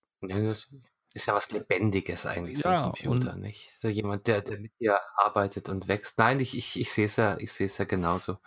Ist 1.14 1.28
ja 1.28 1.34
was 1.34 1.52
Lebendiges 1.52 2.26
eigentlich, 2.26 2.60
so 2.60 2.70
ja, 2.70 2.88
ein 2.88 2.92
Computer, 2.92 3.36
nicht? 3.38 3.72
So 3.80 3.88
jemand, 3.88 4.28
der, 4.28 4.42
der 4.42 4.60
mit 4.60 4.74
dir 4.80 5.00
arbeitet 5.16 5.70
und 5.70 5.88
wächst. 5.88 6.20
Nein, 6.20 6.42
ich, 6.42 6.58
ich, 6.58 6.78
ich 6.80 6.92
sehe 6.92 7.06
es 7.06 7.16
ja, 7.16 7.38
ich 7.38 7.54
sehe 7.54 7.68
es 7.68 7.78
ja 7.78 7.86
genauso. 7.86 8.38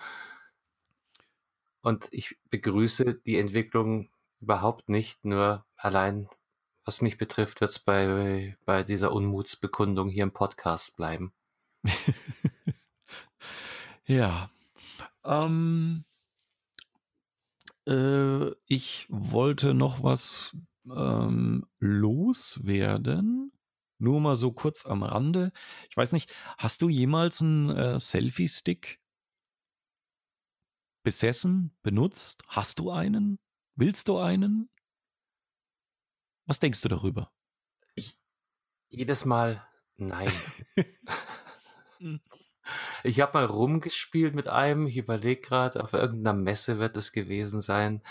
Und 1.81 2.09
ich 2.11 2.37
begrüße 2.51 3.15
die 3.25 3.39
Entwicklung 3.39 4.11
überhaupt 4.41 4.89
nicht, 4.91 5.25
nur 5.25 5.65
allein, 5.77 6.29
was 6.85 7.01
mich 7.01 7.17
betrifft, 7.17 7.61
wird 7.63 7.71
es 7.71 7.79
bei, 7.79 8.57
bei 8.67 8.83
dieser 8.83 9.13
Unmutsbekundung 9.13 10.11
hier 10.11 10.25
im 10.25 10.33
Podcast 10.33 10.97
bleiben. 10.97 11.33
ja. 14.05 14.51
Ähm, 15.25 16.05
äh, 17.87 18.51
ich 18.67 19.07
wollte 19.09 19.75
noch 19.75 20.03
was 20.03 20.57
ähm, 20.91 21.67
loswerden. 21.79 23.53
Nur 23.99 24.21
mal 24.21 24.37
so 24.37 24.53
kurz 24.53 24.87
am 24.87 25.03
Rande. 25.03 25.53
Ich 25.91 25.97
weiß 25.97 26.13
nicht, 26.13 26.33
hast 26.57 26.83
du 26.83 26.89
jemals 26.89 27.41
einen 27.41 27.71
äh, 27.71 27.99
Selfie-Stick 27.99 29.01
besessen, 31.03 31.77
benutzt? 31.83 32.45
Hast 32.47 32.79
du 32.79 32.91
einen? 32.91 33.39
Willst 33.75 34.09
du 34.09 34.19
einen? 34.19 34.71
Was 36.47 36.61
denkst 36.61 36.81
du 36.83 36.89
darüber? 36.89 37.33
Ich, 37.95 38.19
jedes 38.89 39.25
Mal 39.25 39.67
nein. 39.97 40.33
Ich 43.05 43.21
habe 43.21 43.39
mal 43.39 43.45
rumgespielt 43.45 44.35
mit 44.35 44.49
einem, 44.49 44.87
ich 44.87 44.97
überlege 44.97 45.41
gerade, 45.41 45.83
auf 45.83 45.93
irgendeiner 45.93 46.37
Messe 46.37 46.79
wird 46.79 46.97
es 46.97 47.13
gewesen 47.13 47.61
sein. 47.61 48.03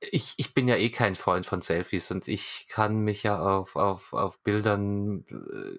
Ich, 0.00 0.34
ich 0.36 0.54
bin 0.54 0.68
ja 0.68 0.76
eh 0.76 0.90
kein 0.90 1.14
Freund 1.14 1.46
von 1.46 1.62
Selfies 1.62 2.10
und 2.10 2.28
ich 2.28 2.66
kann 2.68 3.00
mich 3.00 3.22
ja 3.22 3.40
auf, 3.40 3.76
auf, 3.76 4.12
auf 4.12 4.38
Bildern, 4.42 5.24
äh, 5.28 5.78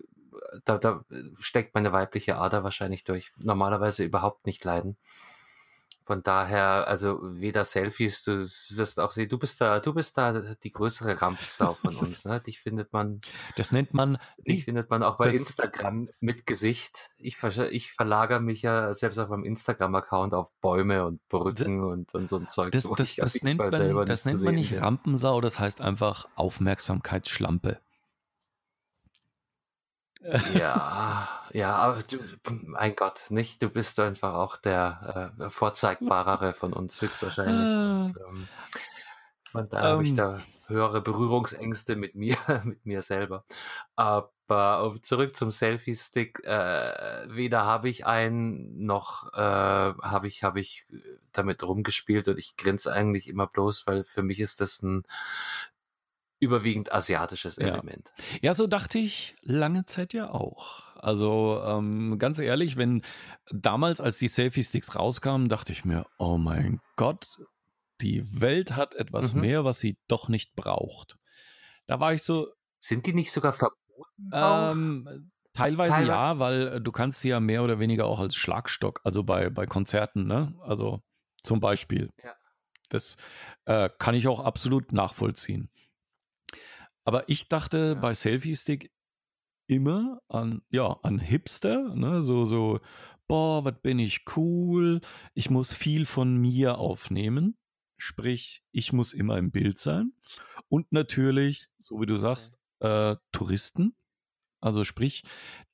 da, 0.66 0.78
da 0.78 1.06
steckt 1.40 1.76
meine 1.76 1.92
weibliche 1.92 2.38
Ader 2.38 2.64
wahrscheinlich 2.64 3.04
durch, 3.04 3.32
normalerweise 3.38 4.04
überhaupt 4.04 4.46
nicht 4.46 4.64
leiden. 4.64 4.98
Von 6.08 6.24
daher, 6.24 6.88
also 6.88 7.20
weder 7.22 7.66
Selfies, 7.66 8.24
du 8.24 8.48
wirst 8.78 8.98
auch 9.02 9.12
sehen, 9.12 9.28
du 9.28 9.38
bist 9.38 9.60
da, 9.60 9.82
du 9.82 9.94
bist 9.94 10.18
da 10.18 10.56
die 10.64 10.72
größere 10.72 11.22
Rampsau 11.22 11.74
von 11.82 11.94
uns. 11.94 12.24
Ne? 12.24 12.40
Dich 12.40 12.62
findet 12.62 12.94
man. 12.94 13.20
Das 13.58 13.74
nennt 13.74 13.94
man. 13.94 14.18
Dich 14.38 14.64
findet 14.64 14.90
man 14.90 15.04
auch 15.04 15.18
bei 15.18 15.32
Instagram 15.32 16.08
mit 16.22 16.46
Gesicht. 16.46 17.10
Ich, 17.18 17.44
ich 17.44 17.92
verlagere 17.92 18.40
mich 18.40 18.62
ja 18.62 18.94
selbst 18.94 19.18
auf 19.18 19.28
meinem 19.28 19.44
Instagram-Account 19.44 20.34
auf 20.34 20.50
Bäume 20.62 21.06
und 21.06 21.28
Brücken 21.28 21.82
das, 21.82 21.92
und, 21.92 22.16
und 22.16 22.30
so 22.30 22.38
ein 22.38 22.48
Zeug. 22.48 22.72
Das, 22.72 22.84
das, 22.84 23.16
das 23.18 23.44
nennt 23.44 23.60
man, 23.60 24.06
das 24.08 24.24
nennt 24.24 24.42
man 24.44 24.56
nicht 24.56 24.80
Rampensau, 24.80 25.42
das 25.42 25.60
heißt 25.60 25.82
einfach 25.82 26.30
Aufmerksamkeitsschlampe. 26.36 27.82
Ja, 30.54 31.30
ja, 31.54 31.76
aber 31.76 32.00
du, 32.04 32.18
mein 32.66 32.96
Gott, 32.96 33.26
nicht? 33.30 33.62
Du 33.62 33.70
bist 33.70 34.00
einfach 34.00 34.34
auch 34.34 34.58
der 34.58 35.34
äh, 35.40 35.50
vorzeigbarere 35.50 36.54
von 36.54 36.74
uns 36.74 37.02
höchstwahrscheinlich. 37.02 37.68
Ah. 37.68 38.02
Und, 38.04 38.18
ähm, 38.18 38.48
von 39.52 39.70
daher 39.70 39.90
um. 39.90 39.94
habe 39.94 40.04
ich 40.04 40.10
ähm. 40.12 40.16
da 40.18 40.42
höhere 40.68 41.02
Berührungsängste 41.02 41.96
mit 41.96 42.16
mir, 42.16 42.36
mit 42.64 42.86
mir 42.86 43.02
selber. 43.02 43.46
Aber 43.96 44.96
zurück 45.02 45.36
zum 45.36 45.52
Selfie-Stick. 45.52 46.44
Äh, 46.44 47.28
weder 47.30 47.66
habe 47.66 47.90
ich 47.90 48.06
einen, 48.06 48.86
noch 48.86 49.32
äh, 49.34 49.38
habe 49.38 50.28
ich, 50.28 50.44
habe 50.44 50.60
ich 50.60 50.86
damit 51.32 51.64
rumgespielt 51.64 52.28
und 52.28 52.38
ich 52.40 52.58
grinse 52.58 52.92
eigentlich 52.92 53.30
immer 53.30 53.48
bloß, 53.48 53.88
weil 53.88 54.04
für 54.04 54.24
mich 54.24 54.40
ist 54.40 54.62
das 54.62 54.82
ein 54.84 55.04
überwiegend 56.40 56.92
asiatisches 56.92 57.58
Element. 57.58 58.12
Ja. 58.18 58.40
ja, 58.44 58.54
so 58.54 58.68
dachte 58.68 58.98
ich 58.98 59.36
lange 59.42 59.86
Zeit 59.86 60.14
ja 60.14 60.30
auch. 60.30 60.84
Also 61.00 61.62
ähm, 61.64 62.18
ganz 62.20 62.40
ehrlich, 62.40 62.78
wenn 62.78 63.02
damals, 63.52 64.02
als 64.02 64.18
die 64.18 64.28
Selfie-Sticks 64.28 64.96
rauskamen, 64.96 65.50
dachte 65.50 65.72
ich 65.72 65.86
mir, 65.86 66.06
oh 66.18 66.38
mein 66.38 66.82
Gott, 66.96 67.38
die 68.02 68.42
Welt 68.42 68.76
hat 68.76 68.96
etwas 68.96 69.34
mhm. 69.34 69.42
mehr, 69.42 69.66
was 69.66 69.80
sie 69.80 69.98
doch 70.08 70.30
nicht 70.30 70.56
braucht. 70.56 71.18
Da 71.88 72.00
war 72.00 72.14
ich 72.14 72.24
so. 72.24 72.48
Sind 72.80 73.06
die 73.06 73.14
nicht 73.14 73.32
sogar 73.32 73.54
verboten? 73.54 74.30
Ähm, 74.32 75.32
teilweise, 75.54 75.92
teilweise, 75.92 76.08
ja, 76.08 76.40
weil 76.40 76.68
äh, 76.68 76.82
du 76.82 76.92
kannst 76.92 77.22
sie 77.22 77.30
ja 77.30 77.40
mehr 77.40 77.64
oder 77.64 77.80
weniger 77.80 78.06
auch 78.06 78.20
als 78.20 78.36
Schlagstock, 78.36 79.02
also 79.04 79.24
bei, 79.24 79.50
bei 79.50 79.66
Konzerten, 79.66 80.28
ne? 80.28 80.54
Also 80.62 81.02
zum 81.44 81.60
Beispiel. 81.60 82.12
Ja. 82.24 82.34
Das 82.90 83.18
äh, 83.66 83.90
kann 83.98 84.16
ich 84.16 84.28
auch 84.28 84.40
absolut 84.40 84.94
nachvollziehen. 84.94 85.70
Aber 87.08 87.30
ich 87.30 87.48
dachte 87.48 87.78
ja. 87.78 87.94
bei 87.94 88.14
Selfie 88.14 88.54
Stick 88.54 88.92
immer 89.66 90.22
an, 90.28 90.62
ja, 90.70 91.00
an 91.04 91.20
Hipster, 91.20 91.96
ne? 91.96 92.22
so, 92.22 92.44
so, 92.44 92.82
boah, 93.30 93.64
was 93.64 93.80
bin 93.82 93.98
ich 93.98 94.26
cool, 94.36 95.00
ich 95.34 95.50
muss 95.50 95.74
viel 95.74 96.06
von 96.06 96.36
mir 96.36 96.80
aufnehmen, 96.80 97.58
sprich, 97.98 98.62
ich 98.74 98.92
muss 98.92 99.14
immer 99.14 99.38
im 99.38 99.52
Bild 99.52 99.80
sein. 99.80 100.12
Und 100.68 100.92
natürlich, 100.92 101.70
so 101.80 102.02
wie 102.02 102.08
du 102.08 102.18
sagst, 102.18 102.60
äh, 102.82 103.16
Touristen, 103.32 103.96
also 104.60 104.84
sprich, 104.84 105.24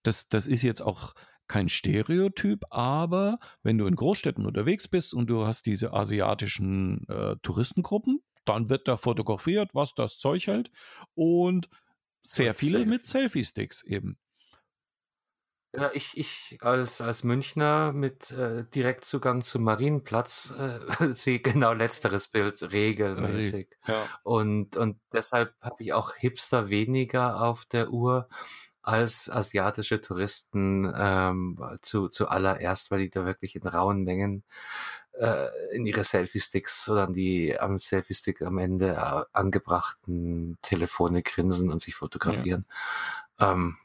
das, 0.03 0.29
das 0.29 0.45
ist 0.45 0.61
jetzt 0.61 0.81
auch 0.81 1.15
kein 1.47 1.67
Stereotyp, 1.67 2.63
aber 2.69 3.39
wenn 3.63 3.79
du 3.79 3.87
in 3.87 3.95
Großstädten 3.95 4.45
unterwegs 4.45 4.87
bist 4.87 5.15
und 5.15 5.31
du 5.31 5.47
hast 5.47 5.65
diese 5.65 5.93
asiatischen 5.93 7.07
äh, 7.09 7.37
Touristengruppen, 7.41 8.21
dann 8.45 8.69
wird 8.69 8.87
da 8.87 8.97
fotografiert, 8.97 9.73
was 9.73 9.93
das 9.95 10.17
Zeug 10.17 10.47
hält 10.47 10.71
und 11.15 11.69
sehr 12.21 12.53
viele 12.53 12.79
Selfies. 12.79 12.89
mit 12.89 13.05
Selfie-Sticks 13.05 13.83
eben. 13.83 14.17
Ja, 15.75 15.89
ich, 15.93 16.15
ich 16.15 16.59
als, 16.61 17.01
als 17.01 17.23
Münchner 17.23 17.93
mit 17.93 18.29
äh, 18.29 18.63
Direktzugang 18.75 19.43
zum 19.43 19.63
Marienplatz 19.63 20.53
äh, 20.57 20.79
sehe 21.13 21.39
genau 21.39 21.73
letzteres 21.73 22.27
Bild 22.27 22.71
regelmäßig. 22.71 23.69
Ja. 23.87 24.07
Und, 24.21 24.77
und 24.77 24.99
deshalb 25.11 25.55
habe 25.61 25.83
ich 25.83 25.93
auch 25.93 26.13
Hipster 26.13 26.69
weniger 26.69 27.41
auf 27.41 27.65
der 27.65 27.89
Uhr 27.89 28.29
als 28.83 29.29
asiatische 29.29 30.01
Touristen 30.01 30.91
ähm, 30.95 31.57
zu, 31.81 32.09
zu 32.09 32.27
allererst, 32.27 32.91
weil 32.91 32.99
die 32.99 33.09
da 33.09 33.25
wirklich 33.25 33.55
in 33.55 33.65
rauen 33.65 34.03
Mengen 34.03 34.43
äh, 35.13 35.47
in 35.73 35.85
ihre 35.85 36.03
Selfie-Sticks 36.03 36.89
oder 36.89 37.03
an 37.03 37.13
die 37.13 37.57
am 37.57 37.77
Selfie-Stick 37.79 38.41
am 38.41 38.57
Ende 38.57 38.89
äh, 38.89 39.23
angebrachten 39.31 40.57
Telefone 40.61 41.23
grinsen 41.23 41.71
und 41.71 41.79
sich 41.79 41.95
fotografieren. 41.95 42.65
Ja. 43.39 43.53
Ähm, 43.53 43.77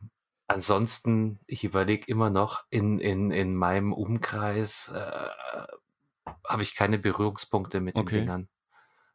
ansonsten, 0.48 1.38
ich 1.46 1.64
überlege 1.64 2.06
immer 2.06 2.30
noch, 2.30 2.64
in, 2.70 2.98
in, 2.98 3.30
in 3.30 3.54
meinem 3.54 3.92
Umkreis 3.92 4.92
äh, 4.94 6.32
habe 6.46 6.62
ich 6.62 6.74
keine 6.74 6.98
Berührungspunkte 6.98 7.80
mit 7.80 7.96
okay. 7.96 8.16
den 8.16 8.20
Dingern. 8.20 8.48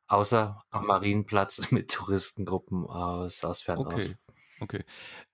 Außer 0.07 0.63
am 0.69 0.85
Marienplatz 0.85 1.59
mit 1.71 1.91
Touristengruppen 1.91 2.85
aus, 2.85 3.43
aus 3.43 3.61
Fernost. 3.61 4.19
Okay. 4.19 4.32
Okay. 4.59 4.83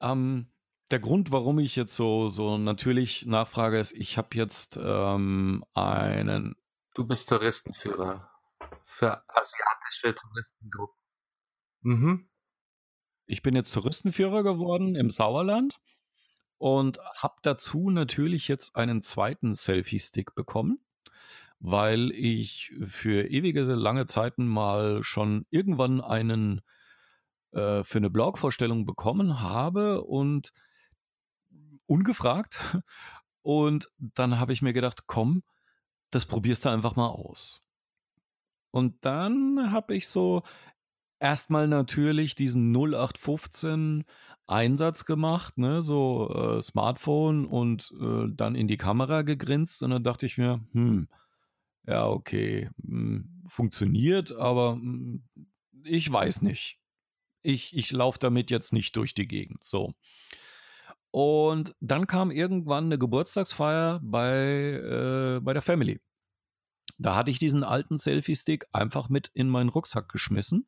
Ähm, 0.02 0.52
der 0.92 1.00
Grund, 1.00 1.32
warum 1.32 1.60
ich 1.60 1.76
jetzt 1.76 1.96
so, 1.96 2.30
so 2.30 2.58
natürlich 2.58 3.26
nachfrage, 3.26 3.80
ist, 3.80 3.92
ich 3.92 4.18
habe 4.18 4.30
jetzt 4.34 4.78
ähm, 4.82 5.64
einen 5.74 6.56
Du 6.96 7.06
bist 7.06 7.30
Touristenführer 7.30 8.30
für 8.84 9.24
asiatische 9.30 10.16
Touristengruppen. 10.16 11.02
Mhm. 11.82 12.30
Ich 13.26 13.44
bin 13.44 13.56
jetzt 13.56 13.72
Touristenführer 13.74 14.44
geworden 14.44 14.96
im 14.96 15.12
Sauerland 15.12 15.80
und 16.58 17.00
habe 17.16 17.36
dazu 17.44 17.90
natürlich 17.92 18.48
jetzt 18.48 18.76
einen 18.76 19.02
zweiten 19.02 19.54
Selfie-Stick 19.54 20.34
bekommen, 20.34 20.84
weil 21.60 22.12
ich 22.12 22.74
für 22.84 23.28
ewige 23.30 23.62
lange 23.62 24.08
Zeiten 24.08 24.48
mal 24.48 25.04
schon 25.04 25.46
irgendwann 25.52 26.02
einen 26.02 26.62
äh, 27.52 27.84
für 27.84 27.98
eine 27.98 28.10
Blogvorstellung 28.10 28.86
bekommen 28.86 29.42
habe 29.42 30.04
und 30.04 30.54
ungefragt. 31.86 32.60
Und 33.42 33.90
dann 33.98 34.38
habe 34.38 34.54
ich 34.54 34.62
mir 34.62 34.74
gedacht, 34.74 35.08
komm, 35.08 35.44
das 36.12 36.26
probierst 36.26 36.66
du 36.66 36.70
einfach 36.70 36.96
mal 36.96 37.08
aus. 37.08 37.62
Und 38.72 39.04
dann 39.06 39.72
habe 39.72 39.96
ich 39.96 40.08
so 40.08 40.44
erstmal 41.20 41.68
natürlich 41.68 42.36
diesen 42.36 42.72
0815 42.76 44.04
Einsatz 44.48 45.06
gemacht, 45.06 45.58
ne, 45.58 45.82
so 45.82 46.30
äh, 46.34 46.62
Smartphone 46.62 47.46
und 47.46 47.94
äh, 48.02 48.28
dann 48.32 48.56
in 48.56 48.68
die 48.68 48.78
Kamera 48.78 49.22
gegrinst 49.22 49.84
und 49.84 49.92
dann 49.92 50.04
dachte 50.04 50.26
ich 50.26 50.38
mir, 50.38 50.60
hm, 50.72 51.08
ja, 51.86 52.08
okay, 52.08 52.70
hm, 52.84 53.44
funktioniert, 53.48 54.32
aber 54.32 54.74
hm, 54.74 55.24
ich 55.84 56.12
weiß 56.12 56.42
nicht. 56.42 56.79
Ich, 57.42 57.76
ich 57.76 57.92
laufe 57.92 58.20
damit 58.20 58.52
jetzt 58.52 58.74
nicht 58.74 58.96
durch 58.96 59.14
die 59.14 59.28
Gegend. 59.28 59.64
So. 59.64 59.94
Und 61.12 61.76
dann 61.80 62.06
kam 62.08 62.32
irgendwann 62.32 62.86
eine 62.86 63.00
Geburtstagsfeier 63.00 64.00
bei, 64.04 64.28
äh, 64.28 65.40
bei 65.42 65.54
der 65.54 65.62
Family. 65.62 66.02
Da 66.98 67.16
hatte 67.16 67.32
ich 67.32 67.40
diesen 67.40 67.64
alten 67.64 67.98
Selfie-Stick 67.98 68.68
einfach 68.74 69.10
mit 69.10 69.32
in 69.34 69.50
meinen 69.50 69.70
Rucksack 69.70 70.10
geschmissen. 70.10 70.68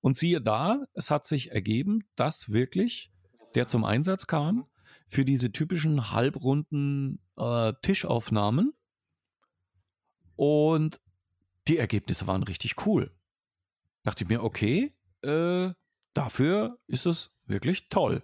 Und 0.00 0.18
siehe 0.18 0.42
da, 0.42 0.84
es 0.92 1.10
hat 1.10 1.24
sich 1.24 1.52
ergeben, 1.52 2.06
dass 2.16 2.52
wirklich 2.52 3.10
der 3.54 3.66
zum 3.66 3.84
Einsatz 3.84 4.26
kam 4.26 4.66
für 5.06 5.24
diese 5.24 5.52
typischen 5.52 6.10
halbrunden 6.10 7.20
äh, 7.36 7.72
Tischaufnahmen. 7.80 8.74
Und 10.36 11.00
die 11.68 11.78
Ergebnisse 11.78 12.26
waren 12.26 12.42
richtig 12.42 12.86
cool. 12.86 13.16
Dachte 14.02 14.24
ich 14.24 14.28
mir, 14.28 14.42
okay, 14.42 14.94
äh, 15.24 15.72
dafür 16.14 16.78
ist 16.86 17.06
es 17.06 17.30
wirklich 17.46 17.88
toll. 17.88 18.22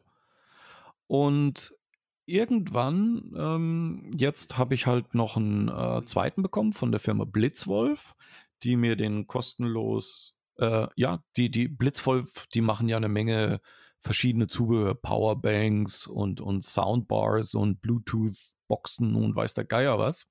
Und 1.07 1.74
irgendwann, 2.26 3.32
ähm, 3.36 4.11
jetzt 4.16 4.57
habe 4.57 4.74
ich 4.74 4.86
halt 4.86 5.14
noch 5.14 5.36
einen 5.36 5.68
äh, 5.68 6.05
zweiten 6.05 6.42
bekommen 6.42 6.72
von 6.72 6.92
der 6.92 7.01
Firma 7.01 7.24
Blitzwolf, 7.24 8.16
die 8.62 8.76
mir 8.76 8.96
den 8.96 9.26
kostenlos, 9.26 10.36
äh, 10.57 10.86
ja, 10.94 11.22
die, 11.36 11.51
die 11.51 11.68
Blitzwolf, 11.68 12.46
die 12.55 12.61
machen 12.61 12.88
ja 12.88 12.96
eine 12.96 13.09
Menge 13.09 13.61
verschiedene 14.01 14.46
Zubehör, 14.46 14.94
Powerbanks 14.94 16.07
und, 16.07 16.40
und 16.40 16.64
Soundbars 16.64 17.55
und 17.55 17.82
Bluetooth-Boxen 17.82 19.14
und 19.14 19.34
weiß 19.34 19.55
der 19.55 19.64
Geier 19.64 19.98
was. 19.98 20.26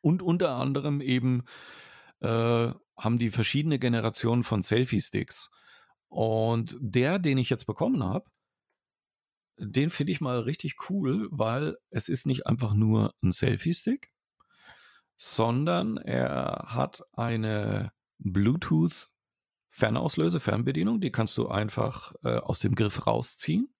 Und 0.00 0.22
unter 0.22 0.54
anderem 0.54 1.00
eben 1.00 1.44
äh, 2.20 2.72
haben 2.96 3.18
die 3.18 3.30
verschiedene 3.30 3.78
Generationen 3.78 4.42
von 4.42 4.62
Selfie-Sticks. 4.62 5.50
Und 6.08 6.76
der, 6.80 7.18
den 7.18 7.38
ich 7.38 7.50
jetzt 7.50 7.66
bekommen 7.66 8.02
habe, 8.02 8.30
den 9.58 9.90
finde 9.90 10.12
ich 10.12 10.20
mal 10.20 10.40
richtig 10.40 10.88
cool, 10.88 11.28
weil 11.30 11.76
es 11.90 12.08
ist 12.08 12.26
nicht 12.26 12.46
einfach 12.46 12.74
nur 12.74 13.14
ein 13.22 13.32
Selfie-Stick, 13.32 14.12
sondern 15.16 15.96
er 15.96 16.66
hat 16.68 17.02
eine 17.12 17.92
Bluetooth 18.18 19.10
Fernauslöse, 19.68 20.40
Fernbedienung, 20.40 21.00
die 21.00 21.12
kannst 21.12 21.38
du 21.38 21.48
einfach 21.48 22.12
äh, 22.24 22.38
aus 22.38 22.60
dem 22.60 22.74
Griff 22.74 23.06
rausziehen. 23.06 23.72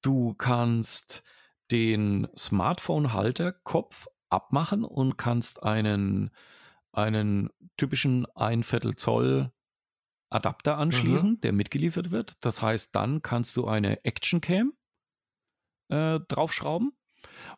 Du 0.00 0.34
kannst 0.34 1.24
den 1.70 2.28
Smartphone-Halterkopf 2.36 4.06
abmachen 4.28 4.84
und 4.84 5.16
kannst 5.16 5.62
einen, 5.62 6.30
einen 6.92 7.50
typischen 7.76 8.26
ein 8.34 8.62
Viertel 8.62 8.96
Zoll 8.96 9.52
Adapter 10.34 10.78
anschließen, 10.78 11.30
mhm. 11.30 11.40
der 11.40 11.52
mitgeliefert 11.52 12.10
wird. 12.10 12.34
Das 12.40 12.60
heißt, 12.60 12.94
dann 12.94 13.22
kannst 13.22 13.56
du 13.56 13.66
eine 13.66 14.04
Action 14.04 14.40
Cam 14.40 14.72
äh, 15.88 16.20
draufschrauben. 16.28 16.92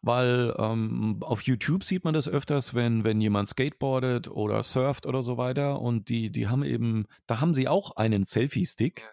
Weil 0.01 0.55
ähm, 0.59 1.19
auf 1.23 1.43
YouTube 1.43 1.83
sieht 1.83 2.05
man 2.05 2.15
das 2.15 2.29
öfters, 2.29 2.75
wenn, 2.75 3.03
wenn 3.03 3.21
jemand 3.21 3.49
skateboardet 3.49 4.29
oder 4.29 4.63
surft 4.63 5.07
oder 5.07 5.23
so 5.23 5.39
weiter. 5.39 5.81
Und 5.81 6.09
die, 6.09 6.31
die 6.31 6.47
haben 6.47 6.63
eben, 6.63 7.07
da 7.27 7.41
haben 7.41 7.53
sie 7.53 7.67
auch 7.67 7.97
einen 7.97 8.25
Selfie-Stick, 8.25 9.05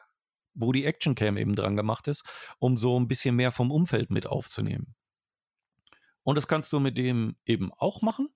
wo 0.54 0.72
die 0.72 0.86
Action 0.86 1.16
Cam 1.16 1.38
eben 1.38 1.56
dran 1.56 1.76
gemacht 1.76 2.08
ist, 2.08 2.24
um 2.60 2.78
so 2.78 3.00
ein 3.00 3.08
bisschen 3.08 3.36
mehr 3.36 3.52
vom 3.52 3.72
Umfeld 3.72 4.12
mit 4.12 4.28
aufzunehmen. 4.28 4.96
Und 6.22 6.36
das 6.36 6.48
kannst 6.48 6.72
du 6.72 6.80
mit 6.80 6.98
dem 6.98 7.36
eben 7.46 7.72
auch 7.74 8.02
machen. 8.02 8.30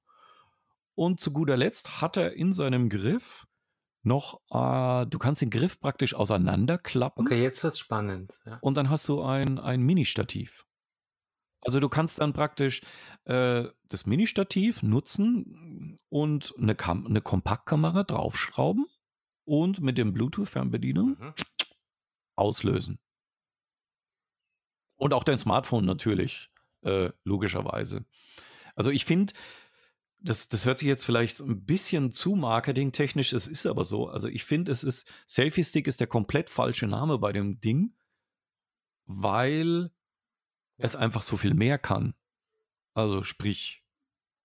Und 0.96 1.20
zu 1.20 1.32
guter 1.32 1.58
Letzt 1.58 2.02
hat 2.02 2.18
er 2.18 2.34
in 2.34 2.54
seinem 2.54 2.90
Griff 2.90 3.46
noch, 4.08 4.42
äh, 4.50 5.06
du 5.06 5.20
kannst 5.20 5.42
den 5.42 5.50
Griff 5.50 5.80
praktisch 5.80 6.14
auseinanderklappen. 6.14 7.26
Okay, 7.26 7.42
jetzt 7.42 7.64
wird's 7.64 7.80
spannend. 7.80 8.40
Ja. 8.46 8.58
Und 8.62 8.76
dann 8.76 8.90
hast 8.90 9.08
du 9.08 9.22
ein, 9.22 9.60
ein 9.60 9.82
Mini-Stativ. 9.82 10.66
Also 11.62 11.80
du 11.80 11.90
kannst 11.90 12.20
dann 12.20 12.34
praktisch 12.34 12.82
äh, 13.26 13.66
das 13.90 14.06
Mini-Stativ 14.06 14.84
nutzen 14.84 16.00
und 16.10 16.54
eine, 16.58 16.76
Kam 16.76 17.06
eine 17.06 17.22
Kompaktkamera 17.22 18.04
draufschrauben 18.04 18.86
und 19.46 19.82
mit 19.82 19.98
dem 19.98 20.14
Bluetooth-Fernbedienung 20.14 21.18
mhm. 21.20 21.34
auslösen. 22.36 23.00
Und 24.96 25.14
auch 25.14 25.24
dein 25.24 25.38
Smartphone 25.38 25.86
natürlich, 25.86 26.50
äh, 26.82 27.12
logischerweise. 27.24 28.06
Also 28.76 28.90
ich 28.90 29.06
finde, 29.06 29.34
das, 30.20 30.48
das 30.48 30.66
hört 30.66 30.80
sich 30.80 30.88
jetzt 30.88 31.06
vielleicht 31.06 31.40
ein 31.40 31.66
bisschen 31.66 32.12
zu 32.12 32.36
marketingtechnisch, 32.36 33.34
es 33.34 33.48
ist 33.48 33.66
aber 33.66 33.86
so. 33.86 34.08
Also 34.08 34.28
ich 34.28 34.44
finde, 34.44 34.72
es 34.72 34.84
ist, 34.84 35.12
Selfie 35.28 35.64
Stick 35.64 35.88
ist 35.88 36.00
der 36.00 36.08
komplett 36.08 36.50
falsche 36.50 36.88
Name 36.88 37.20
bei 37.20 37.32
dem 37.32 37.62
Ding, 37.62 37.94
weil 39.06 39.92
es 40.78 40.96
einfach 40.96 41.22
so 41.22 41.38
viel 41.38 41.54
mehr 41.54 41.78
kann. 41.78 42.14
Also 42.94 43.24
sprich, 43.24 43.84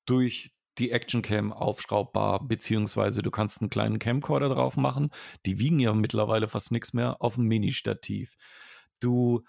durch 0.05 0.55
die 0.79 0.91
Action 0.91 1.23
Cam 1.23 1.53
aufschraubbar, 1.53 2.47
beziehungsweise 2.47 3.23
du 3.23 3.31
kannst 3.31 3.61
einen 3.61 3.71
kleinen 3.71 3.99
Camcorder 3.99 4.49
drauf 4.49 4.77
machen. 4.77 5.11
Die 5.45 5.59
wiegen 5.59 5.79
ja 5.79 5.93
mittlerweile 5.93 6.49
fast 6.49 6.73
nichts 6.73 6.93
mehr 6.93 7.21
auf 7.21 7.35
dem 7.35 7.45
Mini-Stativ. 7.45 8.37
Du 9.01 9.45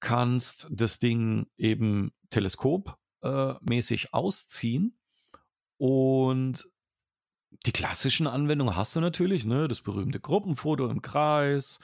kannst 0.00 0.66
das 0.70 0.98
Ding 0.98 1.46
eben 1.56 2.12
teleskopmäßig 2.30 4.04
äh, 4.04 4.08
ausziehen 4.12 4.98
und 5.78 6.68
die 7.66 7.72
klassischen 7.72 8.26
Anwendungen 8.26 8.76
hast 8.76 8.96
du 8.96 9.00
natürlich, 9.00 9.44
ne? 9.44 9.68
Das 9.68 9.80
berühmte 9.80 10.20
Gruppenfoto 10.20 10.88
im 10.88 11.02
Kreis, 11.02 11.78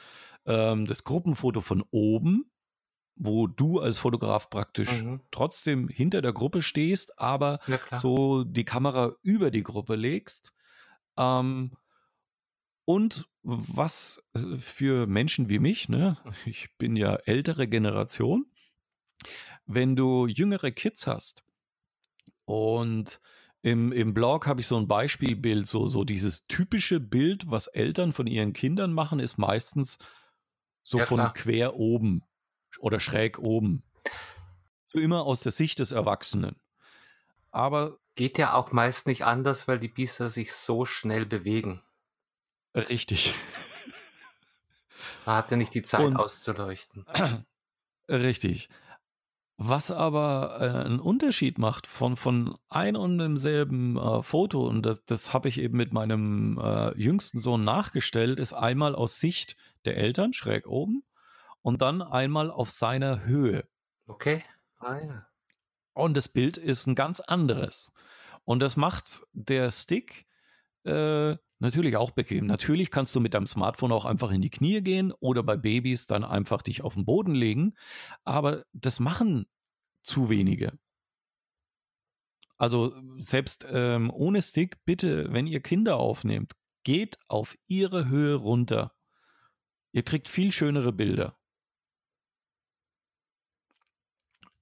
ähm, 0.46 0.86
das 0.86 1.04
Gruppenfoto 1.04 1.60
von 1.60 1.84
oben, 1.90 2.50
wo 3.16 3.46
du 3.46 3.80
als 3.80 3.98
Fotograf 3.98 4.50
praktisch 4.50 5.02
mhm. 5.02 5.20
trotzdem 5.30 5.88
hinter 5.88 6.22
der 6.22 6.32
Gruppe 6.32 6.62
stehst, 6.62 7.18
aber 7.18 7.60
so 7.92 8.44
die 8.44 8.64
Kamera 8.64 9.12
über 9.22 9.50
die 9.50 9.62
Gruppe 9.62 9.94
legst. 9.94 10.54
Ähm, 11.16 11.76
und 12.84 13.28
was 13.42 14.22
äh, 14.34 14.56
für 14.56 15.06
Menschen 15.06 15.48
wie 15.48 15.58
mich, 15.58 15.88
ne, 15.88 16.18
ich 16.46 16.76
bin 16.78 16.96
ja 16.96 17.14
ältere 17.14 17.68
Generation, 17.68 18.46
wenn 19.66 19.96
du 19.96 20.26
jüngere 20.26 20.70
Kids 20.70 21.06
hast 21.06 21.44
und 22.46 23.20
im, 23.62 23.92
Im 23.92 24.14
Blog 24.14 24.46
habe 24.46 24.60
ich 24.60 24.66
so 24.66 24.78
ein 24.78 24.88
Beispielbild, 24.88 25.66
so, 25.66 25.86
so 25.86 26.04
dieses 26.04 26.46
typische 26.46 26.98
Bild, 26.98 27.50
was 27.50 27.66
Eltern 27.66 28.12
von 28.12 28.26
ihren 28.26 28.52
Kindern 28.54 28.92
machen, 28.92 29.20
ist 29.20 29.36
meistens 29.36 29.98
so 30.82 30.98
ja, 30.98 31.04
von 31.04 31.18
klar. 31.18 31.34
quer 31.34 31.74
oben 31.76 32.22
oder 32.78 33.00
schräg 33.00 33.38
oben. 33.38 33.82
So 34.88 34.98
immer 34.98 35.24
aus 35.24 35.40
der 35.40 35.52
Sicht 35.52 35.78
des 35.78 35.92
Erwachsenen. 35.92 36.58
Aber. 37.50 37.98
Geht 38.14 38.38
ja 38.38 38.54
auch 38.54 38.72
meist 38.72 39.06
nicht 39.06 39.24
anders, 39.24 39.68
weil 39.68 39.78
die 39.78 39.88
Biester 39.88 40.30
sich 40.30 40.52
so 40.52 40.84
schnell 40.84 41.26
bewegen. 41.26 41.82
Richtig. 42.74 43.34
Man 45.26 45.36
hat 45.36 45.50
ja 45.50 45.56
nicht 45.56 45.74
die 45.74 45.82
Zeit 45.82 46.06
Und, 46.06 46.16
auszuleuchten. 46.16 47.04
Richtig. 48.08 48.68
Was 49.62 49.90
aber 49.90 50.56
äh, 50.58 50.86
einen 50.86 51.00
Unterschied 51.00 51.58
macht 51.58 51.86
von, 51.86 52.16
von 52.16 52.56
ein 52.70 52.96
und 52.96 53.18
demselben 53.18 53.98
äh, 53.98 54.22
Foto, 54.22 54.66
und 54.66 54.86
das, 54.86 55.04
das 55.04 55.34
habe 55.34 55.50
ich 55.50 55.60
eben 55.60 55.76
mit 55.76 55.92
meinem 55.92 56.58
äh, 56.58 56.96
jüngsten 56.98 57.40
Sohn 57.40 57.62
nachgestellt, 57.62 58.40
ist 58.40 58.54
einmal 58.54 58.94
aus 58.94 59.20
Sicht 59.20 59.58
der 59.84 59.98
Eltern 59.98 60.32
schräg 60.32 60.66
oben 60.66 61.04
und 61.60 61.82
dann 61.82 62.00
einmal 62.00 62.50
auf 62.50 62.70
seiner 62.70 63.26
Höhe. 63.26 63.68
Okay. 64.06 64.42
Ah, 64.78 64.96
ja. 64.96 65.26
Und 65.92 66.16
das 66.16 66.30
Bild 66.30 66.56
ist 66.56 66.86
ein 66.86 66.94
ganz 66.94 67.20
anderes. 67.20 67.92
Und 68.46 68.60
das 68.60 68.78
macht 68.78 69.26
der 69.34 69.70
Stick 69.72 70.24
äh, 70.84 71.36
natürlich 71.58 71.96
auch 71.96 72.10
bequem. 72.10 72.46
Natürlich 72.46 72.90
kannst 72.90 73.14
du 73.14 73.20
mit 73.20 73.34
deinem 73.34 73.46
Smartphone 73.46 73.92
auch 73.92 74.04
einfach 74.04 74.30
in 74.30 74.40
die 74.40 74.50
Knie 74.50 74.80
gehen 74.80 75.12
oder 75.20 75.42
bei 75.42 75.56
Babys 75.56 76.06
dann 76.06 76.24
einfach 76.24 76.62
dich 76.62 76.82
auf 76.82 76.94
den 76.94 77.04
Boden 77.04 77.34
legen. 77.34 77.74
Aber 78.24 78.64
das 78.72 79.00
machen 79.00 79.46
zu 80.02 80.30
wenige. 80.30 80.78
Also 82.56 82.94
selbst 83.18 83.66
ähm, 83.70 84.10
ohne 84.12 84.42
Stick, 84.42 84.84
bitte, 84.84 85.32
wenn 85.32 85.46
ihr 85.46 85.60
Kinder 85.60 85.96
aufnehmt, 85.96 86.54
geht 86.84 87.18
auf 87.28 87.56
ihre 87.68 88.08
Höhe 88.08 88.34
runter. 88.34 88.92
Ihr 89.92 90.02
kriegt 90.02 90.28
viel 90.28 90.52
schönere 90.52 90.92
Bilder. 90.92 91.38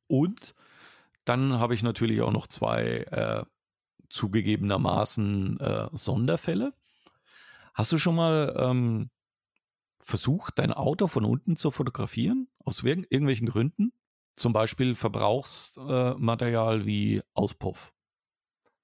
Und 0.07 0.55
dann 1.25 1.55
habe 1.55 1.75
ich 1.75 1.83
natürlich 1.83 2.23
auch 2.23 2.33
noch 2.33 2.47
zwei 2.47 2.83
äh, 3.11 3.45
zugegebenermaßen 4.11 5.61
äh, 5.61 5.89
Sonderfälle. 5.93 6.75
Hast 7.75 7.93
du 7.93 7.99
schon 7.99 8.17
mal 8.17 8.55
ähm, 8.59 9.11
versucht, 10.01 10.59
dein 10.59 10.73
Auto 10.73 11.07
von 11.07 11.25
unten 11.25 11.57
zu 11.57 11.71
fotografieren? 11.71 12.49
Aus 12.65 12.83
irgendwelchen 12.83 13.49
Gründen? 13.49 13.93
Zum 14.37 14.53
Beispiel 14.53 14.95
Verbrauchsmaterial 14.95 16.81
äh, 16.83 16.87
wie 16.87 17.23
Auspuff. 17.35 17.93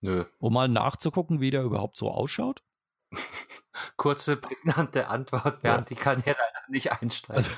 Nö. 0.00 0.24
Um 0.38 0.52
mal 0.52 0.68
nachzugucken, 0.68 1.40
wie 1.40 1.50
der 1.50 1.62
überhaupt 1.62 1.96
so 1.96 2.10
ausschaut? 2.10 2.62
Kurze, 3.96 4.36
prägnante 4.36 5.08
Antwort, 5.08 5.62
Bernd, 5.62 5.90
ja. 5.90 5.94
die 5.94 5.94
kann 5.94 6.18
ja 6.26 6.32
leider 6.32 6.60
nicht 6.68 6.92
einsteigen. 6.92 7.44
Also, 7.44 7.50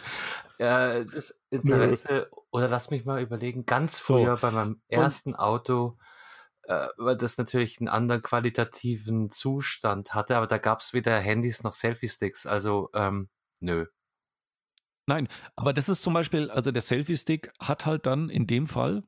äh, 0.59 1.05
das 1.07 1.43
Interesse, 1.51 2.29
Nö. 2.31 2.41
oder 2.51 2.69
lass 2.69 2.91
mich 2.91 3.05
mal 3.05 3.21
überlegen, 3.21 3.67
ganz 3.67 3.99
früher 3.99 4.37
so. 4.37 4.43
bei 4.43 4.51
meinem 4.51 4.81
ersten 4.89 5.35
Auto 5.35 5.99
äh, 6.69 6.89
weil 6.97 7.17
das 7.17 7.39
natürlich 7.39 7.79
einen 7.79 7.89
anderen 7.89 8.23
qualitativen 8.23 9.31
Zustand 9.31 10.15
hatte, 10.15 10.37
aber 10.37 10.47
da 10.47 10.59
gab 10.59 10.81
es 10.81 10.93
weder 10.93 11.19
Handys 11.19 11.63
noch 11.63 11.73
Selfie-Sticks, 11.73 12.47
also 12.47 12.91
ähm, 12.95 13.29
nö. 13.61 13.87
Nein, 15.07 15.29
aber 15.55 15.73
das 15.73 15.89
ist 15.89 16.03
zum 16.03 16.15
Beispiel, 16.15 16.51
also 16.51 16.73
der 16.73 16.83
Selfie-Stick 16.83 17.53
hat 17.61 17.87
halt 17.87 18.07
dann 18.07 18.29
in 18.29 18.47
dem 18.47 18.67
Fall 18.67 19.05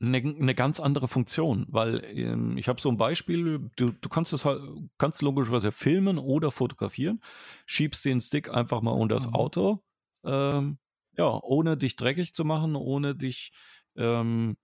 eine, 0.00 0.18
eine 0.18 0.54
ganz 0.54 0.80
andere 0.80 1.08
Funktion, 1.08 1.66
weil 1.68 2.04
ähm, 2.04 2.56
ich 2.56 2.68
habe 2.68 2.80
so 2.80 2.90
ein 2.90 2.98
Beispiel, 2.98 3.70
du, 3.76 3.92
du 3.92 4.08
kannst 4.08 4.32
es 4.32 4.44
halt, 4.44 4.60
kannst 4.98 5.22
logischerweise 5.22 5.72
filmen 5.72 6.18
oder 6.18 6.50
fotografieren, 6.52 7.20
schiebst 7.66 8.04
den 8.04 8.20
Stick 8.20 8.50
einfach 8.50 8.82
mal 8.82 8.92
unter 8.92 9.16
das 9.16 9.26
mhm. 9.26 9.34
Auto, 9.34 9.82
ähm, 10.24 10.78
ja, 11.16 11.40
ohne 11.42 11.76
dich 11.76 11.96
dreckig 11.96 12.34
zu 12.34 12.44
machen, 12.44 12.76
ohne 12.76 13.16
dich 13.16 13.52
ähm, 13.96 14.56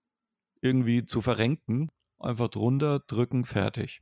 irgendwie 0.61 1.05
zu 1.05 1.21
verrenken. 1.21 1.91
Einfach 2.19 2.47
drunter 2.47 2.99
drücken, 2.99 3.45
fertig. 3.45 4.01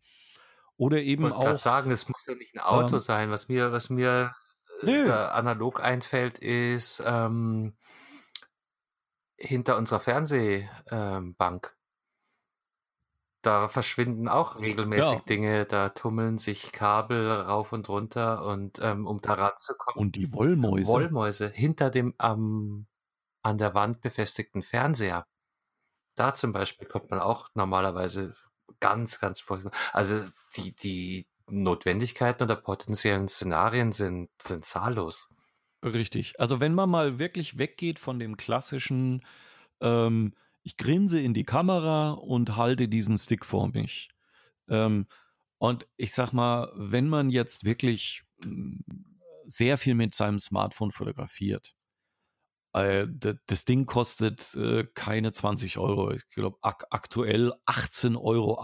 Oder 0.77 1.01
eben 1.01 1.27
ich 1.27 1.33
auch. 1.33 1.57
sagen, 1.57 1.91
es 1.91 2.07
muss 2.09 2.25
ja 2.25 2.35
nicht 2.35 2.55
ein 2.55 2.61
Auto 2.61 2.95
ähm, 2.95 2.99
sein. 2.99 3.31
Was 3.31 3.47
mir, 3.47 3.71
was 3.71 3.89
mir 3.89 4.33
äh, 4.81 5.05
da 5.05 5.29
analog 5.29 5.81
einfällt, 5.81 6.39
ist 6.39 7.03
ähm, 7.05 7.75
hinter 9.37 9.77
unserer 9.77 9.99
Fernsehbank. 9.99 11.75
Ähm, 11.75 11.83
da 13.43 13.67
verschwinden 13.67 14.29
auch 14.29 14.59
regelmäßig 14.61 15.11
ja. 15.11 15.25
Dinge, 15.27 15.65
da 15.65 15.89
tummeln 15.89 16.37
sich 16.37 16.71
Kabel 16.71 17.29
rauf 17.29 17.73
und 17.73 17.89
runter 17.89 18.45
und 18.45 18.79
ähm, 18.81 19.05
um 19.05 19.19
da 19.19 19.33
ranzukommen. 19.33 20.01
Und 20.01 20.15
die 20.15 20.31
Wollmäuse. 20.31 20.87
Wollmäuse 20.87 21.49
hinter 21.49 21.89
dem 21.89 22.15
ähm, 22.21 22.87
an 23.41 23.57
der 23.57 23.73
Wand 23.73 23.99
befestigten 23.99 24.63
Fernseher. 24.63 25.27
Da 26.15 26.33
zum 26.33 26.53
Beispiel 26.53 26.87
kommt 26.87 27.09
man 27.09 27.19
auch 27.19 27.47
normalerweise 27.55 28.35
ganz, 28.79 29.19
ganz 29.19 29.41
voll. 29.41 29.69
Also 29.91 30.21
die, 30.55 30.75
die 30.75 31.27
Notwendigkeiten 31.49 32.43
oder 32.43 32.55
potenziellen 32.55 33.27
Szenarien 33.27 33.91
sind, 33.91 34.29
sind 34.41 34.65
zahllos. 34.65 35.33
Richtig. 35.83 36.39
Also 36.39 36.59
wenn 36.59 36.73
man 36.73 36.89
mal 36.89 37.19
wirklich 37.19 37.57
weggeht 37.57 37.99
von 37.99 38.19
dem 38.19 38.37
klassischen, 38.37 39.25
ähm, 39.81 40.33
ich 40.63 40.77
grinse 40.77 41.19
in 41.19 41.33
die 41.33 41.43
Kamera 41.43 42.11
und 42.11 42.55
halte 42.55 42.87
diesen 42.87 43.17
Stick 43.17 43.45
vor 43.45 43.67
mich. 43.69 44.09
Ähm, 44.69 45.07
und 45.57 45.87
ich 45.97 46.13
sag 46.13 46.31
mal, 46.31 46.71
wenn 46.75 47.09
man 47.09 47.29
jetzt 47.29 47.65
wirklich 47.65 48.23
mm, 48.45 48.79
sehr 49.45 49.77
viel 49.77 49.95
mit 49.95 50.15
seinem 50.15 50.39
Smartphone 50.39 50.91
fotografiert, 50.91 51.75
äh, 52.73 53.07
das 53.45 53.65
Ding 53.65 53.85
kostet 53.85 54.53
äh, 54.55 54.85
keine 54.93 55.31
20 55.31 55.77
Euro. 55.77 56.11
Ich 56.11 56.27
glaube 56.29 56.57
ak 56.61 56.85
aktuell 56.89 57.53
18,98 57.65 58.17
Euro. 58.17 58.61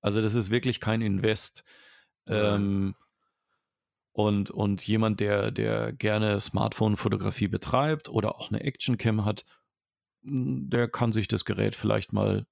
Also 0.00 0.20
das 0.20 0.34
ist 0.34 0.50
wirklich 0.50 0.80
kein 0.80 1.02
Invest. 1.02 1.64
Ähm, 2.26 2.94
und, 4.12 4.50
und 4.50 4.86
jemand, 4.86 5.18
der, 5.20 5.50
der 5.50 5.92
gerne 5.92 6.40
Smartphone-Fotografie 6.40 7.48
betreibt 7.48 8.08
oder 8.08 8.36
auch 8.36 8.50
eine 8.50 8.60
Actioncam 8.60 9.24
hat, 9.24 9.44
der 10.22 10.88
kann 10.88 11.10
sich 11.10 11.26
das 11.26 11.44
Gerät 11.44 11.74
vielleicht 11.74 12.12
mal, 12.12 12.46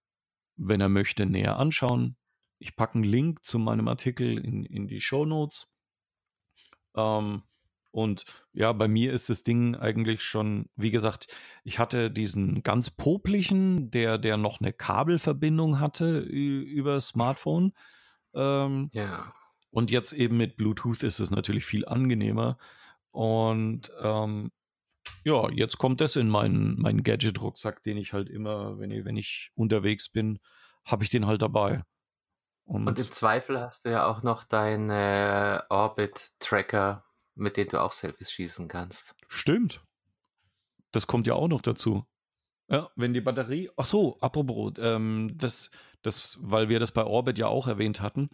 wenn 0.57 0.81
er 0.81 0.89
möchte, 0.89 1.25
näher 1.25 1.59
anschauen. 1.59 2.17
Ich 2.59 2.75
packe 2.75 2.97
einen 2.97 3.05
Link 3.05 3.45
zu 3.45 3.59
meinem 3.59 3.87
Artikel 3.87 4.39
in, 4.39 4.65
in 4.65 4.89
die 4.89 5.01
Show 5.01 5.25
Notes. 5.25 5.75
Ähm, 6.97 7.43
und 7.93 8.25
ja, 8.55 8.73
bei 8.73 8.89
mir 8.89 9.13
ist 9.13 9.29
das 9.29 9.43
Ding 9.43 9.77
eigentlich 9.77 10.23
schon, 10.23 10.69
wie 10.77 10.91
gesagt, 10.91 11.27
ich 11.63 11.79
hatte 11.79 12.11
diesen 12.11 12.63
ganz 12.63 12.91
poplichen, 12.91 13.91
der, 13.91 14.17
der 14.17 14.39
noch 14.39 14.61
eine 14.61 14.73
Kabelverbindung 14.73 15.79
hatte 15.79 16.19
über 16.19 17.01
Smartphone. 17.01 17.75
Ähm, 18.35 18.89
ja. 18.93 19.33
Und 19.71 19.91
jetzt 19.91 20.13
eben 20.15 20.39
mit 20.39 20.57
Bluetooth 20.57 21.03
ist 21.03 21.21
es 21.21 21.31
natürlich 21.31 21.67
viel 21.67 21.87
angenehmer. 21.87 22.57
Und 23.11 23.93
ähm, 24.01 24.51
ja, 25.25 25.51
jetzt 25.51 25.77
kommt 25.77 26.01
das 26.01 26.17
in 26.17 26.31
meinen, 26.31 26.81
meinen 26.81 27.03
Gadget-Rucksack, 27.03 27.83
den 27.83 27.99
ich 27.99 28.15
halt 28.15 28.31
immer, 28.31 28.79
wenn 28.79 28.91
ich, 28.91 29.05
wenn 29.05 29.19
ich 29.19 29.51
unterwegs 29.55 30.09
bin, 30.09 30.39
habe 30.87 31.05
ich 31.05 31.11
den 31.11 31.27
halt 31.27 31.43
dabei. 31.43 31.83
Und, 32.65 32.89
Und, 32.89 32.99
im 32.99 33.11
Zweifel 33.11 33.61
hast 33.61 33.85
du 33.85 33.91
ja 33.91 34.07
auch 34.07 34.23
noch 34.23 34.45
deinen 34.45 34.91
Orbit-Tracker 35.69 37.05
mit 37.35 37.57
denen 37.57 37.69
du 37.71 37.81
auch 37.81 37.93
Selfies 37.93 38.31
schießen 38.31 38.69
kannst. 38.69 39.15
Stimmt. 39.29 39.83
Das 40.91 41.07
kommt 41.07 41.27
ja 41.27 41.35
auch 41.35 41.49
noch 41.49 41.63
dazu. 41.63 42.05
Ja, 42.69 42.91
wenn 42.97 43.13
die 43.13 43.21
Batterie. 43.21 43.71
Ach 43.77 43.85
so, 43.85 44.19
apropos, 44.21 44.75
ähm, 44.79 45.33
das, 45.37 45.71
das, 46.03 46.39
weil 46.41 46.69
wir 46.69 46.81
das 46.81 46.93
bei 46.93 47.05
Orbit 47.05 47.39
ja 47.39 47.47
auch 47.47 47.67
erwähnt 47.67 48.01
hatten. 48.01 48.31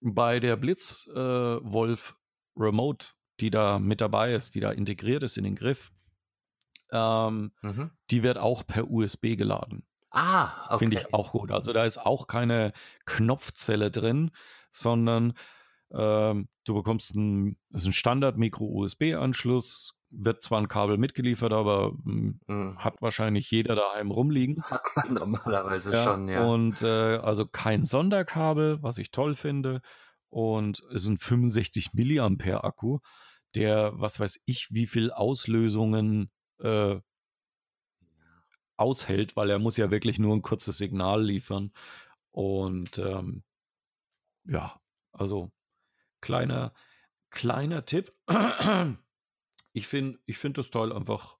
Bei 0.00 0.38
der 0.38 0.56
Blitzwolf 0.56 2.16
äh, 2.56 2.60
Remote, 2.60 3.08
die 3.40 3.50
da 3.50 3.78
mit 3.78 4.00
dabei 4.00 4.34
ist, 4.34 4.54
die 4.54 4.60
da 4.60 4.70
integriert 4.70 5.22
ist 5.22 5.38
in 5.38 5.44
den 5.44 5.56
Griff, 5.56 5.92
ähm, 6.90 7.52
mhm. 7.62 7.90
die 8.10 8.22
wird 8.22 8.38
auch 8.38 8.66
per 8.66 8.90
USB 8.90 9.36
geladen. 9.36 9.84
Ah, 10.10 10.66
okay. 10.66 10.78
Finde 10.78 10.96
ich 10.98 11.12
auch 11.12 11.32
gut. 11.32 11.50
Also 11.50 11.72
da 11.72 11.84
ist 11.84 11.98
auch 11.98 12.26
keine 12.26 12.72
Knopfzelle 13.04 13.90
drin, 13.90 14.30
sondern 14.70 15.34
ähm, 15.92 16.48
du 16.64 16.74
bekommst 16.74 17.14
ein, 17.14 17.56
das 17.70 17.82
ist 17.82 17.88
ein 17.88 17.92
Standard-Micro-USB-Anschluss, 17.92 19.94
wird 20.10 20.42
zwar 20.42 20.60
ein 20.60 20.68
Kabel 20.68 20.98
mitgeliefert, 20.98 21.52
aber 21.52 21.92
hm, 22.04 22.40
mhm. 22.46 22.78
hat 22.78 23.00
wahrscheinlich 23.00 23.50
jeder 23.50 23.74
daheim 23.74 24.10
rumliegen. 24.10 24.62
Hat 24.64 24.82
man 24.96 25.14
normalerweise 25.14 25.92
ja, 25.92 26.04
schon, 26.04 26.28
ja. 26.28 26.44
Und 26.44 26.82
äh, 26.82 27.16
also 27.16 27.46
kein 27.46 27.84
Sonderkabel, 27.84 28.82
was 28.82 28.98
ich 28.98 29.10
toll 29.10 29.34
finde. 29.34 29.80
Und 30.30 30.80
es 30.92 31.02
ist 31.02 31.08
ein 31.08 31.18
65 31.18 31.94
Milliampere 31.94 32.64
Akku, 32.64 32.98
der, 33.54 33.92
was 33.94 34.20
weiß 34.20 34.40
ich, 34.44 34.72
wie 34.72 34.86
viel 34.86 35.10
Auslösungen 35.10 36.30
äh, 36.60 37.00
aushält, 38.76 39.36
weil 39.36 39.50
er 39.50 39.58
muss 39.58 39.76
ja 39.76 39.90
wirklich 39.90 40.18
nur 40.18 40.34
ein 40.34 40.42
kurzes 40.42 40.78
Signal 40.78 41.24
liefern. 41.24 41.72
Und 42.30 42.98
ähm, 42.98 43.42
ja, 44.44 44.78
also 45.12 45.50
Kleiner, 46.20 46.72
kleiner 47.30 47.84
Tipp. 47.84 48.12
Ich 49.74 49.86
finde 49.86 50.18
ich 50.26 50.38
find 50.38 50.58
das 50.58 50.70
Teil 50.70 50.92
einfach 50.92 51.36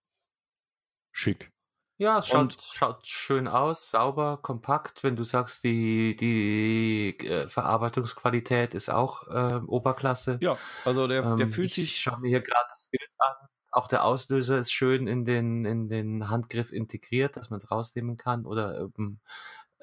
schick. 1.11 1.51
Ja, 1.97 2.18
es 2.18 2.29
schaut, 2.29 2.57
schaut 2.62 3.05
schön 3.05 3.49
aus, 3.49 3.91
sauber, 3.91 4.39
kompakt. 4.41 5.03
Wenn 5.03 5.16
du 5.16 5.24
sagst, 5.24 5.64
die, 5.64 6.14
die 6.14 7.18
äh, 7.26 7.49
Verarbeitungsqualität 7.49 8.74
ist 8.74 8.89
auch 8.89 9.26
äh, 9.26 9.61
Oberklasse. 9.66 10.39
Ja, 10.41 10.57
also 10.85 11.09
der, 11.09 11.22
der 11.35 11.47
ähm, 11.47 11.53
fühlt 11.53 11.74
sich. 11.74 11.87
Ich 11.87 12.01
schaue 12.01 12.20
mir 12.20 12.29
hier 12.29 12.41
gerade 12.41 12.66
das 12.68 12.87
Bild 12.87 13.11
an. 13.18 13.49
Auch 13.72 13.89
der 13.89 14.05
Auslöser 14.05 14.59
ist 14.59 14.72
schön 14.72 15.09
in 15.09 15.24
den, 15.24 15.64
in 15.64 15.89
den 15.89 16.31
Handgriff 16.31 16.72
integriert, 16.72 17.37
dass 17.37 17.51
man 17.51 17.59
es 17.59 17.68
rausnehmen 17.68 18.16
kann 18.16 18.47
oder 18.47 18.89
ähm, 18.97 19.18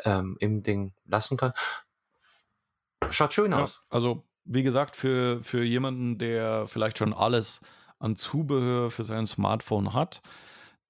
ähm, 0.05 0.37
im 0.39 0.63
Ding 0.63 0.93
lassen 1.03 1.35
kann. 1.35 1.51
Schaut 3.09 3.33
schön 3.33 3.51
ja, 3.51 3.61
aus. 3.61 3.85
Also 3.89 4.25
wie 4.45 4.63
gesagt, 4.63 4.95
für, 4.95 5.43
für 5.43 5.63
jemanden, 5.63 6.17
der 6.17 6.67
vielleicht 6.67 6.97
schon 6.97 7.13
alles 7.13 7.61
an 7.99 8.15
Zubehör 8.15 8.91
für 8.91 9.03
sein 9.03 9.27
Smartphone 9.27 9.93
hat, 9.93 10.21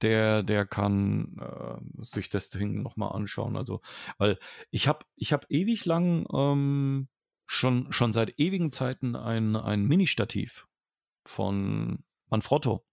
der, 0.02 0.44
der 0.44 0.66
kann 0.66 1.38
äh, 1.40 2.04
sich 2.04 2.30
das 2.30 2.50
Ding 2.50 2.82
nochmal 2.82 3.14
anschauen. 3.14 3.56
Also, 3.56 3.82
weil 4.18 4.38
ich 4.70 4.88
habe 4.88 5.06
ich 5.16 5.32
hab 5.32 5.50
ewig 5.50 5.86
lang 5.86 6.28
ähm, 6.34 7.08
schon, 7.46 7.92
schon 7.92 8.12
seit 8.12 8.40
ewigen 8.40 8.72
Zeiten 8.72 9.16
ein, 9.16 9.56
ein 9.56 9.86
Mini-Stativ 9.86 10.68
von 11.24 12.04
Manfrotto, 12.30 12.86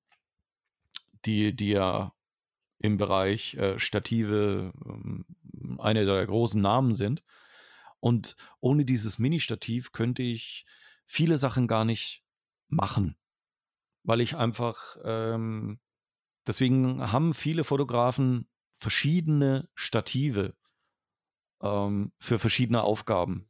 die, 1.25 1.55
die 1.55 1.71
ja 1.71 2.13
im 2.79 2.97
Bereich 2.97 3.55
äh, 3.55 3.79
Stative 3.79 4.73
äh, 4.85 5.81
eine 5.81 6.05
der 6.05 6.27
großen 6.27 6.61
Namen 6.61 6.95
sind. 6.95 7.23
Und 8.03 8.34
ohne 8.59 8.84
dieses 8.84 9.20
Mini-Stativ 9.20 9.92
könnte 9.92 10.24
ich 10.24 10.66
viele 11.07 11.38
Sachen 11.38 11.68
gar 11.68 11.84
nicht 11.84 12.24
machen, 12.66 13.16
weil 14.03 14.20
ich 14.20 14.34
einfach, 14.34 14.96
ähm, 15.05 15.78
deswegen 16.44 17.12
haben 17.12 17.32
viele 17.32 17.62
Fotografen 17.62 18.48
verschiedene 18.74 19.68
Stative 19.76 20.57
ähm, 21.61 22.11
für 22.18 22.40
verschiedene 22.40 22.82
Aufgaben. 22.82 23.48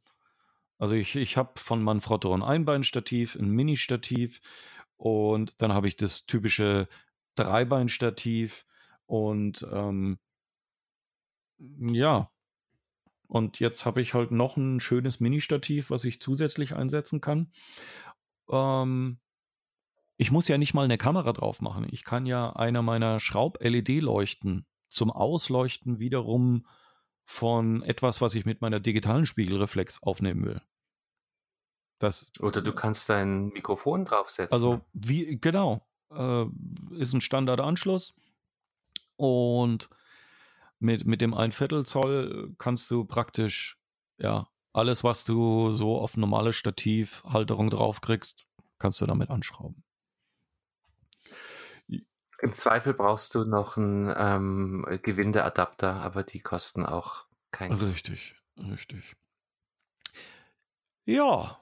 Also 0.77 0.93
ich, 0.93 1.15
ich 1.15 1.35
habe 1.35 1.59
von 1.59 1.81
Manfrotto 1.81 2.31
ein 2.31 2.43
Einbeinstativ, 2.43 3.35
ein 3.35 3.49
Mini-Stativ 3.49 4.39
und 4.97 5.59
dann 5.63 5.73
habe 5.73 5.87
ich 5.87 5.97
das 5.97 6.27
typische 6.27 6.87
Dreibeinstativ 7.33 8.67
und 9.07 9.65
ähm, 9.71 10.19
ja, 11.57 12.29
und 13.33 13.59
jetzt 13.59 13.87
habe 13.87 13.99
ich 13.99 14.13
halt 14.13 14.29
noch 14.29 14.57
ein 14.57 14.79
schönes 14.79 15.19
Mini-Stativ, 15.19 15.89
was 15.89 16.03
ich 16.03 16.21
zusätzlich 16.21 16.75
einsetzen 16.75 17.19
kann. 17.19 17.51
Ähm, 18.47 19.17
ich 20.17 20.29
muss 20.29 20.47
ja 20.47 20.59
nicht 20.59 20.75
mal 20.75 20.85
eine 20.85 20.99
Kamera 20.99 21.33
drauf 21.33 21.59
machen. 21.59 21.87
Ich 21.89 22.03
kann 22.03 22.27
ja 22.27 22.51
einer 22.51 22.83
meiner 22.83 23.19
Schraub-LED-Leuchten 23.19 24.67
zum 24.87 25.09
Ausleuchten 25.09 25.97
wiederum 25.97 26.67
von 27.23 27.81
etwas, 27.81 28.21
was 28.21 28.35
ich 28.35 28.45
mit 28.45 28.61
meiner 28.61 28.79
digitalen 28.79 29.25
Spiegelreflex 29.25 30.03
aufnehmen 30.03 30.45
will. 30.45 30.61
Das, 31.97 32.31
Oder 32.39 32.61
du 32.61 32.71
kannst 32.71 33.09
dein 33.09 33.47
Mikrofon 33.47 34.05
draufsetzen. 34.05 34.53
Also 34.53 34.81
wie 34.93 35.39
genau 35.41 35.81
äh, 36.11 36.45
ist 36.99 37.13
ein 37.13 37.21
Standardanschluss 37.21 38.15
und 39.15 39.89
mit, 40.83 41.05
mit 41.05 41.21
dem 41.21 41.33
1 41.33 41.55
Viertel 41.55 41.85
Zoll 41.85 42.53
kannst 42.57 42.91
du 42.91 43.05
praktisch, 43.05 43.77
ja, 44.17 44.47
alles, 44.73 45.03
was 45.03 45.23
du 45.23 45.71
so 45.71 45.99
auf 45.99 46.17
normale 46.17 46.53
Stativhalterung 46.53 47.69
draufkriegst, 47.69 48.45
kannst 48.79 48.99
du 49.01 49.05
damit 49.05 49.29
anschrauben. 49.29 49.83
Im 52.41 52.53
Zweifel 52.53 52.93
brauchst 52.93 53.35
du 53.35 53.45
noch 53.45 53.77
einen 53.77 54.13
ähm, 54.17 54.85
Gewindeadapter, 55.03 56.01
aber 56.01 56.23
die 56.23 56.41
kosten 56.41 56.85
auch 56.85 57.25
kein 57.51 57.77
Geld. 57.77 57.93
Richtig, 57.93 58.35
richtig. 58.57 59.15
Ja, 61.05 61.61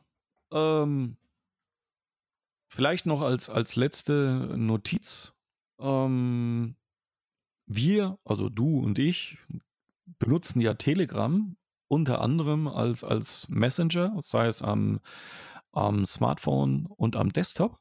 ähm, 0.51 1.17
vielleicht 2.67 3.05
noch 3.05 3.21
als, 3.21 3.49
als 3.49 3.75
letzte 3.75 4.53
Notiz. 4.57 5.33
Ähm, 5.79 6.75
wir, 7.75 8.17
also 8.23 8.49
du 8.49 8.79
und 8.79 8.99
ich, 8.99 9.37
benutzen 10.19 10.61
ja 10.61 10.73
Telegram 10.75 11.55
unter 11.87 12.21
anderem 12.21 12.67
als, 12.67 13.03
als 13.03 13.47
Messenger, 13.49 14.17
sei 14.21 14.47
es 14.47 14.61
am, 14.61 14.99
am 15.71 16.05
Smartphone 16.05 16.85
und 16.85 17.15
am 17.15 17.33
Desktop. 17.33 17.79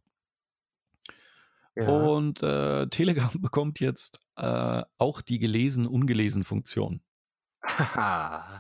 Ja. 1.77 1.89
Und 1.89 2.43
äh, 2.43 2.89
Telegram 2.89 3.31
bekommt 3.41 3.81
jetzt 3.81 4.21
äh, 4.37 4.83
auch 4.99 5.21
die 5.21 5.39
gelesen-ungelesen-Funktion. 5.39 7.01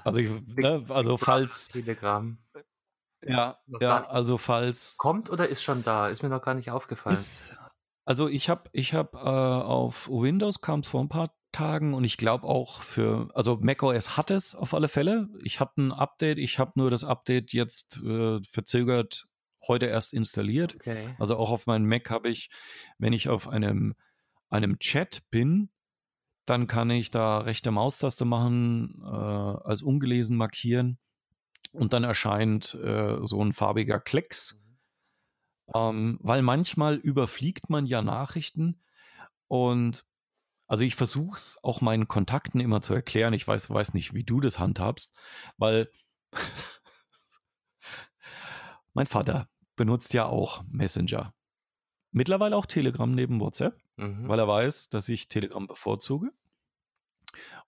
also, 0.04 0.20
ich, 0.20 0.30
ne, 0.46 0.84
also 0.88 1.16
falls. 1.16 1.68
Telegram. 1.68 2.38
Ja, 3.22 3.58
ja, 3.80 4.06
also 4.06 4.38
falls. 4.38 4.96
Kommt 4.96 5.30
oder 5.30 5.48
ist 5.48 5.62
schon 5.62 5.82
da? 5.82 6.08
Ist 6.08 6.22
mir 6.22 6.28
noch 6.28 6.42
gar 6.42 6.54
nicht 6.54 6.70
aufgefallen. 6.70 7.16
Ist, 7.16 7.54
also 8.04 8.28
ich 8.28 8.48
habe 8.48 8.70
ich 8.72 8.94
hab, 8.94 9.14
äh, 9.14 9.18
auf 9.18 10.08
Windows 10.08 10.60
kam 10.60 10.80
es 10.80 10.88
vor 10.88 11.00
ein 11.00 11.08
paar 11.08 11.34
Tagen 11.52 11.94
und 11.94 12.04
ich 12.04 12.16
glaube 12.16 12.46
auch 12.46 12.82
für, 12.82 13.28
also 13.34 13.58
macOS 13.60 14.16
hat 14.16 14.30
es 14.30 14.54
auf 14.54 14.74
alle 14.74 14.88
Fälle. 14.88 15.28
Ich 15.42 15.60
hatte 15.60 15.80
ein 15.80 15.92
Update, 15.92 16.38
ich 16.38 16.58
habe 16.58 16.72
nur 16.76 16.90
das 16.90 17.04
Update 17.04 17.52
jetzt 17.52 18.00
äh, 18.04 18.40
verzögert 18.48 19.26
heute 19.66 19.86
erst 19.86 20.12
installiert. 20.12 20.74
Okay. 20.76 21.14
Also 21.18 21.36
auch 21.36 21.50
auf 21.50 21.66
meinem 21.66 21.86
Mac 21.86 22.10
habe 22.10 22.28
ich, 22.28 22.50
wenn 22.98 23.12
ich 23.12 23.28
auf 23.28 23.48
einem, 23.48 23.94
einem 24.48 24.78
Chat 24.78 25.22
bin, 25.30 25.70
dann 26.46 26.66
kann 26.66 26.90
ich 26.90 27.10
da 27.10 27.38
rechte 27.38 27.70
Maustaste 27.70 28.24
machen, 28.24 29.00
äh, 29.04 29.06
als 29.06 29.82
ungelesen 29.82 30.36
markieren 30.36 30.98
und 31.72 31.92
dann 31.92 32.04
erscheint 32.04 32.74
äh, 32.74 33.18
so 33.22 33.42
ein 33.42 33.52
farbiger 33.52 34.00
Klecks. 34.00 34.59
Ähm, 35.74 36.18
weil 36.22 36.42
manchmal 36.42 36.96
überfliegt 36.96 37.70
man 37.70 37.86
ja 37.86 38.02
Nachrichten 38.02 38.82
und 39.48 40.04
also 40.66 40.84
ich 40.84 40.94
versuche 40.94 41.36
es 41.36 41.58
auch 41.64 41.80
meinen 41.80 42.06
Kontakten 42.06 42.60
immer 42.60 42.80
zu 42.80 42.94
erklären. 42.94 43.32
Ich 43.32 43.46
weiß, 43.46 43.70
weiß 43.70 43.92
nicht, 43.92 44.14
wie 44.14 44.22
du 44.22 44.40
das 44.40 44.60
handhabst, 44.60 45.12
weil 45.56 45.90
mein 48.94 49.06
Vater 49.06 49.48
benutzt 49.74 50.14
ja 50.14 50.26
auch 50.26 50.62
Messenger. 50.68 51.34
Mittlerweile 52.12 52.56
auch 52.56 52.66
Telegram 52.66 53.10
neben 53.10 53.40
WhatsApp, 53.40 53.80
mhm. 53.96 54.28
weil 54.28 54.38
er 54.38 54.46
weiß, 54.46 54.90
dass 54.90 55.08
ich 55.08 55.26
Telegram 55.26 55.66
bevorzuge. 55.66 56.30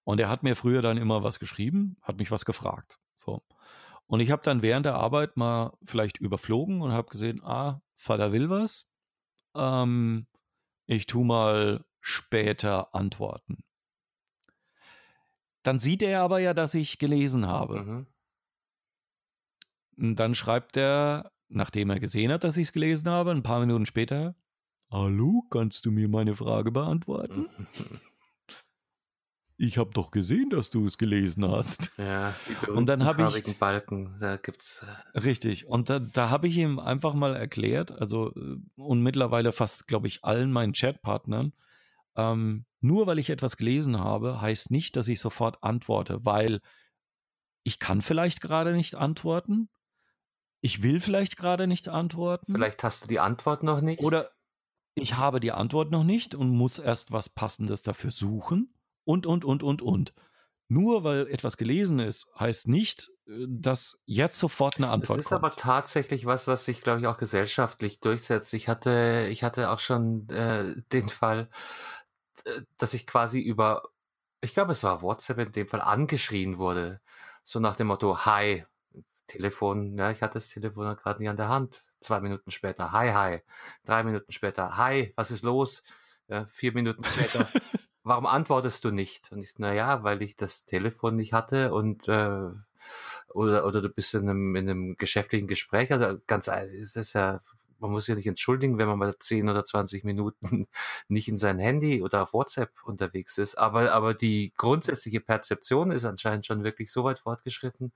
Und 0.05 0.21
er 0.21 0.29
hat 0.29 0.45
mir 0.45 0.55
früher 0.55 0.83
dann 0.83 0.97
immer 0.97 1.25
was 1.25 1.39
geschrieben, 1.39 1.97
hat 2.03 2.19
mich 2.19 2.31
was 2.31 2.45
gefragt. 2.45 3.01
So. 3.17 3.43
Und 4.07 4.21
ich 4.21 4.31
habe 4.31 4.43
dann 4.43 4.63
während 4.63 4.87
der 4.87 4.95
Arbeit 4.95 5.37
mal 5.37 5.77
vielleicht 5.85 6.19
überflogen 6.19 6.83
und 6.83 6.93
habe 6.93 7.09
gesehen, 7.09 7.43
ah, 7.43 7.81
Vater 7.95 8.33
will 8.33 8.51
was. 8.51 8.89
Ähm, 9.55 10.27
ich 10.87 11.07
tu 11.07 11.25
mal 11.25 11.85
später 12.01 12.95
antworten. 12.95 13.65
Dann 15.63 15.79
sieht 15.79 16.03
er 16.03 16.23
aber 16.23 16.41
ja, 16.41 16.55
dass 16.55 16.75
ich 16.75 16.99
gelesen 16.99 17.47
habe. 17.47 17.83
Mhm. 17.83 18.07
Und 19.97 20.17
dann 20.17 20.35
schreibt 20.35 20.77
er, 20.77 21.31
nachdem 21.49 21.91
er 21.91 22.01
gesehen 22.01 22.33
hat, 22.33 22.45
dass 22.45 22.57
ich 22.57 22.69
es 22.69 22.73
gelesen 22.73 23.09
habe, 23.09 23.31
ein 23.31 23.43
paar 23.43 23.61
Minuten 23.61 23.87
später, 23.87 24.35
Hallo, 24.91 25.45
kannst 25.49 25.87
du 25.87 25.91
mir 25.91 26.09
meine 26.09 26.37
Frage 26.37 26.71
beantworten? 26.71 27.49
ich 29.57 29.79
habe 29.79 29.91
doch 29.93 30.11
gesehen, 30.11 30.51
dass 30.51 30.71
du 30.71 30.87
es 30.87 30.99
gelesen 30.99 31.49
hast. 31.49 31.93
Ja, 31.97 32.35
die 32.49 32.71
und 32.71 32.87
dann 32.87 33.05
habe 33.05 33.23
ich 33.23 33.59
Balken, 33.59 34.17
da 34.19 34.37
gibt's 34.37 34.85
äh 35.15 35.19
richtig. 35.19 35.67
Und 35.67 35.91
da, 35.91 35.99
da 35.99 36.31
habe 36.31 36.49
ich 36.49 36.57
ihm 36.57 36.79
einfach 36.79 37.15
mal 37.15 37.37
erklärt, 37.37 37.93
also 37.93 38.35
äh, 38.35 38.57
und 38.77 39.03
mittlerweile 39.03 39.53
fast, 39.53 39.87
glaube 39.87 40.09
ich, 40.09 40.25
allen 40.25 40.53
meinen 40.53 40.73
Chatpartnern, 40.73 41.53
ähm, 42.17 42.65
nur 42.81 43.07
weil 43.07 43.19
ich 43.19 43.31
etwas 43.31 43.57
gelesen 43.57 43.99
habe, 43.99 44.41
heißt 44.41 44.71
nicht, 44.71 44.97
dass 44.97 45.09
ich 45.09 45.21
sofort 45.21 45.63
antworte, 45.63 46.25
weil 46.25 46.61
ich 47.63 47.79
kann 47.79 48.03
vielleicht 48.03 48.41
gerade 48.41 48.73
nicht 48.73 48.97
antworten. 48.97 49.69
Ich 50.61 50.83
will 50.83 51.01
vielleicht 51.01 51.37
gerade 51.37 51.67
nicht 51.67 51.89
antworten. 51.89 52.53
Vielleicht 52.53 52.83
hast 52.83 53.05
du 53.05 53.09
die 53.09 53.21
Antwort 53.21 53.63
noch 53.63 53.81
nicht. 53.81 54.03
Oder 54.03 54.31
ich 54.95 55.17
habe 55.17 55.41
die 55.41 55.53
Antwort 55.53 55.91
noch 55.91 56.05
nicht 56.05 56.35
und 56.35 56.51
muss 56.51 56.79
erst 56.79 57.13
was 57.13 57.29
Passendes 57.29 57.83
dafür 57.83 58.11
suchen 58.11 58.75
und, 59.05 59.27
und, 59.27 59.45
und, 59.45 59.63
und, 59.63 59.83
und. 59.83 60.15
Nur 60.69 61.05
weil 61.05 61.27
etwas 61.29 61.57
gelesen 61.57 61.99
ist, 61.99 62.29
heißt 62.39 62.69
nicht, 62.69 63.11
äh, 63.27 63.47
dass 63.49 64.03
jetzt 64.07 64.39
sofort 64.39 64.79
eine 64.79 64.89
Antwort 64.89 65.09
kommt. 65.09 65.19
Das 65.19 65.27
ist 65.27 65.31
kommt. 65.31 65.45
aber 65.45 65.55
tatsächlich 65.55 66.25
was, 66.27 66.49
was 66.49 66.65
sich, 66.65 66.81
glaube 66.81 67.01
ich, 67.01 67.07
auch 67.07 67.19
gesellschaftlich 67.19 68.01
durchsetzt. 68.01 68.55
Ich 68.55 68.69
hatte, 68.69 69.29
ich 69.31 69.45
hatte 69.45 69.71
auch 69.71 69.81
schon 69.81 70.29
äh, 70.31 70.75
den 70.93 71.09
Fall, 71.09 71.51
dass 72.79 72.95
ich 72.95 73.07
quasi 73.07 73.41
über, 73.41 73.83
ich 74.41 74.55
glaube, 74.55 74.73
es 74.73 74.83
war 74.83 75.03
WhatsApp 75.03 75.39
in 75.39 75.53
dem 75.53 75.69
Fall, 75.69 75.81
angeschrien 75.81 76.59
wurde. 76.59 77.01
So 77.43 77.61
nach 77.61 77.77
dem 77.77 77.89
Motto, 77.89 78.25
hi, 78.25 78.65
Telefon, 79.27 79.97
ja, 79.97 80.11
ich 80.11 80.23
hatte 80.23 80.35
das 80.35 80.49
Telefon 80.49 80.97
gerade 80.97 81.21
nicht 81.21 81.29
an 81.29 81.37
der 81.37 81.49
Hand. 81.49 81.83
Zwei 82.01 82.21
Minuten 82.21 82.51
später, 82.51 82.93
hi, 82.93 83.11
hi. 83.13 83.41
Drei 83.85 84.05
Minuten 84.05 84.33
später, 84.33 84.77
hi, 84.77 85.13
was 85.17 85.31
ist 85.31 85.45
los? 85.45 85.83
Ja, 86.29 86.47
vier 86.47 86.73
Minuten 86.73 87.05
später, 87.05 87.49
warum 88.05 88.27
antwortest 88.27 88.85
du 88.85 88.91
nicht? 88.91 89.31
Und 89.33 89.41
ich, 89.43 89.59
naja, 89.59 90.03
weil 90.03 90.23
ich 90.23 90.37
das 90.37 90.65
Telefon 90.67 91.17
nicht 91.17 91.33
hatte 91.33 91.73
und 91.73 92.09
äh, 92.09 92.51
oder, 93.29 93.67
oder 93.67 93.81
du 93.81 93.89
bist 93.89 94.15
in 94.15 94.29
einem, 94.29 94.57
in 94.57 94.69
einem 94.69 94.97
geschäftlichen 94.97 95.47
Gespräch. 95.47 95.93
Also 95.93 96.19
ganz, 96.27 96.49
es 96.49 96.97
ist 96.97 97.15
ja, 97.15 97.41
man 97.79 97.91
muss 97.91 98.05
sich 98.05 98.15
nicht 98.15 98.27
entschuldigen, 98.27 98.79
wenn 98.79 98.89
man 98.89 98.99
mal 98.99 99.19
10 99.19 99.49
oder 99.49 99.65
20 99.65 100.05
Minuten 100.05 100.69
nicht 101.09 101.29
in 101.29 101.39
sein 101.39 101.59
Handy 101.59 102.03
oder 102.03 102.23
auf 102.23 102.33
WhatsApp 102.33 102.71
unterwegs 102.85 103.39
ist. 103.39 103.57
Aber, 103.57 103.93
aber 103.93 104.15
die 104.15 104.53
grundsätzliche 104.57 105.21
Perzeption 105.21 105.91
ist 105.91 106.05
anscheinend 106.05 106.47
schon 106.47 106.65
wirklich 106.65 106.93
so 106.93 107.05
weit 107.05 107.19
fortgeschritten, 107.19 107.93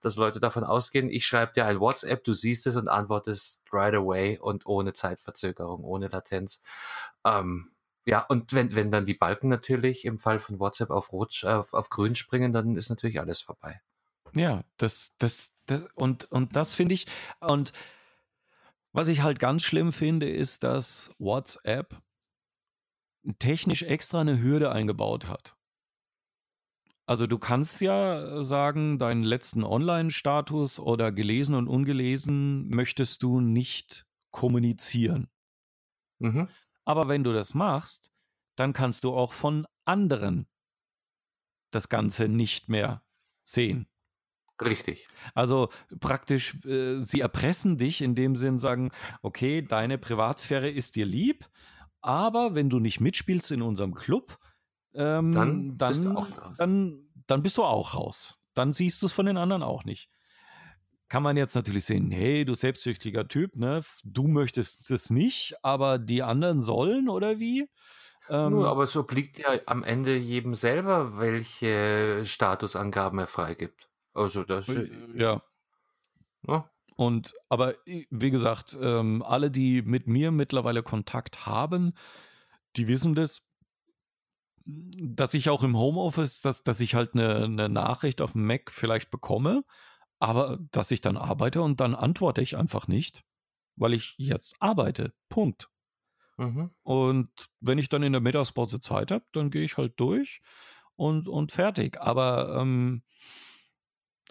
dass 0.00 0.16
Leute 0.16 0.40
davon 0.40 0.64
ausgehen, 0.64 1.08
ich 1.08 1.26
schreibe 1.26 1.52
dir 1.52 1.66
ein 1.66 1.80
WhatsApp, 1.80 2.24
du 2.24 2.34
siehst 2.34 2.66
es 2.66 2.76
und 2.76 2.88
antwortest 2.88 3.62
right 3.72 3.94
away 3.94 4.38
und 4.38 4.66
ohne 4.66 4.92
Zeitverzögerung, 4.92 5.84
ohne 5.84 6.08
Latenz. 6.08 6.62
Ähm, 7.24 7.70
Ja, 8.06 8.24
und 8.26 8.52
wenn, 8.52 8.74
wenn 8.74 8.90
dann 8.90 9.04
die 9.04 9.14
Balken 9.14 9.48
natürlich 9.48 10.04
im 10.04 10.18
Fall 10.18 10.38
von 10.38 10.58
WhatsApp 10.58 10.90
auf 10.90 11.12
Rot, 11.12 11.44
auf, 11.44 11.74
auf 11.74 11.90
Grün 11.90 12.14
springen, 12.14 12.52
dann 12.52 12.74
ist 12.74 12.88
natürlich 12.88 13.20
alles 13.20 13.40
vorbei. 13.40 13.80
Ja, 14.34 14.64
das, 14.76 15.14
das, 15.18 15.52
das 15.66 15.82
und, 15.94 16.24
und 16.32 16.56
das 16.56 16.74
finde 16.74 16.94
ich, 16.94 17.06
und 17.40 17.72
was 18.92 19.08
ich 19.08 19.22
halt 19.22 19.38
ganz 19.38 19.62
schlimm 19.62 19.92
finde, 19.92 20.28
ist, 20.28 20.64
dass 20.64 21.10
WhatsApp 21.18 22.00
technisch 23.38 23.82
extra 23.82 24.20
eine 24.20 24.40
Hürde 24.40 24.72
eingebaut 24.72 25.28
hat. 25.28 25.54
Also 27.06 27.26
du 27.26 27.38
kannst 27.38 27.80
ja 27.80 28.42
sagen, 28.42 28.98
deinen 28.98 29.24
letzten 29.24 29.64
Online-Status 29.64 30.78
oder 30.78 31.10
gelesen 31.10 31.56
und 31.56 31.66
ungelesen 31.66 32.68
möchtest 32.68 33.22
du 33.22 33.40
nicht 33.40 34.06
kommunizieren. 34.30 35.28
Mhm. 36.20 36.48
Aber 36.90 37.06
wenn 37.06 37.22
du 37.22 37.32
das 37.32 37.54
machst, 37.54 38.10
dann 38.56 38.72
kannst 38.72 39.04
du 39.04 39.14
auch 39.14 39.32
von 39.32 39.64
anderen 39.84 40.48
das 41.70 41.88
Ganze 41.88 42.26
nicht 42.28 42.68
mehr 42.68 43.04
sehen. 43.44 43.86
Richtig. 44.60 45.06
Also 45.32 45.68
praktisch, 46.00 46.56
äh, 46.64 47.00
sie 47.00 47.20
erpressen 47.20 47.78
dich 47.78 48.00
in 48.02 48.16
dem 48.16 48.34
Sinn, 48.34 48.58
sagen, 48.58 48.90
okay, 49.22 49.62
deine 49.62 49.98
Privatsphäre 49.98 50.68
ist 50.68 50.96
dir 50.96 51.06
lieb, 51.06 51.48
aber 52.00 52.56
wenn 52.56 52.68
du 52.68 52.80
nicht 52.80 52.98
mitspielst 52.98 53.52
in 53.52 53.62
unserem 53.62 53.94
Club, 53.94 54.40
ähm, 54.92 55.30
dann, 55.30 55.78
dann, 55.78 55.90
bist 55.90 56.04
du 56.04 56.10
auch 56.10 56.38
raus. 56.38 56.56
Dann, 56.56 57.08
dann 57.28 57.42
bist 57.44 57.56
du 57.56 57.62
auch 57.62 57.94
raus. 57.94 58.42
Dann 58.54 58.72
siehst 58.72 59.00
du 59.00 59.06
es 59.06 59.12
von 59.12 59.26
den 59.26 59.36
anderen 59.36 59.62
auch 59.62 59.84
nicht. 59.84 60.10
Kann 61.10 61.24
man 61.24 61.36
jetzt 61.36 61.56
natürlich 61.56 61.86
sehen, 61.86 62.12
hey, 62.12 62.44
du 62.44 62.54
selbstsüchtiger 62.54 63.26
Typ, 63.26 63.56
ne? 63.56 63.82
Du 64.04 64.28
möchtest 64.28 64.92
es 64.92 65.10
nicht, 65.10 65.56
aber 65.60 65.98
die 65.98 66.22
anderen 66.22 66.62
sollen 66.62 67.08
oder 67.08 67.40
wie? 67.40 67.68
Ähm, 68.28 68.52
Nur, 68.52 68.68
aber 68.68 68.84
es 68.84 68.96
obliegt 68.96 69.40
ja 69.40 69.58
am 69.66 69.82
Ende 69.82 70.16
jedem 70.16 70.54
selber, 70.54 71.18
welche 71.18 72.24
Statusangaben 72.24 73.18
er 73.18 73.26
freigibt. 73.26 73.90
Also 74.14 74.44
das. 74.44 74.68
Äh, 74.68 74.88
ja. 75.16 75.42
ja. 76.46 76.70
Und 76.94 77.34
aber 77.48 77.74
wie 77.84 78.30
gesagt, 78.30 78.76
ähm, 78.80 79.24
alle, 79.26 79.50
die 79.50 79.82
mit 79.82 80.06
mir 80.06 80.30
mittlerweile 80.30 80.84
Kontakt 80.84 81.44
haben, 81.44 81.92
die 82.76 82.86
wissen 82.86 83.16
das, 83.16 83.42
dass 84.64 85.34
ich 85.34 85.48
auch 85.48 85.64
im 85.64 85.76
Homeoffice, 85.76 86.40
dass, 86.40 86.62
dass 86.62 86.78
ich 86.78 86.94
halt 86.94 87.14
eine, 87.14 87.46
eine 87.46 87.68
Nachricht 87.68 88.20
auf 88.20 88.32
dem 88.32 88.46
Mac 88.46 88.70
vielleicht 88.70 89.10
bekomme, 89.10 89.64
aber 90.20 90.58
dass 90.70 90.92
ich 90.92 91.00
dann 91.00 91.16
arbeite 91.16 91.62
und 91.62 91.80
dann 91.80 91.96
antworte 91.96 92.42
ich 92.42 92.56
einfach 92.56 92.86
nicht, 92.86 93.24
weil 93.74 93.94
ich 93.94 94.14
jetzt 94.16 94.54
arbeite. 94.60 95.12
Punkt. 95.28 95.68
Mhm. 96.36 96.70
Und 96.84 97.30
wenn 97.60 97.78
ich 97.78 97.88
dann 97.88 98.04
in 98.04 98.12
der 98.12 98.20
Mittagspause 98.20 98.80
Zeit 98.80 99.10
habe, 99.10 99.24
dann 99.32 99.50
gehe 99.50 99.64
ich 99.64 99.76
halt 99.76 99.98
durch 99.98 100.40
und, 100.94 101.26
und 101.26 101.50
fertig. 101.50 102.00
Aber 102.00 102.56
ähm, 102.60 103.02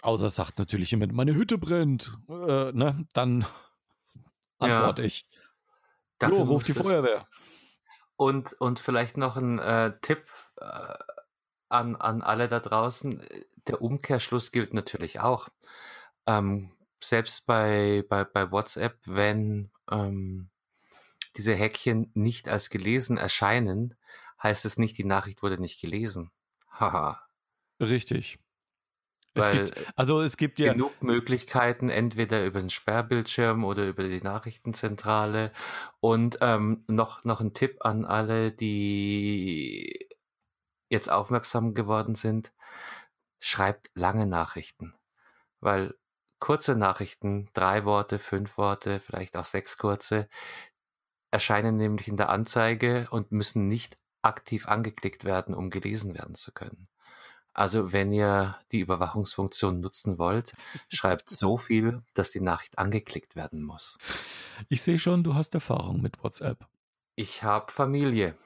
Außer 0.02 0.30
sagt 0.30 0.60
natürlich 0.60 0.92
jemand, 0.92 1.14
meine 1.14 1.36
Hütte 1.36 1.58
brennt. 1.58 2.18
Äh, 2.30 2.72
ne? 2.72 3.06
Dann 3.14 3.46
antworte 4.60 5.02
ja. 5.02 5.08
ich. 5.08 5.28
Dafür 6.20 6.40
jo, 6.40 6.44
ruft 6.44 6.68
die 6.68 6.74
Feuerwehr. 6.74 7.28
Und, 8.16 8.54
und 8.54 8.80
vielleicht 8.80 9.18
noch 9.18 9.38
ein 9.38 9.60
äh, 9.60 9.98
Tipp 10.02 10.26
äh, 10.58 10.94
an, 11.70 11.96
an 11.96 12.22
alle 12.22 12.48
da 12.48 12.60
draußen. 12.60 13.24
Der 13.68 13.82
Umkehrschluss 13.82 14.52
gilt 14.52 14.74
natürlich 14.74 15.20
auch. 15.20 15.50
Ähm, 16.26 16.72
selbst 17.02 17.46
bei, 17.46 18.04
bei, 18.10 18.26
bei 18.26 18.52
WhatsApp, 18.52 18.98
wenn 19.06 19.72
ähm, 19.90 20.50
diese 21.38 21.54
Häkchen 21.54 22.12
nicht 22.14 22.50
als 22.50 22.70
gelesen 22.70 23.18
erscheinen, 23.18 23.96
heißt 24.42 24.66
es 24.66 24.78
nicht, 24.78 24.98
die 24.98 25.06
Nachricht 25.06 25.42
wurde 25.42 25.60
nicht 25.60 25.80
gelesen. 25.82 26.32
Haha. 26.72 27.22
Richtig. 27.80 28.40
Es 29.36 29.52
gibt, 29.52 29.86
also 29.96 30.22
es 30.22 30.38
gibt 30.38 30.60
ja 30.60 30.74
genug 30.74 31.02
Möglichkeiten, 31.02 31.90
entweder 31.90 32.46
über 32.46 32.60
den 32.60 32.70
Sperrbildschirm 32.70 33.64
oder 33.64 33.88
über 33.88 34.04
die 34.04 34.22
Nachrichtenzentrale. 34.22 35.52
Und 36.00 36.40
ähm, 36.42 36.84
noch, 36.88 37.24
noch 37.24 37.40
ein 37.40 37.54
Tipp 37.54 37.78
an 37.86 38.06
alle, 38.06 38.52
die 38.52 40.09
jetzt 40.90 41.10
aufmerksam 41.10 41.74
geworden 41.74 42.16
sind. 42.16 42.52
Schreibt 43.40 43.90
lange 43.94 44.26
Nachrichten. 44.26 44.94
Weil 45.62 45.96
kurze 46.40 46.76
Nachrichten, 46.76 47.50
drei 47.54 47.86
Worte, 47.86 48.20
fünf 48.20 48.58
Worte, 48.58 49.00
vielleicht 49.00 49.38
auch 49.38 49.46
sechs 49.46 49.78
kurze, 49.78 50.28
erscheinen 51.32 51.78
nämlich 51.78 52.08
in 52.08 52.18
der 52.18 52.30
Anzeige 52.30 53.08
und 53.12 53.32
müssen 53.32 53.68
nicht 53.68 53.98
aktiv 54.22 54.68
angeklickt 54.68 55.24
werden, 55.24 55.56
um 55.56 55.70
gelesen 55.70 56.14
werden 56.14 56.36
zu 56.36 56.52
können. 56.52 56.88
Also 57.54 57.92
wenn 57.92 58.12
ihr 58.12 58.58
die 58.72 58.80
Überwachungsfunktion 58.80 59.82
nutzen 59.82 60.18
wollt, 60.18 60.54
schreibt 60.88 61.30
so 61.30 61.58
viel, 61.58 62.04
dass 62.14 62.32
die 62.32 62.42
Nachricht 62.42 62.78
angeklickt 62.78 63.36
werden 63.36 63.64
muss. 63.64 63.98
Ich 64.70 64.82
sehe 64.82 65.00
schon, 65.00 65.24
du 65.24 65.36
hast 65.36 65.54
Erfahrung 65.56 66.02
mit 66.02 66.24
WhatsApp. 66.24 66.68
Ich 67.16 67.44
habe 67.44 67.72
Familie. 67.72 68.38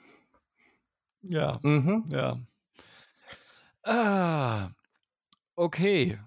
Ja. 1.23 1.59
Mhm. 1.63 2.05
Ja. 2.11 2.37
Ah. 3.83 4.69
Okay. 5.55 6.19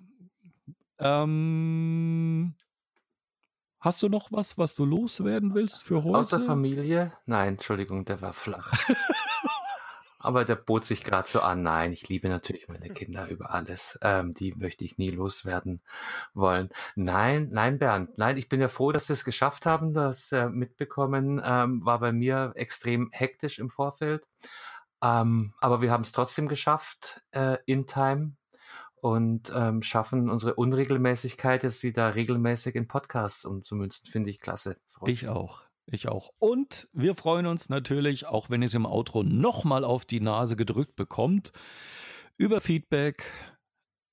Ähm, 0.99 2.55
hast 3.81 4.03
du 4.03 4.09
noch 4.09 4.33
was, 4.33 4.57
was 4.59 4.75
du 4.75 4.85
loswerden 4.85 5.55
willst 5.55 5.85
für 5.85 6.05
heute? 6.05 6.19
Außer 6.19 6.41
Familie? 6.41 7.13
Nein, 7.27 7.55
Entschuldigung, 7.55 8.05
der 8.05 8.21
war 8.21 8.33
flach. 8.33 8.73
Aber 10.19 10.45
der 10.45 10.57
bot 10.57 10.85
sich 10.85 11.05
gerade 11.05 11.29
so 11.29 11.41
an. 11.41 11.63
Nein, 11.63 11.93
ich 11.93 12.09
liebe 12.09 12.29
natürlich 12.29 12.67
meine 12.67 12.89
Kinder 12.89 13.29
über 13.29 13.53
alles. 13.53 13.97
Ähm, 14.03 14.35
die 14.35 14.55
möchte 14.57 14.85
ich 14.85 14.99
nie 14.99 15.11
loswerden 15.11 15.83
wollen. 16.35 16.71
Nein, 16.97 17.51
nein, 17.53 17.79
Bernd, 17.79 18.19
nein, 18.19 18.37
ich 18.37 18.49
bin 18.49 18.61
ja 18.61 18.69
froh, 18.69 18.91
dass 18.91 19.09
wir 19.09 19.13
es 19.13 19.25
geschafft 19.25 19.67
haben. 19.67 19.95
Das 19.95 20.33
äh, 20.33 20.49
mitbekommen 20.49 21.41
ähm, 21.45 21.85
war 21.85 22.01
bei 22.01 22.11
mir 22.11 22.53
extrem 22.57 23.09
hektisch 23.13 23.61
im 23.61 23.71
Vorfeld. 23.71 24.27
Ähm, 25.03 25.55
aber 25.61 25.83
wir 25.83 25.91
haben 25.91 26.03
es 26.03 26.13
trotzdem 26.13 26.49
geschafft 26.49 27.23
äh, 27.33 27.59
in 27.67 27.87
Time 27.87 28.37
und 28.97 29.53
ähm, 29.55 29.83
schaffen 29.83 30.31
unsere 30.31 30.55
Unregelmäßigkeit 30.55 31.63
jetzt 31.63 31.83
wieder 31.83 32.15
regelmäßig 32.15 32.75
in 32.75 32.89
Podcasts 32.89 33.45
umzumünzen. 33.45 34.11
Finde 34.11 34.31
ich 34.31 34.41
klasse. 34.41 34.79
Ich 35.05 35.29
auch. 35.29 35.63
Ich 35.89 36.09
auch. 36.09 36.33
Und 36.39 36.89
wir 36.93 37.15
freuen 37.15 37.47
uns 37.47 37.69
natürlich, 37.69 38.27
auch 38.27 38.51
wenn 38.51 38.63
ihr 38.63 38.67
es 38.67 38.75
im 38.75 38.87
Outro 38.87 39.23
nochmal 39.23 39.85
auf 39.85 40.05
die 40.05 40.21
Nase 40.21 40.57
gedrückt 40.57 40.97
bekommt, 40.97 41.53
über 42.37 42.61
Feedback, 42.61 43.31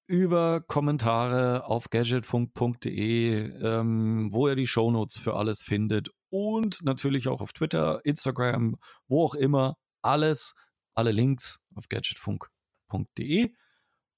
über 0.05 0.61
Kommentare 0.61 1.65
auf 1.65 1.89
gadgetfunk.de, 1.89 3.60
ähm, 3.60 4.30
wo 4.31 4.47
ihr 4.47 4.55
die 4.55 4.68
Shownotes 4.68 5.18
für 5.18 5.35
alles 5.35 5.64
findet 5.64 6.10
und 6.30 6.84
natürlich 6.84 7.27
auch 7.27 7.41
auf 7.41 7.53
Twitter, 7.53 8.01
Instagram, 8.05 8.76
wo 9.07 9.23
auch 9.23 9.35
immer. 9.35 9.76
Alles, 10.03 10.53
alle 10.95 11.11
Links 11.11 11.63
auf 11.75 11.89
gadgetfunk.de. 11.89 13.53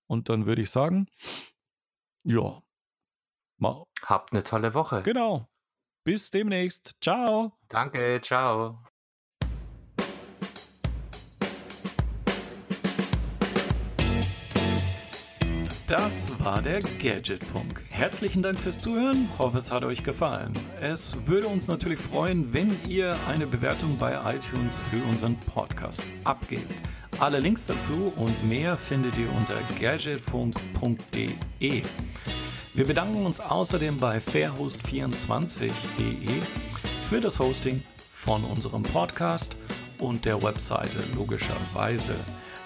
Und 0.07 0.29
dann 0.29 0.45
würde 0.45 0.61
ich 0.61 0.69
sagen, 0.69 1.07
ja. 2.23 2.61
Mal. 3.57 3.85
Habt 4.01 4.33
eine 4.33 4.43
tolle 4.43 4.73
Woche. 4.73 5.01
Genau. 5.03 5.49
Bis 6.03 6.29
demnächst. 6.29 6.95
Ciao. 7.01 7.57
Danke, 7.69 8.19
ciao. 8.21 8.83
Das 15.87 16.43
war 16.43 16.63
der 16.63 16.81
Gadgetfunk. 16.81 17.83
Herzlichen 17.89 18.41
Dank 18.41 18.57
fürs 18.57 18.79
Zuhören. 18.79 19.29
Hoffe, 19.37 19.59
es 19.59 19.71
hat 19.71 19.83
euch 19.83 20.03
gefallen. 20.03 20.51
Es 20.81 21.27
würde 21.27 21.47
uns 21.47 21.67
natürlich 21.67 21.99
freuen, 21.99 22.51
wenn 22.55 22.75
ihr 22.87 23.15
eine 23.29 23.45
Bewertung 23.45 23.95
bei 23.95 24.19
iTunes 24.33 24.81
für 24.89 24.97
unseren 25.11 25.39
Podcast 25.41 26.01
abgebt. 26.23 26.73
Alle 27.19 27.39
Links 27.39 27.67
dazu 27.67 28.11
und 28.15 28.49
mehr 28.49 28.77
findet 28.77 29.15
ihr 29.15 29.31
unter 29.33 29.53
gadgetfunk.de. 29.79 31.83
Wir 32.73 32.87
bedanken 32.87 33.23
uns 33.23 33.39
außerdem 33.39 33.97
bei 33.97 34.17
fairhost24.de 34.17 36.41
für 37.07 37.21
das 37.21 37.37
Hosting 37.37 37.83
von 38.09 38.43
unserem 38.43 38.81
Podcast 38.81 39.55
und 39.99 40.25
der 40.25 40.41
Webseite 40.41 41.03
logischerweise. 41.13 42.15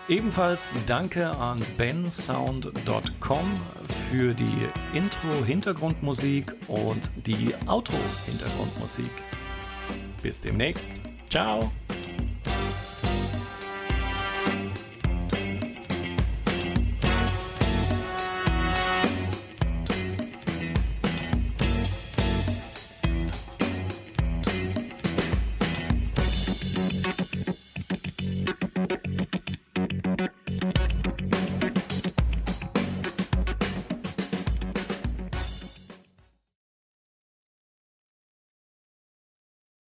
Ebenfalls 0.10 0.74
danke 0.88 1.30
an 1.30 1.60
bensound.com 1.78 3.62
für 4.10 4.34
die 4.34 4.68
Intro-Hintergrundmusik 4.96 6.56
und 6.68 7.12
die 7.28 7.54
Outro-Hintergrundmusik. 7.68 9.12
Bis 10.24 10.42
demnächst. 10.42 11.02
Ciao. 11.30 11.72